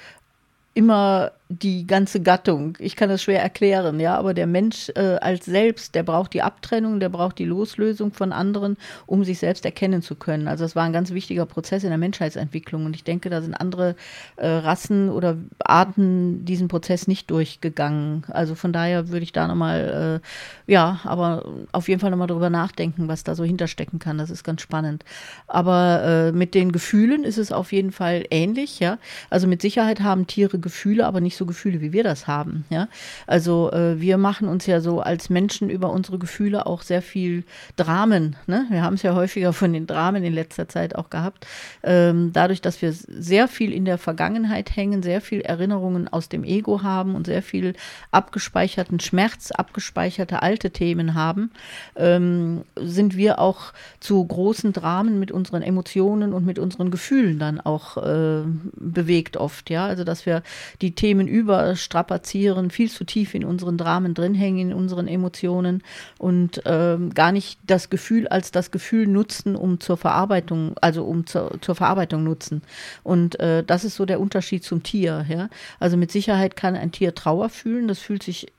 immer 0.77 1.33
die 1.49 1.87
ganze 1.87 2.21
Gattung. 2.21 2.77
Ich 2.81 2.97
kann 2.97 3.09
das 3.09 3.23
schwer 3.23 3.41
erklären, 3.41 4.01
ja, 4.01 4.19
aber 4.19 4.35
der 4.35 4.49
Mensch 4.49 4.91
äh, 4.97 5.17
als 5.21 5.45
selbst, 5.45 5.95
der 5.95 6.03
braucht 6.03 6.35
die 6.35 6.43
Abtrennung, 6.43 6.99
der 6.99 7.09
braucht 7.09 7.39
die 7.39 7.45
Loslösung 7.45 8.13
von 8.13 8.33
anderen, 8.33 8.77
um 9.07 9.23
sich 9.23 9.39
selbst 9.39 9.65
erkennen 9.65 10.03
zu 10.03 10.17
können. 10.17 10.49
Also 10.49 10.65
das 10.65 10.75
war 10.75 10.83
ein 10.83 10.93
ganz 10.93 11.13
wichtiger 11.13 11.47
Prozess 11.47 11.85
in 11.85 11.91
der 11.91 11.99
Menschheitsentwicklung 11.99 12.85
und 12.85 12.97
ich 12.97 13.05
denke, 13.05 13.31
da 13.31 13.41
sind 13.43 13.55
andere 13.55 13.95
äh, 14.37 14.49
Rassen 14.49 15.09
oder 15.09 15.37
Arten 15.61 16.45
diesen 16.45 16.67
Prozess 16.67 17.07
nicht 17.07 17.31
durchgegangen. 17.31 18.25
Also 18.29 18.57
von 18.57 18.73
daher 18.73 19.09
würde 19.11 19.23
ich 19.23 19.33
da 19.33 19.47
nochmal, 19.47 20.21
äh, 20.21 20.73
ja, 20.73 20.99
aber 21.05 21.45
auf 21.71 21.89
jeden 21.89 22.01
Fall 22.01 22.11
nochmal 22.11 22.27
drüber 22.27 22.51
nachdenken, 22.51 23.07
was 23.07 23.23
da 23.23 23.37
so 23.37 23.45
hinterstecken 23.45 24.01
kann. 24.01 24.19
Das 24.19 24.31
ist 24.31 24.43
ganz 24.43 24.63
spannend. 24.63 25.05
Aber 25.47 26.03
äh, 26.03 26.33
mit 26.33 26.55
den 26.55 26.73
Gefühlen 26.73 27.23
ist 27.23 27.39
es 27.39 27.53
auf 27.53 27.73
jeden 27.73 27.93
Fall 27.93 28.25
ähnlich, 28.33 28.81
ja. 28.81 28.99
Also 29.31 29.47
mit 29.47 29.63
Sicherheit 29.63 30.01
haben 30.01 30.27
Tiere 30.27 30.59
Gefühle, 30.67 31.07
aber 31.07 31.21
nicht 31.21 31.37
so 31.37 31.47
Gefühle, 31.47 31.81
wie 31.81 31.93
wir 31.93 32.03
das 32.03 32.27
haben. 32.27 32.65
Ja? 32.71 32.89
Also 33.29 33.71
äh, 33.71 34.01
wir 34.01 34.19
machen 34.19 34.49
uns 34.49 34.67
ja 34.67 34.81
so 34.81 35.01
als 35.01 35.31
Menschen 35.31 35.71
über 35.71 35.91
unsere 35.91 36.19
Gefühle 36.19 36.67
auch 36.67 36.83
sehr 36.83 37.03
viel 37.03 37.45
Dramen. 37.77 38.35
Ne? 38.49 38.67
Wir 38.69 38.83
haben 38.83 38.95
es 38.95 39.03
ja 39.03 39.15
häufiger 39.15 39.53
von 39.53 39.73
den 39.73 39.87
Dramen 39.87 40.25
in 40.25 40.33
letzter 40.33 40.69
Zeit 40.69 40.97
auch 40.97 41.09
gehabt. 41.09 41.47
Ähm, 41.85 42.33
dadurch, 42.33 42.61
dass 42.61 42.83
wir 42.83 42.93
sehr 42.93 43.47
viel 43.47 43.73
in 43.73 43.85
der 43.85 43.99
Vergangenheit 43.99 44.75
hängen, 44.75 45.05
sehr 45.05 45.21
viel 45.21 45.41
Erinnerungen 45.41 46.09
aus 46.09 46.29
dem 46.29 46.43
Ego 46.43 46.83
haben 46.83 47.15
und 47.15 47.27
sehr 47.27 47.43
viel 47.43 47.75
abgespeicherten 48.11 48.99
Schmerz, 48.99 49.53
abgespeicherte 49.53 50.43
alte 50.43 50.73
Themen 50.73 51.15
haben, 51.15 51.53
ähm, 51.95 52.65
sind 52.75 53.17
wir 53.17 53.39
auch 53.39 53.73
zu 54.01 54.25
großen 54.25 54.73
Dramen 54.73 55.21
mit 55.21 55.31
unseren 55.31 55.63
Emotionen 55.63 56.33
und 56.33 56.45
mit 56.45 56.59
unseren 56.59 56.91
Gefühlen 56.91 57.39
dann 57.39 57.61
auch 57.61 57.97
äh, 57.99 58.43
bewegt 58.75 59.37
oft. 59.37 59.71
Ja, 59.71 59.87
also 59.87 60.03
dass 60.05 60.27
wir 60.27 60.43
die 60.83 60.95
Themen 60.95 61.29
überstrapazieren, 61.29 62.71
viel 62.71 62.91
zu 62.91 63.05
tief 63.05 63.35
in 63.35 63.45
unseren 63.45 63.79
Dramen 63.79 64.15
drin 64.15 64.35
hängen, 64.35 64.71
in 64.71 64.73
unseren 64.73 65.09
Emotionen 65.09 65.83
und 66.19 66.63
ähm, 66.65 67.13
gar 67.15 67.33
nicht 67.33 67.59
das 67.67 67.91
Gefühl 67.91 68.29
als 68.29 68.51
das 68.51 68.71
Gefühl 68.71 69.07
nutzen, 69.07 69.57
um 69.57 69.81
zur 69.81 69.97
Verarbeitung, 69.97 70.75
also 70.81 71.05
um 71.05 71.27
zur, 71.27 71.59
zur 71.61 71.75
Verarbeitung 71.75 72.25
nutzen. 72.25 72.63
Und 73.03 73.39
äh, 73.41 73.63
das 73.65 73.85
ist 73.85 73.97
so 73.97 74.07
der 74.07 74.21
Unterschied 74.21 74.65
zum 74.65 74.83
Tier. 74.83 75.27
Ja? 75.29 75.49
Also 75.81 75.97
mit 75.97 76.11
Sicherheit 76.11 76.57
kann 76.57 76.77
ein 76.77 76.93
Tier 76.93 77.15
Trauer 77.15 77.49
fühlen, 77.49 77.89
das 77.89 77.99
fühlt 77.99 78.23
sich 78.23 78.53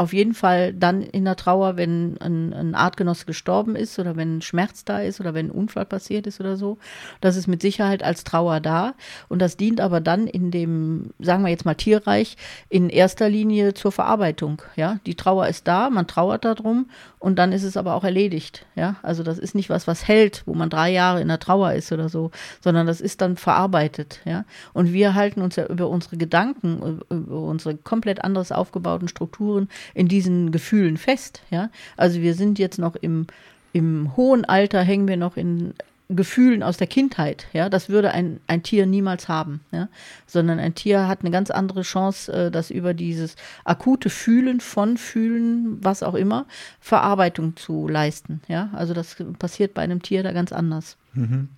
auf 0.00 0.14
jeden 0.14 0.32
Fall 0.32 0.72
dann 0.72 1.02
in 1.02 1.26
der 1.26 1.36
Trauer, 1.36 1.76
wenn 1.76 2.16
ein, 2.20 2.54
ein 2.54 2.74
Artgenosse 2.74 3.26
gestorben 3.26 3.76
ist 3.76 3.98
oder 3.98 4.16
wenn 4.16 4.40
Schmerz 4.40 4.82
da 4.86 5.00
ist 5.00 5.20
oder 5.20 5.34
wenn 5.34 5.48
ein 5.48 5.50
Unfall 5.50 5.84
passiert 5.84 6.26
ist 6.26 6.40
oder 6.40 6.56
so. 6.56 6.78
Das 7.20 7.36
ist 7.36 7.48
mit 7.48 7.60
Sicherheit 7.60 8.02
als 8.02 8.24
Trauer 8.24 8.60
da. 8.60 8.94
Und 9.28 9.42
das 9.42 9.58
dient 9.58 9.78
aber 9.78 10.00
dann 10.00 10.26
in 10.26 10.50
dem, 10.50 11.10
sagen 11.18 11.42
wir 11.42 11.50
jetzt 11.50 11.66
mal 11.66 11.74
Tierreich, 11.74 12.38
in 12.70 12.88
erster 12.88 13.28
Linie 13.28 13.74
zur 13.74 13.92
Verarbeitung. 13.92 14.62
Ja, 14.74 15.00
die 15.04 15.16
Trauer 15.16 15.48
ist 15.48 15.68
da, 15.68 15.90
man 15.90 16.06
trauert 16.06 16.46
darum 16.46 16.86
und 17.18 17.38
dann 17.38 17.52
ist 17.52 17.64
es 17.64 17.76
aber 17.76 17.94
auch 17.94 18.04
erledigt. 18.04 18.64
Ja, 18.76 18.96
also 19.02 19.22
das 19.22 19.38
ist 19.38 19.54
nicht 19.54 19.68
was, 19.68 19.86
was 19.86 20.08
hält, 20.08 20.42
wo 20.46 20.54
man 20.54 20.70
drei 20.70 20.90
Jahre 20.90 21.20
in 21.20 21.28
der 21.28 21.38
Trauer 21.38 21.74
ist 21.74 21.92
oder 21.92 22.08
so, 22.08 22.30
sondern 22.62 22.86
das 22.86 23.02
ist 23.02 23.20
dann 23.20 23.36
verarbeitet. 23.36 24.20
Ja, 24.24 24.46
und 24.72 24.94
wir 24.94 25.14
halten 25.14 25.42
uns 25.42 25.56
ja 25.56 25.66
über 25.66 25.90
unsere 25.90 26.16
Gedanken, 26.16 27.02
über 27.10 27.40
unsere 27.42 27.76
komplett 27.76 28.24
anderes 28.24 28.50
aufgebauten 28.50 29.06
Strukturen 29.06 29.68
in 29.94 30.08
diesen 30.08 30.52
Gefühlen 30.52 30.96
fest. 30.96 31.42
Ja, 31.50 31.70
also 31.96 32.20
wir 32.20 32.34
sind 32.34 32.58
jetzt 32.58 32.78
noch 32.78 32.96
im 32.96 33.26
im 33.72 34.16
hohen 34.16 34.44
Alter 34.44 34.82
hängen 34.82 35.06
wir 35.06 35.16
noch 35.16 35.36
in 35.36 35.74
Gefühlen 36.08 36.64
aus 36.64 36.76
der 36.76 36.88
Kindheit. 36.88 37.46
Ja, 37.52 37.68
das 37.68 37.88
würde 37.88 38.10
ein, 38.10 38.40
ein 38.48 38.64
Tier 38.64 38.84
niemals 38.84 39.28
haben. 39.28 39.60
Ja, 39.70 39.88
sondern 40.26 40.58
ein 40.58 40.74
Tier 40.74 41.06
hat 41.06 41.20
eine 41.20 41.30
ganz 41.30 41.50
andere 41.50 41.82
Chance, 41.82 42.32
äh, 42.32 42.50
das 42.50 42.70
über 42.70 42.94
dieses 42.94 43.36
akute 43.64 44.10
Fühlen 44.10 44.60
von 44.60 44.96
Fühlen, 44.96 45.78
was 45.84 46.02
auch 46.02 46.14
immer, 46.14 46.46
Verarbeitung 46.80 47.56
zu 47.56 47.86
leisten. 47.86 48.40
Ja, 48.48 48.70
also 48.72 48.92
das 48.92 49.16
passiert 49.38 49.72
bei 49.72 49.82
einem 49.82 50.02
Tier 50.02 50.24
da 50.24 50.32
ganz 50.32 50.52
anders. 50.52 50.96
Mhm. 51.14 51.48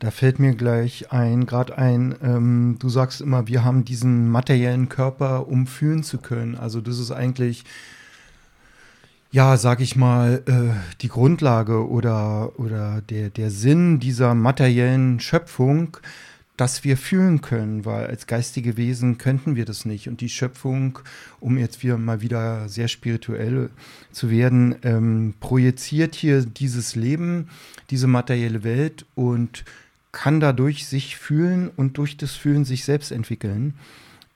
Da 0.00 0.10
fällt 0.10 0.38
mir 0.38 0.54
gleich 0.54 1.12
ein, 1.12 1.46
gerade 1.46 1.76
ein, 1.76 2.14
ähm, 2.22 2.76
du 2.78 2.88
sagst 2.88 3.20
immer, 3.20 3.48
wir 3.48 3.64
haben 3.64 3.84
diesen 3.84 4.30
materiellen 4.30 4.88
Körper, 4.88 5.48
um 5.48 5.66
fühlen 5.66 6.02
zu 6.02 6.18
können. 6.18 6.54
Also 6.54 6.80
das 6.80 6.98
ist 6.98 7.10
eigentlich 7.10 7.64
ja, 9.30 9.56
sag 9.56 9.80
ich 9.80 9.94
mal, 9.94 10.42
äh, 10.46 10.74
die 11.02 11.08
Grundlage 11.08 11.86
oder, 11.88 12.58
oder 12.58 13.02
der, 13.02 13.30
der 13.30 13.50
Sinn 13.50 14.00
dieser 14.00 14.34
materiellen 14.34 15.20
Schöpfung, 15.20 15.98
dass 16.56 16.82
wir 16.82 16.96
fühlen 16.96 17.40
können, 17.40 17.84
weil 17.84 18.06
als 18.06 18.26
geistige 18.26 18.76
Wesen 18.76 19.18
könnten 19.18 19.54
wir 19.54 19.64
das 19.64 19.84
nicht. 19.84 20.08
Und 20.08 20.20
die 20.20 20.28
Schöpfung, 20.28 20.98
um 21.40 21.56
jetzt 21.56 21.82
wieder 21.84 21.98
mal 21.98 22.20
wieder 22.20 22.68
sehr 22.68 22.88
spirituell 22.88 23.70
zu 24.10 24.30
werden, 24.30 24.74
ähm, 24.82 25.34
projiziert 25.38 26.14
hier 26.14 26.44
dieses 26.44 26.96
Leben, 26.96 27.48
diese 27.90 28.08
materielle 28.08 28.64
Welt 28.64 29.06
und 29.14 29.64
kann 30.12 30.40
dadurch 30.40 30.86
sich 30.86 31.16
fühlen 31.16 31.70
und 31.74 31.98
durch 31.98 32.16
das 32.16 32.32
Fühlen 32.32 32.64
sich 32.64 32.84
selbst 32.84 33.12
entwickeln. 33.12 33.74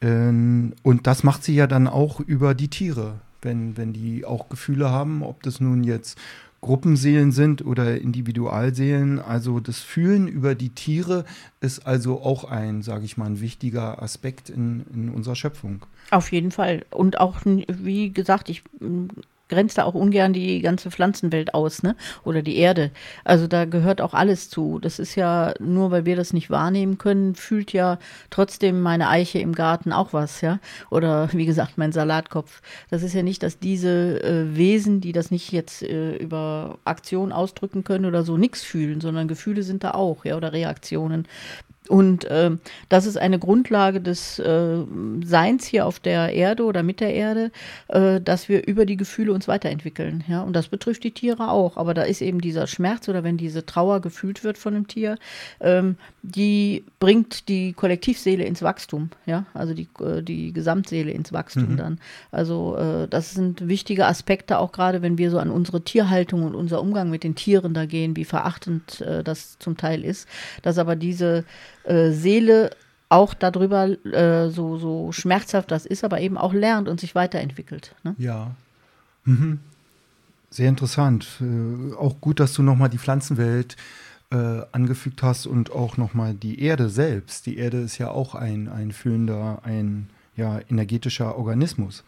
Ähm, 0.01 0.75
und 0.83 1.07
das 1.07 1.23
macht 1.23 1.45
sie 1.45 1.55
ja 1.55 1.67
dann 1.67 1.87
auch 1.87 2.21
über 2.21 2.55
die 2.55 2.69
Tiere 2.69 3.21
wenn, 3.45 3.77
wenn 3.77 3.93
die 3.93 4.25
auch 4.25 4.49
Gefühle 4.49 4.91
haben, 4.91 5.23
ob 5.23 5.43
das 5.43 5.61
nun 5.61 5.85
jetzt 5.85 6.19
Gruppenseelen 6.61 7.33
sind 7.33 7.65
oder 7.65 8.01
Individualseelen. 8.01 9.19
Also 9.19 9.59
das 9.59 9.81
Fühlen 9.81 10.29
über 10.29 10.55
die 10.55 10.71
Tiere 10.71 11.25
ist 11.61 11.87
also 11.87 12.23
auch 12.23 12.45
ein, 12.45 12.83
sage 12.83 13.05
ich 13.05 13.17
mal, 13.17 13.27
ein 13.27 13.41
wichtiger 13.41 14.01
Aspekt 14.01 14.49
in, 14.49 14.85
in 14.95 15.09
unserer 15.09 15.35
Schöpfung. 15.35 15.85
Auf 16.11 16.31
jeden 16.31 16.53
Fall. 16.53 16.85
Und 16.91 17.19
auch, 17.19 17.41
wie 17.45 18.13
gesagt, 18.13 18.49
ich 18.49 18.63
grenzt 19.49 19.79
da 19.79 19.85
auch 19.85 19.95
ungern 19.95 20.33
die 20.33 20.61
ganze 20.61 20.91
Pflanzenwelt 20.91 21.55
aus, 21.55 21.83
ne? 21.83 21.97
Oder 22.25 22.43
die 22.43 22.57
Erde. 22.57 22.91
Also 23.25 23.47
da 23.47 23.65
gehört 23.65 24.01
auch 24.01 24.15
alles 24.15 24.49
zu. 24.49 24.79
Das 24.79 24.99
ist 24.99 25.15
ja, 25.15 25.55
nur 25.61 25.91
weil 25.91 26.07
wir 26.07 26.17
das 26.17 26.33
nicht 26.33 26.51
wahrnehmen 26.51 26.99
können, 26.99 27.35
fühlt 27.35 27.73
ja 27.73 27.99
trotzdem 28.31 28.81
meine 28.81 29.09
Eiche 29.09 29.39
im 29.41 29.55
Garten 29.55 29.93
auch 29.93 30.13
was, 30.13 30.41
ja? 30.41 30.59
Oder 30.91 31.29
wie 31.33 31.47
gesagt, 31.47 31.77
mein 31.77 31.93
Salatkopf. 31.93 32.63
Das 32.91 33.03
ist 33.03 33.15
ja 33.15 33.23
nicht, 33.23 33.43
dass 33.43 33.59
diese 33.59 34.23
äh, 34.23 34.57
Wesen, 34.57 35.01
die 35.01 35.13
das 35.13 35.31
nicht 35.31 35.53
jetzt 35.53 35.83
äh, 35.83 36.17
über 36.17 36.79
Aktion 36.85 37.33
ausdrücken 37.33 37.85
können 37.85 38.07
oder 38.07 38.23
so, 38.23 38.37
nichts 38.37 38.63
fühlen, 38.63 39.01
sondern 39.01 39.29
Gefühle 39.29 39.63
sind 39.63 39.85
da 39.85 39.93
auch, 39.93 40.25
ja, 40.25 40.37
oder 40.37 40.53
Reaktionen. 40.53 41.27
Und 41.93 42.25
äh, 42.25 42.53
das 42.89 43.05
ist 43.05 43.19
eine 43.19 43.39
Grundlage 43.39 44.01
des 44.01 44.39
äh, 44.39 44.79
Seins 45.23 45.67
hier 45.67 45.85
auf 45.85 46.01
der 46.01 46.33
Erde 46.33 46.65
oder 46.65 46.83
mit 46.83 47.01
der 47.01 47.13
Erde, 47.13 47.51
äh, 47.89 48.19
dass 48.19 48.49
wir 48.49 48.67
über 48.67 48.87
die 48.87 48.97
Gefühle 48.97 49.35
uns 49.35 49.47
weiterentwickeln. 49.47 50.25
Ja? 50.27 50.41
Und 50.41 50.57
das 50.57 50.69
betrifft 50.69 51.05
die 51.05 51.11
Tiere 51.11 51.51
auch. 51.51 51.77
Aber 51.77 51.93
da 51.93 52.05
ist 52.05 52.23
eben 52.23 52.41
dieser 52.41 52.67
Schmerz 52.67 53.11
oder 53.11 53.25
wenn 53.25 53.37
diese 53.37 53.67
Trauer 53.67 54.01
gefühlt 54.01 54.43
wird 54.43 54.57
von 54.57 54.75
einem 54.75 54.89
Tier, 54.89 55.19
ähm, 55.61 55.97
die 56.23 56.83
bringt 56.99 57.49
die 57.51 57.75
Kollektivseele 57.75 58.43
ins 58.43 58.63
Wachstum. 58.63 59.11
Ja? 59.27 59.45
Also 59.53 59.75
die, 59.75 59.89
äh, 60.01 60.23
die 60.23 60.55
Gesamtseele 60.55 61.11
ins 61.11 61.35
Wachstum 61.35 61.73
mhm. 61.73 61.77
dann. 61.77 61.99
Also 62.31 62.75
äh, 62.75 63.07
das 63.07 63.33
sind 63.33 63.69
wichtige 63.69 64.07
Aspekte, 64.07 64.59
auch 64.61 64.73
gerade 64.73 65.03
wenn 65.03 65.19
wir 65.19 65.31
so 65.31 65.39
an 65.39 65.51
unsere 65.51 65.83
Tierhaltung 65.83 66.45
und 66.45 66.55
unser 66.55 66.81
Umgang 66.81 67.11
mit 67.11 67.23
den 67.23 67.35
Tieren 67.35 67.75
da 67.75 67.85
gehen, 67.85 68.17
wie 68.17 68.25
verachtend 68.25 69.03
äh, 69.03 69.23
das 69.23 69.59
zum 69.59 69.77
Teil 69.77 70.07
ist. 70.07 70.27
Dass 70.63 70.79
aber 70.79 70.97
diese 70.97 71.45
äh, 71.85 72.11
Seele 72.11 72.71
auch 73.09 73.35
darüber 73.35 73.89
äh, 74.07 74.49
so, 74.49 74.79
so 74.79 75.13
schmerzhaft 75.13 75.71
das 75.71 75.85
ist, 75.85 76.03
aber 76.03 76.21
eben 76.21 76.39
auch 76.39 76.55
lernt 76.55 76.89
und 76.89 76.99
sich 76.99 77.15
weiterentwickelt. 77.15 77.95
Ne? 78.05 78.15
Ja. 78.19 78.53
Mhm. 79.25 79.61
Sehr 80.51 80.69
interessant. 80.69 81.41
Äh, 81.41 81.95
auch 81.95 82.21
gut, 82.21 82.41
dass 82.41 82.55
du 82.55 82.63
nochmal 82.63 82.89
die 82.89 82.99
Pflanzenwelt 82.99 83.77
äh, 84.31 84.63
angefügt 84.73 85.23
hast 85.23 85.47
und 85.47 85.73
auch 85.73 85.99
nochmal 85.99 86.35
die 86.35 86.63
Erde 86.63 86.89
selbst. 86.89 87.47
Die 87.47 87.59
Erde 87.59 87.81
ist 87.81 87.99
ja 87.99 88.11
auch 88.11 88.35
ein, 88.35 88.69
ein 88.69 88.93
fühlender, 88.93 89.61
ein 89.63 90.09
ja, 90.37 90.61
energetischer 90.71 91.37
Organismus. 91.37 92.05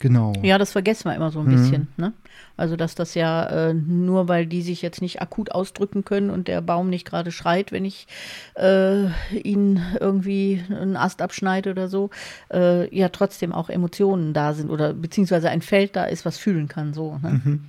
Genau. 0.00 0.32
Ja, 0.42 0.56
das 0.56 0.72
vergessen 0.72 1.10
wir 1.10 1.14
immer 1.14 1.30
so 1.30 1.40
ein 1.40 1.46
mhm. 1.46 1.50
bisschen. 1.50 1.88
Ne? 1.98 2.14
Also, 2.56 2.74
dass 2.74 2.94
das 2.94 3.14
ja 3.14 3.44
äh, 3.68 3.74
nur, 3.74 4.28
weil 4.28 4.46
die 4.46 4.62
sich 4.62 4.80
jetzt 4.80 5.02
nicht 5.02 5.20
akut 5.20 5.52
ausdrücken 5.52 6.06
können 6.06 6.30
und 6.30 6.48
der 6.48 6.62
Baum 6.62 6.88
nicht 6.88 7.06
gerade 7.06 7.30
schreit, 7.30 7.70
wenn 7.70 7.84
ich 7.84 8.06
äh, 8.54 9.06
ihn 9.38 9.80
irgendwie 10.00 10.64
einen 10.70 10.96
Ast 10.96 11.20
abschneide 11.20 11.70
oder 11.70 11.88
so, 11.88 12.08
äh, 12.50 12.94
ja 12.96 13.10
trotzdem 13.10 13.52
auch 13.52 13.68
Emotionen 13.68 14.32
da 14.32 14.54
sind 14.54 14.70
oder 14.70 14.94
beziehungsweise 14.94 15.50
ein 15.50 15.60
Feld 15.60 15.94
da 15.96 16.04
ist, 16.04 16.24
was 16.24 16.38
fühlen 16.38 16.66
kann. 16.66 16.94
So, 16.94 17.18
ne? 17.22 17.42
mhm. 17.44 17.64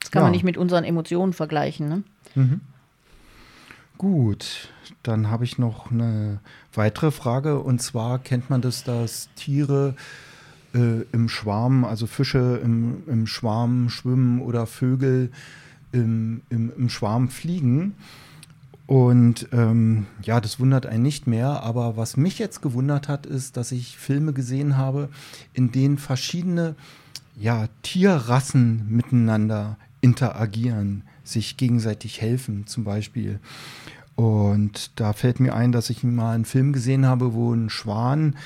Das 0.00 0.10
kann 0.10 0.20
ja. 0.20 0.24
man 0.24 0.32
nicht 0.32 0.44
mit 0.44 0.56
unseren 0.56 0.84
Emotionen 0.84 1.34
vergleichen. 1.34 1.88
Ne? 1.88 2.02
Mhm. 2.34 2.60
Gut, 3.98 4.68
dann 5.02 5.30
habe 5.30 5.44
ich 5.44 5.58
noch 5.58 5.90
eine 5.90 6.40
weitere 6.72 7.10
Frage 7.10 7.60
und 7.60 7.82
zwar 7.82 8.18
kennt 8.20 8.48
man 8.48 8.62
das, 8.62 8.84
dass 8.84 9.28
Tiere 9.34 9.96
äh, 10.76 11.06
im 11.12 11.28
Schwarm, 11.28 11.84
also 11.84 12.06
Fische 12.06 12.60
im, 12.62 13.02
im 13.06 13.26
Schwarm 13.26 13.88
schwimmen 13.88 14.40
oder 14.40 14.66
Vögel 14.66 15.30
im, 15.92 16.42
im, 16.50 16.72
im 16.76 16.88
Schwarm 16.88 17.28
fliegen. 17.28 17.94
Und 18.86 19.48
ähm, 19.52 20.06
ja, 20.22 20.40
das 20.40 20.60
wundert 20.60 20.86
einen 20.86 21.02
nicht 21.02 21.26
mehr. 21.26 21.62
Aber 21.62 21.96
was 21.96 22.16
mich 22.16 22.38
jetzt 22.38 22.62
gewundert 22.62 23.08
hat, 23.08 23.26
ist, 23.26 23.56
dass 23.56 23.72
ich 23.72 23.96
Filme 23.96 24.32
gesehen 24.32 24.76
habe, 24.76 25.08
in 25.54 25.72
denen 25.72 25.98
verschiedene 25.98 26.76
ja, 27.36 27.68
Tierrassen 27.82 28.86
miteinander 28.88 29.76
interagieren, 30.00 31.02
sich 31.24 31.56
gegenseitig 31.56 32.20
helfen, 32.20 32.66
zum 32.66 32.84
Beispiel. 32.84 33.40
Und 34.14 34.92
da 34.98 35.12
fällt 35.12 35.40
mir 35.40 35.54
ein, 35.54 35.72
dass 35.72 35.90
ich 35.90 36.02
mal 36.02 36.34
einen 36.34 36.46
Film 36.46 36.72
gesehen 36.72 37.04
habe, 37.06 37.34
wo 37.34 37.52
ein 37.52 37.68
Schwan 37.68 38.36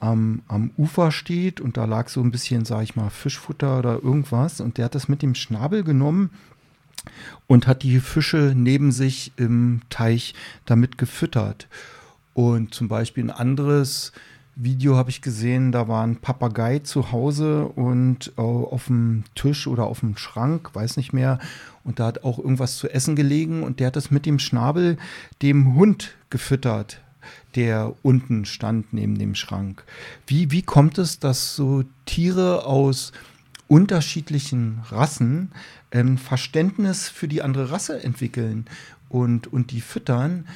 am, 0.00 0.42
am 0.48 0.72
Ufer 0.76 1.12
steht 1.12 1.60
und 1.60 1.76
da 1.76 1.84
lag 1.84 2.08
so 2.08 2.20
ein 2.20 2.30
bisschen, 2.30 2.64
sag 2.64 2.82
ich 2.82 2.96
mal, 2.96 3.10
Fischfutter 3.10 3.78
oder 3.78 4.02
irgendwas 4.02 4.60
und 4.60 4.78
der 4.78 4.86
hat 4.86 4.94
das 4.94 5.08
mit 5.08 5.22
dem 5.22 5.34
Schnabel 5.34 5.84
genommen 5.84 6.30
und 7.46 7.66
hat 7.66 7.82
die 7.82 8.00
Fische 8.00 8.54
neben 8.56 8.92
sich 8.92 9.32
im 9.36 9.82
Teich 9.90 10.34
damit 10.64 10.98
gefüttert. 10.98 11.68
Und 12.34 12.74
zum 12.74 12.88
Beispiel 12.88 13.24
ein 13.24 13.30
anderes 13.30 14.12
Video 14.56 14.96
habe 14.96 15.10
ich 15.10 15.22
gesehen, 15.22 15.72
da 15.72 15.88
war 15.88 16.04
ein 16.04 16.16
Papagei 16.16 16.80
zu 16.80 17.12
Hause 17.12 17.66
und 17.66 18.32
äh, 18.36 18.40
auf 18.40 18.86
dem 18.86 19.24
Tisch 19.34 19.66
oder 19.66 19.84
auf 19.84 20.00
dem 20.00 20.16
Schrank, 20.16 20.74
weiß 20.74 20.96
nicht 20.96 21.12
mehr, 21.12 21.38
und 21.84 21.98
da 21.98 22.06
hat 22.06 22.24
auch 22.24 22.38
irgendwas 22.38 22.76
zu 22.76 22.88
essen 22.88 23.16
gelegen 23.16 23.62
und 23.62 23.80
der 23.80 23.88
hat 23.88 23.96
das 23.96 24.10
mit 24.10 24.26
dem 24.26 24.38
Schnabel 24.38 24.98
dem 25.40 25.74
Hund 25.74 26.14
gefüttert 26.28 27.00
der 27.54 27.94
unten 28.02 28.44
stand 28.44 28.92
neben 28.92 29.18
dem 29.18 29.34
Schrank. 29.34 29.84
Wie, 30.26 30.50
wie 30.50 30.62
kommt 30.62 30.98
es, 30.98 31.18
dass 31.18 31.54
so 31.54 31.84
Tiere 32.06 32.64
aus 32.64 33.12
unterschiedlichen 33.68 34.80
Rassen 34.88 35.52
ähm, 35.92 36.18
Verständnis 36.18 37.08
für 37.08 37.28
die 37.28 37.42
andere 37.42 37.70
Rasse 37.70 38.02
entwickeln 38.02 38.66
und, 39.08 39.52
und 39.52 39.70
die 39.70 39.80
füttern? 39.80 40.46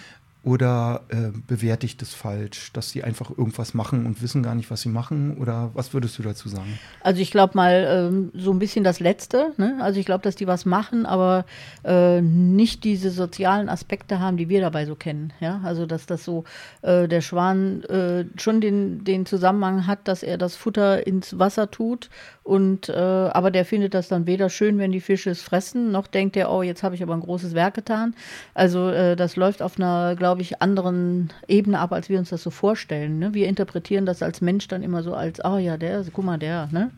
Oder 0.45 1.01
äh, 1.09 1.31
bewerte 1.47 1.87
ich 1.87 1.97
das 1.97 2.13
falsch, 2.13 2.71
dass 2.75 2.91
sie 2.91 3.03
einfach 3.03 3.31
irgendwas 3.31 3.73
machen 3.73 4.05
und 4.05 4.21
wissen 4.21 4.43
gar 4.43 4.55
nicht, 4.55 4.71
was 4.71 4.83
sie 4.83 4.91
machen? 4.91 5.39
Oder 5.39 5.71
was 5.73 5.95
würdest 5.95 6.19
du 6.19 6.23
dazu 6.23 6.51
sagen? 6.51 6.79
Also 7.01 7.23
ich 7.23 7.31
glaube 7.31 7.55
mal 7.57 7.87
ähm, 7.89 8.31
so 8.35 8.53
ein 8.53 8.59
bisschen 8.59 8.85
das 8.85 9.01
Letzte. 9.01 9.53
Ne? 9.57 9.79
Also 9.81 9.99
ich 9.99 10.05
glaube, 10.05 10.23
dass 10.23 10.37
die 10.37 10.47
was 10.47 10.67
machen, 10.67 11.07
aber 11.07 11.47
äh, 11.83 12.21
nicht 12.21 12.85
diese 12.85 13.11
sozialen 13.11 13.71
Aspekte 13.71 14.21
haben, 14.21 14.37
die 14.37 14.51
wir 14.51 14.61
dabei 14.61 14.85
so 14.85 14.95
kennen. 14.95 15.33
Ja? 15.41 15.63
Also 15.65 15.87
dass 15.87 16.05
das 16.05 16.25
so 16.25 16.45
äh, 16.83 17.09
der 17.09 17.23
Schwan 17.23 17.83
äh, 17.85 18.27
schon 18.37 18.61
den, 18.61 19.03
den 19.03 19.25
Zusammenhang 19.25 19.87
hat, 19.87 20.07
dass 20.09 20.23
er 20.23 20.37
das 20.37 20.57
Futter 20.57 21.07
ins 21.07 21.39
Wasser 21.39 21.71
tut 21.71 22.11
und 22.45 22.91
äh, 22.91 22.93
aber 22.93 23.51
der 23.51 23.65
findet 23.65 23.95
das 23.95 24.09
dann 24.09 24.27
weder 24.27 24.51
schön, 24.51 24.79
wenn 24.79 24.93
die 24.93 25.01
Fische 25.01 25.31
es 25.31 25.43
fressen, 25.43 25.91
noch 25.91 26.07
denkt 26.07 26.37
er, 26.37 26.53
oh, 26.53 26.63
jetzt 26.63 26.83
habe 26.83 26.95
ich 26.95 27.03
aber 27.03 27.15
ein 27.15 27.21
großes 27.21 27.55
Werk 27.55 27.73
getan. 27.73 28.15
Also 28.53 28.91
äh, 28.91 29.17
das 29.17 29.37
läuft 29.37 29.63
auf 29.63 29.79
einer, 29.79 30.15
glaube 30.15 30.34
ich, 30.43 30.63
anderen 30.63 31.33
Ebene 31.49 31.79
ab, 31.79 31.93
als 31.93 32.09
wir 32.09 32.19
uns 32.19 32.31
das 32.31 32.43
so 32.43 32.51
vorstellen. 32.51 33.19
Ne? 33.19 33.35
Wir 33.35 33.49
interpretieren 33.49 34.07
das 34.07 34.23
als 34.23 34.41
Mensch 34.41 34.69
dann 34.69 34.83
immer 34.83 35.03
so 35.03 35.15
als, 35.15 35.45
oh 35.45 35.59
ja, 35.59 35.77
der, 35.77 36.05
guck 36.13 36.25
mal, 36.25 36.39
der, 36.39 36.69
ne? 36.73 36.91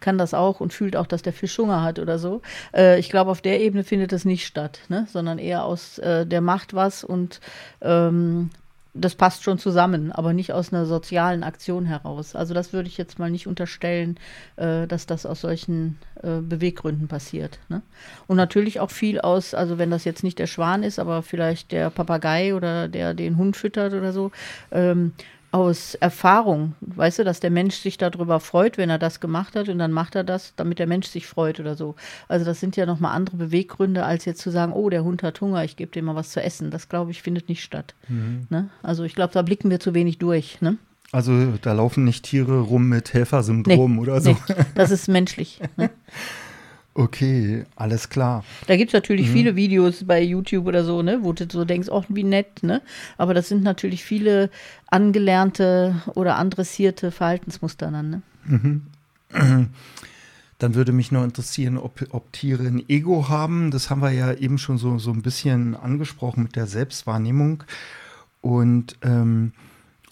kann 0.00 0.18
das 0.18 0.34
auch 0.34 0.60
und 0.60 0.72
fühlt 0.72 0.96
auch, 0.96 1.06
dass 1.06 1.22
der 1.22 1.32
Fisch 1.32 1.56
Hunger 1.58 1.82
hat 1.82 1.98
oder 1.98 2.18
so. 2.18 2.42
Äh, 2.74 2.98
ich 2.98 3.10
glaube, 3.10 3.30
auf 3.30 3.40
der 3.40 3.60
Ebene 3.60 3.84
findet 3.84 4.12
das 4.12 4.24
nicht 4.24 4.46
statt, 4.46 4.80
ne? 4.88 5.06
sondern 5.10 5.38
eher 5.38 5.64
aus, 5.64 5.98
äh, 5.98 6.26
der 6.26 6.40
macht 6.40 6.74
was 6.74 7.04
und 7.04 7.40
ähm, 7.80 8.50
das 8.94 9.16
passt 9.16 9.42
schon 9.42 9.58
zusammen, 9.58 10.12
aber 10.12 10.32
nicht 10.32 10.52
aus 10.52 10.72
einer 10.72 10.86
sozialen 10.86 11.42
Aktion 11.42 11.84
heraus. 11.84 12.36
Also 12.36 12.54
das 12.54 12.72
würde 12.72 12.88
ich 12.88 12.96
jetzt 12.96 13.18
mal 13.18 13.30
nicht 13.30 13.48
unterstellen, 13.48 14.18
äh, 14.56 14.86
dass 14.86 15.06
das 15.06 15.26
aus 15.26 15.40
solchen 15.40 15.98
äh, 16.22 16.40
Beweggründen 16.40 17.08
passiert. 17.08 17.58
Ne? 17.68 17.82
Und 18.28 18.36
natürlich 18.36 18.78
auch 18.78 18.90
viel 18.90 19.20
aus, 19.20 19.52
also 19.52 19.78
wenn 19.78 19.90
das 19.90 20.04
jetzt 20.04 20.22
nicht 20.22 20.38
der 20.38 20.46
Schwan 20.46 20.84
ist, 20.84 21.00
aber 21.00 21.22
vielleicht 21.22 21.72
der 21.72 21.90
Papagei 21.90 22.54
oder 22.54 22.88
der 22.88 23.14
den 23.14 23.36
Hund 23.36 23.56
füttert 23.56 23.94
oder 23.94 24.12
so, 24.12 24.30
ähm, 24.70 25.12
aus 25.54 25.94
Erfahrung, 25.94 26.74
weißt 26.80 27.20
du, 27.20 27.24
dass 27.24 27.38
der 27.38 27.52
Mensch 27.52 27.76
sich 27.76 27.96
darüber 27.96 28.40
freut, 28.40 28.76
wenn 28.76 28.90
er 28.90 28.98
das 28.98 29.20
gemacht 29.20 29.54
hat 29.54 29.68
und 29.68 29.78
dann 29.78 29.92
macht 29.92 30.16
er 30.16 30.24
das, 30.24 30.52
damit 30.56 30.80
der 30.80 30.88
Mensch 30.88 31.06
sich 31.06 31.28
freut 31.28 31.60
oder 31.60 31.76
so. 31.76 31.94
Also 32.26 32.44
das 32.44 32.58
sind 32.58 32.74
ja 32.74 32.86
nochmal 32.86 33.14
andere 33.14 33.36
Beweggründe, 33.36 34.04
als 34.04 34.24
jetzt 34.24 34.40
zu 34.40 34.50
sagen, 34.50 34.72
oh, 34.72 34.90
der 34.90 35.04
Hund 35.04 35.22
hat 35.22 35.40
Hunger, 35.40 35.62
ich 35.62 35.76
gebe 35.76 35.92
dem 35.92 36.06
mal 36.06 36.16
was 36.16 36.30
zu 36.30 36.42
essen. 36.42 36.72
Das, 36.72 36.88
glaube 36.88 37.12
ich, 37.12 37.22
findet 37.22 37.48
nicht 37.48 37.62
statt. 37.62 37.94
Mhm. 38.08 38.48
Ne? 38.50 38.68
Also 38.82 39.04
ich 39.04 39.14
glaube, 39.14 39.32
da 39.32 39.42
blicken 39.42 39.70
wir 39.70 39.78
zu 39.78 39.94
wenig 39.94 40.18
durch. 40.18 40.60
Ne? 40.60 40.76
Also 41.12 41.52
da 41.62 41.72
laufen 41.72 42.02
nicht 42.02 42.24
Tiere 42.24 42.58
rum 42.58 42.88
mit 42.88 43.14
Helfersyndrom 43.14 43.94
nee, 43.94 44.00
oder 44.00 44.20
so. 44.20 44.30
Nee, 44.30 44.56
das 44.74 44.90
ist 44.90 45.06
menschlich. 45.06 45.60
Ne? 45.76 45.88
Okay, 46.96 47.64
alles 47.74 48.08
klar. 48.08 48.44
Da 48.68 48.76
gibt 48.76 48.90
es 48.90 48.94
natürlich 48.94 49.28
mhm. 49.28 49.32
viele 49.32 49.56
Videos 49.56 50.04
bei 50.04 50.22
YouTube 50.22 50.66
oder 50.66 50.84
so, 50.84 51.02
ne, 51.02 51.18
wo 51.22 51.32
du 51.32 51.46
so 51.50 51.64
denkst, 51.64 51.88
oh, 51.90 52.04
wie 52.08 52.22
nett, 52.22 52.62
ne? 52.62 52.82
Aber 53.18 53.34
das 53.34 53.48
sind 53.48 53.64
natürlich 53.64 54.04
viele 54.04 54.48
angelernte 54.86 55.96
oder 56.14 56.38
adressierte 56.38 57.10
Verhaltensmuster 57.10 57.90
dann, 57.90 58.10
ne? 58.10 58.22
Mhm. 58.46 58.82
Dann 60.58 60.76
würde 60.76 60.92
mich 60.92 61.10
noch 61.10 61.24
interessieren, 61.24 61.76
ob, 61.76 62.06
ob, 62.10 62.32
Tiere 62.32 62.62
ein 62.62 62.88
Ego 62.88 63.28
haben. 63.28 63.72
Das 63.72 63.90
haben 63.90 64.00
wir 64.00 64.12
ja 64.12 64.32
eben 64.32 64.56
schon 64.56 64.78
so, 64.78 64.98
so 64.98 65.10
ein 65.10 65.20
bisschen 65.20 65.74
angesprochen 65.74 66.44
mit 66.44 66.54
der 66.54 66.68
Selbstwahrnehmung. 66.68 67.64
Und 68.40 68.96
ähm, 69.02 69.52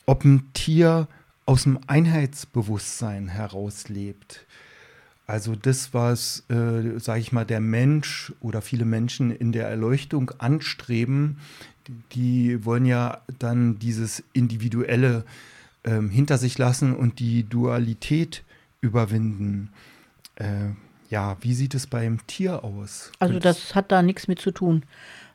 ob 0.05 0.24
ein 0.24 0.53
Tier 0.53 1.07
aus 1.47 1.62
dem 1.62 1.78
Einheitsbewusstsein 1.87 3.28
herauslebt. 3.28 4.45
Also 5.27 5.55
das, 5.55 5.95
was, 5.95 6.45
äh, 6.51 6.99
sage 6.99 7.20
ich 7.20 7.33
mal, 7.33 7.45
der 7.45 7.61
Mensch 7.61 8.33
oder 8.41 8.61
viele 8.61 8.85
Menschen 8.85 9.31
in 9.31 9.53
der 9.53 9.68
Erleuchtung 9.68 10.31
anstreben, 10.39 11.39
die 12.12 12.64
wollen 12.64 12.87
ja 12.87 13.23
dann 13.39 13.79
dieses 13.79 14.23
Individuelle 14.33 15.25
ähm, 15.85 16.11
hinter 16.11 16.39
sich 16.39 16.59
lassen 16.59 16.95
und 16.95 17.18
die 17.18 17.45
Dualität 17.45 18.45
überwinden. 18.81 19.70
Äh, 20.37 20.70
ja, 21.09 21.37
wie 21.41 21.55
sieht 21.55 21.75
es 21.75 21.87
beim 21.87 22.27
Tier 22.27 22.64
aus? 22.64 23.12
Also 23.18 23.39
das 23.39 23.75
hat 23.75 23.93
da 23.93 24.03
nichts 24.03 24.29
mit 24.29 24.41
zu 24.41 24.51
tun. 24.51 24.85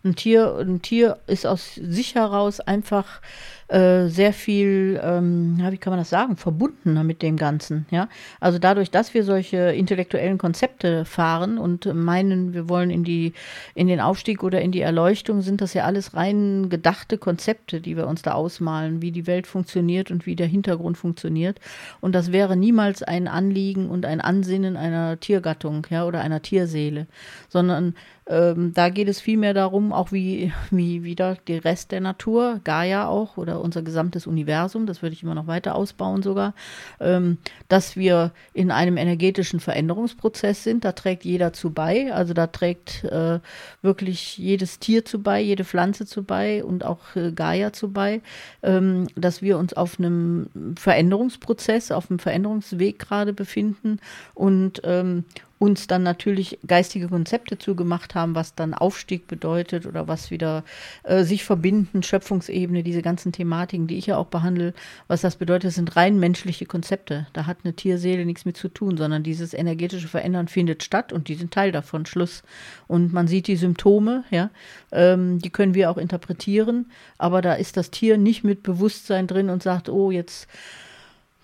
Ein 0.04 0.16
Tier, 0.16 0.58
ein 0.58 0.82
Tier 0.82 1.20
ist 1.28 1.46
aus 1.46 1.76
sich 1.76 2.16
heraus 2.16 2.60
einfach 2.60 3.22
äh, 3.68 4.08
sehr 4.08 4.32
viel, 4.32 5.00
ähm, 5.04 5.58
wie 5.70 5.78
kann 5.78 5.92
man 5.92 6.00
das 6.00 6.10
sagen, 6.10 6.38
verbundener 6.38 7.04
mit 7.04 7.22
dem 7.22 7.36
Ganzen. 7.36 7.86
Ja? 7.92 8.08
Also 8.40 8.60
dadurch, 8.60 8.92
dass 8.92 9.14
wir 9.14 9.26
solche 9.26 9.58
intellektuellen 9.58 10.38
Konzepte 10.38 11.04
fahren 11.04 11.58
und 11.58 11.94
meinen, 11.94 12.54
wir 12.54 12.70
wollen 12.70 12.90
in, 12.90 13.04
die, 13.04 13.34
in 13.76 13.88
den 13.88 14.00
Aufstieg 14.00 14.42
oder 14.44 14.62
in 14.62 14.72
die 14.72 14.80
Erleuchtung, 14.80 15.42
sind 15.42 15.60
das 15.60 15.74
ja 15.74 15.84
alles 15.84 16.14
rein 16.14 16.70
gedachte 16.70 17.18
Konzepte, 17.18 17.82
die 17.82 17.98
wir 17.98 18.08
uns 18.08 18.22
da 18.22 18.34
ausmalen, 18.34 19.02
wie 19.02 19.12
die 19.12 19.28
Welt 19.28 19.48
funktioniert 19.48 20.12
und 20.12 20.26
wie 20.26 20.38
der 20.38 20.48
Hintergrund 20.48 20.98
funktioniert. 20.98 21.60
Und 22.00 22.16
das 22.16 22.32
wäre 22.32 22.56
niemals 22.56 23.04
ein 23.04 23.28
Anliegen 23.28 23.90
und 23.90 24.06
ein 24.06 24.22
Ansinnen 24.22 24.78
einer 24.78 25.20
Tiergattung 25.20 25.86
ja, 25.90 26.06
oder 26.06 26.22
einer 26.22 26.42
Tierseele, 26.42 27.08
sondern 27.50 27.96
ähm, 28.30 28.74
da 28.74 28.90
geht 28.90 29.08
es 29.08 29.22
vielmehr 29.22 29.54
darum, 29.54 29.94
auch 29.94 30.12
wie, 30.12 30.52
wie 30.70 31.04
wieder 31.04 31.38
der 31.48 31.64
Rest 31.64 31.92
der 31.92 32.02
Natur, 32.02 32.60
Gaia 32.64 33.08
auch 33.08 33.38
oder 33.38 33.57
unser 33.60 33.82
gesamtes 33.82 34.28
Universum, 34.28 34.86
das 34.86 35.02
würde 35.02 35.14
ich 35.14 35.24
immer 35.24 35.36
noch 35.36 35.48
weiter 35.48 35.76
ausbauen 35.76 36.24
sogar, 36.24 36.54
ähm, 37.00 37.38
dass 37.68 37.96
wir 37.96 38.32
in 38.54 38.72
einem 38.72 38.98
energetischen 38.98 39.60
Veränderungsprozess 39.60 40.64
sind. 40.64 40.86
Da 40.86 40.92
trägt 40.92 41.26
jeder 41.26 41.54
zu 41.54 41.72
bei. 41.72 42.14
Also 42.14 42.34
da 42.34 42.48
trägt 42.48 43.04
äh, 43.06 43.40
wirklich 43.82 44.38
jedes 44.38 44.80
Tier 44.80 45.06
zu 45.06 45.22
bei, 45.22 45.42
jede 45.42 45.64
Pflanze 45.64 46.06
zu 46.06 46.24
bei 46.24 46.64
und 46.64 46.86
auch 46.86 47.16
äh, 47.16 47.32
Gaia 47.32 47.74
zu 47.74 47.92
bei, 47.92 48.22
ähm, 48.64 49.08
dass 49.16 49.42
wir 49.42 49.58
uns 49.58 49.74
auf 49.74 50.00
einem 50.00 50.48
Veränderungsprozess, 50.78 51.92
auf 51.92 52.10
einem 52.10 52.20
Veränderungsweg 52.20 53.00
gerade 53.00 53.34
befinden 53.34 54.00
und 54.34 54.82
ähm, 54.84 55.26
uns 55.60 55.88
dann 55.88 56.04
natürlich 56.04 56.60
geistige 56.68 57.08
Konzepte 57.08 57.58
zugemacht 57.58 58.14
haben, 58.14 58.36
was 58.36 58.54
dann 58.54 58.74
Aufstieg 58.74 59.28
bedeutet 59.28 59.86
oder 59.86 60.08
was 60.08 60.30
wieder 60.30 60.64
äh, 61.04 61.24
sich 61.24 61.44
verbinden, 61.44 62.04
Schöpfungsebene, 62.04 62.84
diese 62.84 63.02
ganzen 63.02 63.32
Thematiken, 63.32 63.88
die 63.88 63.98
ich 63.98 64.06
ja 64.06 64.18
auch 64.18 64.28
behandle, 64.28 64.74
was 65.08 65.22
das 65.22 65.36
bedeutet, 65.36 65.74
sind 65.74 65.96
rein 65.96 66.20
menschliche 66.20 66.66
Konzepte. 66.66 67.28
Da 67.34 67.48
hat 67.48 67.58
eine 67.64 67.74
Tierseele 67.74 68.26
nichts 68.26 68.46
mit 68.46 68.58
zu 68.58 68.70
tun, 68.70 68.98
sondern 68.98 69.24
dieses 69.24 69.54
energetische 69.54 70.08
Verändern 70.08 70.48
findet 70.48 70.84
statt 70.84 71.12
und 71.12 71.28
die 71.28 71.36
sind 71.36 71.52
Teil 71.52 71.72
davon, 71.72 72.06
Schluss. 72.06 72.44
Und 72.88 73.12
man 73.12 73.28
sieht 73.28 73.48
die 73.48 73.56
Symptome, 73.56 74.26
ja, 74.30 74.52
ähm, 74.92 75.40
die 75.40 75.50
können 75.50 75.74
wir 75.74 75.90
auch 75.90 75.98
interpretieren, 75.98 76.92
aber 77.18 77.42
da 77.42 77.54
ist 77.54 77.78
das 77.78 77.90
Tier 77.90 78.18
nicht 78.18 78.44
mit 78.44 78.62
Bewusstsein 78.62 79.26
drin 79.26 79.50
und 79.50 79.64
sagt, 79.64 79.90
oh, 79.90 80.12
jetzt 80.12 80.48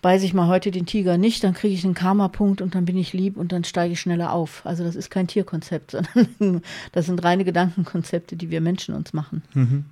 beiße 0.03 0.25
ich 0.25 0.35
mal 0.35 0.47
heute 0.47 0.69
den 0.69 0.85
Tiger 0.85 1.17
nicht, 1.17 1.43
dann 1.43 1.55
kriege 1.55 1.73
ich 1.73 1.83
einen 1.83 1.95
Karma-Punkt 1.95 2.61
und 2.61 2.75
dann 2.75 2.85
bin 2.85 2.97
ich 2.97 3.13
lieb 3.13 3.37
und 3.37 3.51
dann 3.51 3.63
steige 3.63 3.93
ich 3.93 4.01
schneller 4.01 4.33
auf. 4.33 4.61
Also 4.65 4.83
das 4.83 4.95
ist 4.95 5.09
kein 5.09 5.27
Tierkonzept, 5.27 5.91
sondern 6.37 6.61
das 6.91 7.07
sind 7.07 7.23
reine 7.23 7.45
Gedankenkonzepte, 7.45 8.35
die 8.35 8.51
wir 8.51 8.61
Menschen 8.61 8.93
uns 8.93 9.13
machen. 9.13 9.41
Mhm. 9.55 9.85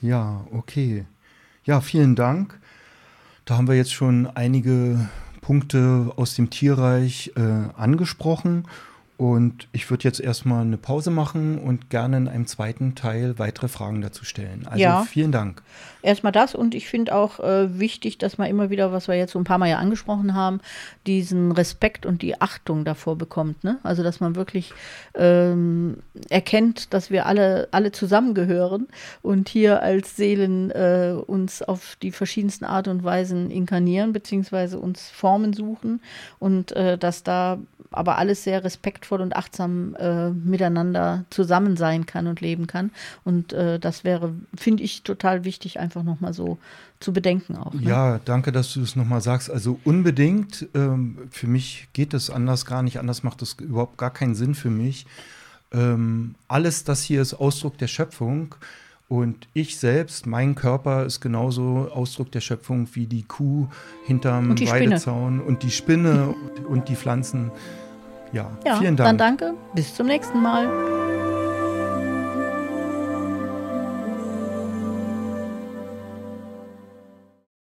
Ja, 0.00 0.44
okay. 0.50 1.04
Ja, 1.64 1.80
vielen 1.80 2.16
Dank. 2.16 2.58
Da 3.44 3.56
haben 3.56 3.68
wir 3.68 3.76
jetzt 3.76 3.92
schon 3.92 4.26
einige 4.26 5.08
Punkte 5.42 6.12
aus 6.16 6.34
dem 6.34 6.50
Tierreich 6.50 7.32
äh, 7.36 7.40
angesprochen. 7.76 8.64
Und 9.18 9.68
ich 9.72 9.88
würde 9.88 10.02
jetzt 10.04 10.18
erstmal 10.18 10.62
eine 10.62 10.78
Pause 10.78 11.10
machen 11.10 11.58
und 11.58 11.90
gerne 11.90 12.16
in 12.16 12.28
einem 12.28 12.46
zweiten 12.46 12.96
Teil 12.96 13.38
weitere 13.38 13.68
Fragen 13.68 14.00
dazu 14.00 14.24
stellen. 14.24 14.66
Also 14.66 14.82
ja. 14.82 15.02
vielen 15.02 15.30
Dank. 15.30 15.62
Erstmal 16.02 16.32
das 16.32 16.56
und 16.56 16.74
ich 16.74 16.88
finde 16.88 17.14
auch 17.14 17.38
äh, 17.38 17.78
wichtig, 17.78 18.18
dass 18.18 18.36
man 18.36 18.48
immer 18.48 18.70
wieder, 18.70 18.90
was 18.90 19.06
wir 19.06 19.14
jetzt 19.14 19.32
so 19.32 19.38
ein 19.38 19.44
paar 19.44 19.58
Mal 19.58 19.68
ja 19.68 19.78
angesprochen 19.78 20.34
haben, 20.34 20.60
diesen 21.06 21.52
Respekt 21.52 22.04
und 22.04 22.22
die 22.22 22.40
Achtung 22.40 22.84
davor 22.84 23.16
bekommt. 23.16 23.62
Ne? 23.62 23.78
Also 23.84 24.02
dass 24.02 24.18
man 24.18 24.34
wirklich 24.34 24.72
ähm, 25.14 25.98
erkennt, 26.28 26.92
dass 26.92 27.10
wir 27.10 27.26
alle, 27.26 27.68
alle 27.70 27.92
zusammengehören 27.92 28.88
und 29.20 29.48
hier 29.48 29.82
als 29.82 30.16
Seelen 30.16 30.72
äh, 30.72 31.14
uns 31.14 31.62
auf 31.62 31.96
die 32.02 32.10
verschiedensten 32.10 32.64
Art 32.64 32.88
und 32.88 33.04
Weisen 33.04 33.52
inkarnieren, 33.52 34.12
beziehungsweise 34.12 34.80
uns 34.80 35.10
Formen 35.10 35.52
suchen 35.52 36.00
und 36.40 36.72
äh, 36.72 36.98
dass 36.98 37.22
da 37.22 37.58
aber 37.92 38.18
alles 38.18 38.42
sehr 38.42 38.64
respektvoll 38.64 39.01
und 39.10 39.34
achtsam 39.34 39.94
äh, 39.96 40.30
miteinander 40.30 41.24
zusammen 41.30 41.76
sein 41.76 42.06
kann 42.06 42.26
und 42.26 42.40
leben 42.40 42.66
kann. 42.66 42.90
Und 43.24 43.52
äh, 43.52 43.78
das 43.78 44.04
wäre, 44.04 44.32
finde 44.54 44.82
ich, 44.82 45.02
total 45.02 45.44
wichtig, 45.44 45.80
einfach 45.80 46.02
nochmal 46.02 46.32
so 46.32 46.58
zu 47.00 47.12
bedenken 47.12 47.56
auch. 47.56 47.74
Ne? 47.74 47.82
Ja, 47.82 48.20
danke, 48.24 48.52
dass 48.52 48.72
du 48.72 48.82
es 48.82 48.96
nochmal 48.96 49.20
sagst. 49.20 49.50
Also 49.50 49.78
unbedingt, 49.84 50.68
ähm, 50.74 51.18
für 51.30 51.46
mich 51.46 51.88
geht 51.92 52.14
es 52.14 52.30
anders 52.30 52.64
gar 52.64 52.82
nicht, 52.82 52.98
anders 52.98 53.22
macht 53.22 53.42
es 53.42 53.54
überhaupt 53.54 53.98
gar 53.98 54.10
keinen 54.10 54.34
Sinn 54.34 54.54
für 54.54 54.70
mich. 54.70 55.06
Ähm, 55.72 56.34
alles 56.48 56.84
das 56.84 57.02
hier 57.02 57.22
ist 57.22 57.34
Ausdruck 57.34 57.78
der 57.78 57.88
Schöpfung. 57.88 58.54
Und 59.08 59.46
ich 59.52 59.76
selbst, 59.76 60.26
mein 60.26 60.54
Körper 60.54 61.04
ist 61.04 61.20
genauso 61.20 61.90
Ausdruck 61.92 62.32
der 62.32 62.40
Schöpfung 62.40 62.88
wie 62.94 63.06
die 63.06 63.24
Kuh 63.24 63.68
hinterm 64.06 64.48
und 64.48 64.66
Weidezaun 64.66 65.38
und 65.40 65.62
die 65.62 65.70
Spinne 65.70 66.34
und 66.66 66.88
die 66.88 66.96
Pflanzen. 66.96 67.50
Ja, 68.32 68.50
ja, 68.64 68.76
vielen 68.76 68.96
Dank. 68.96 69.08
Dann 69.08 69.18
danke. 69.18 69.54
Bis 69.74 69.94
zum 69.94 70.06
nächsten 70.06 70.40
Mal. 70.40 70.68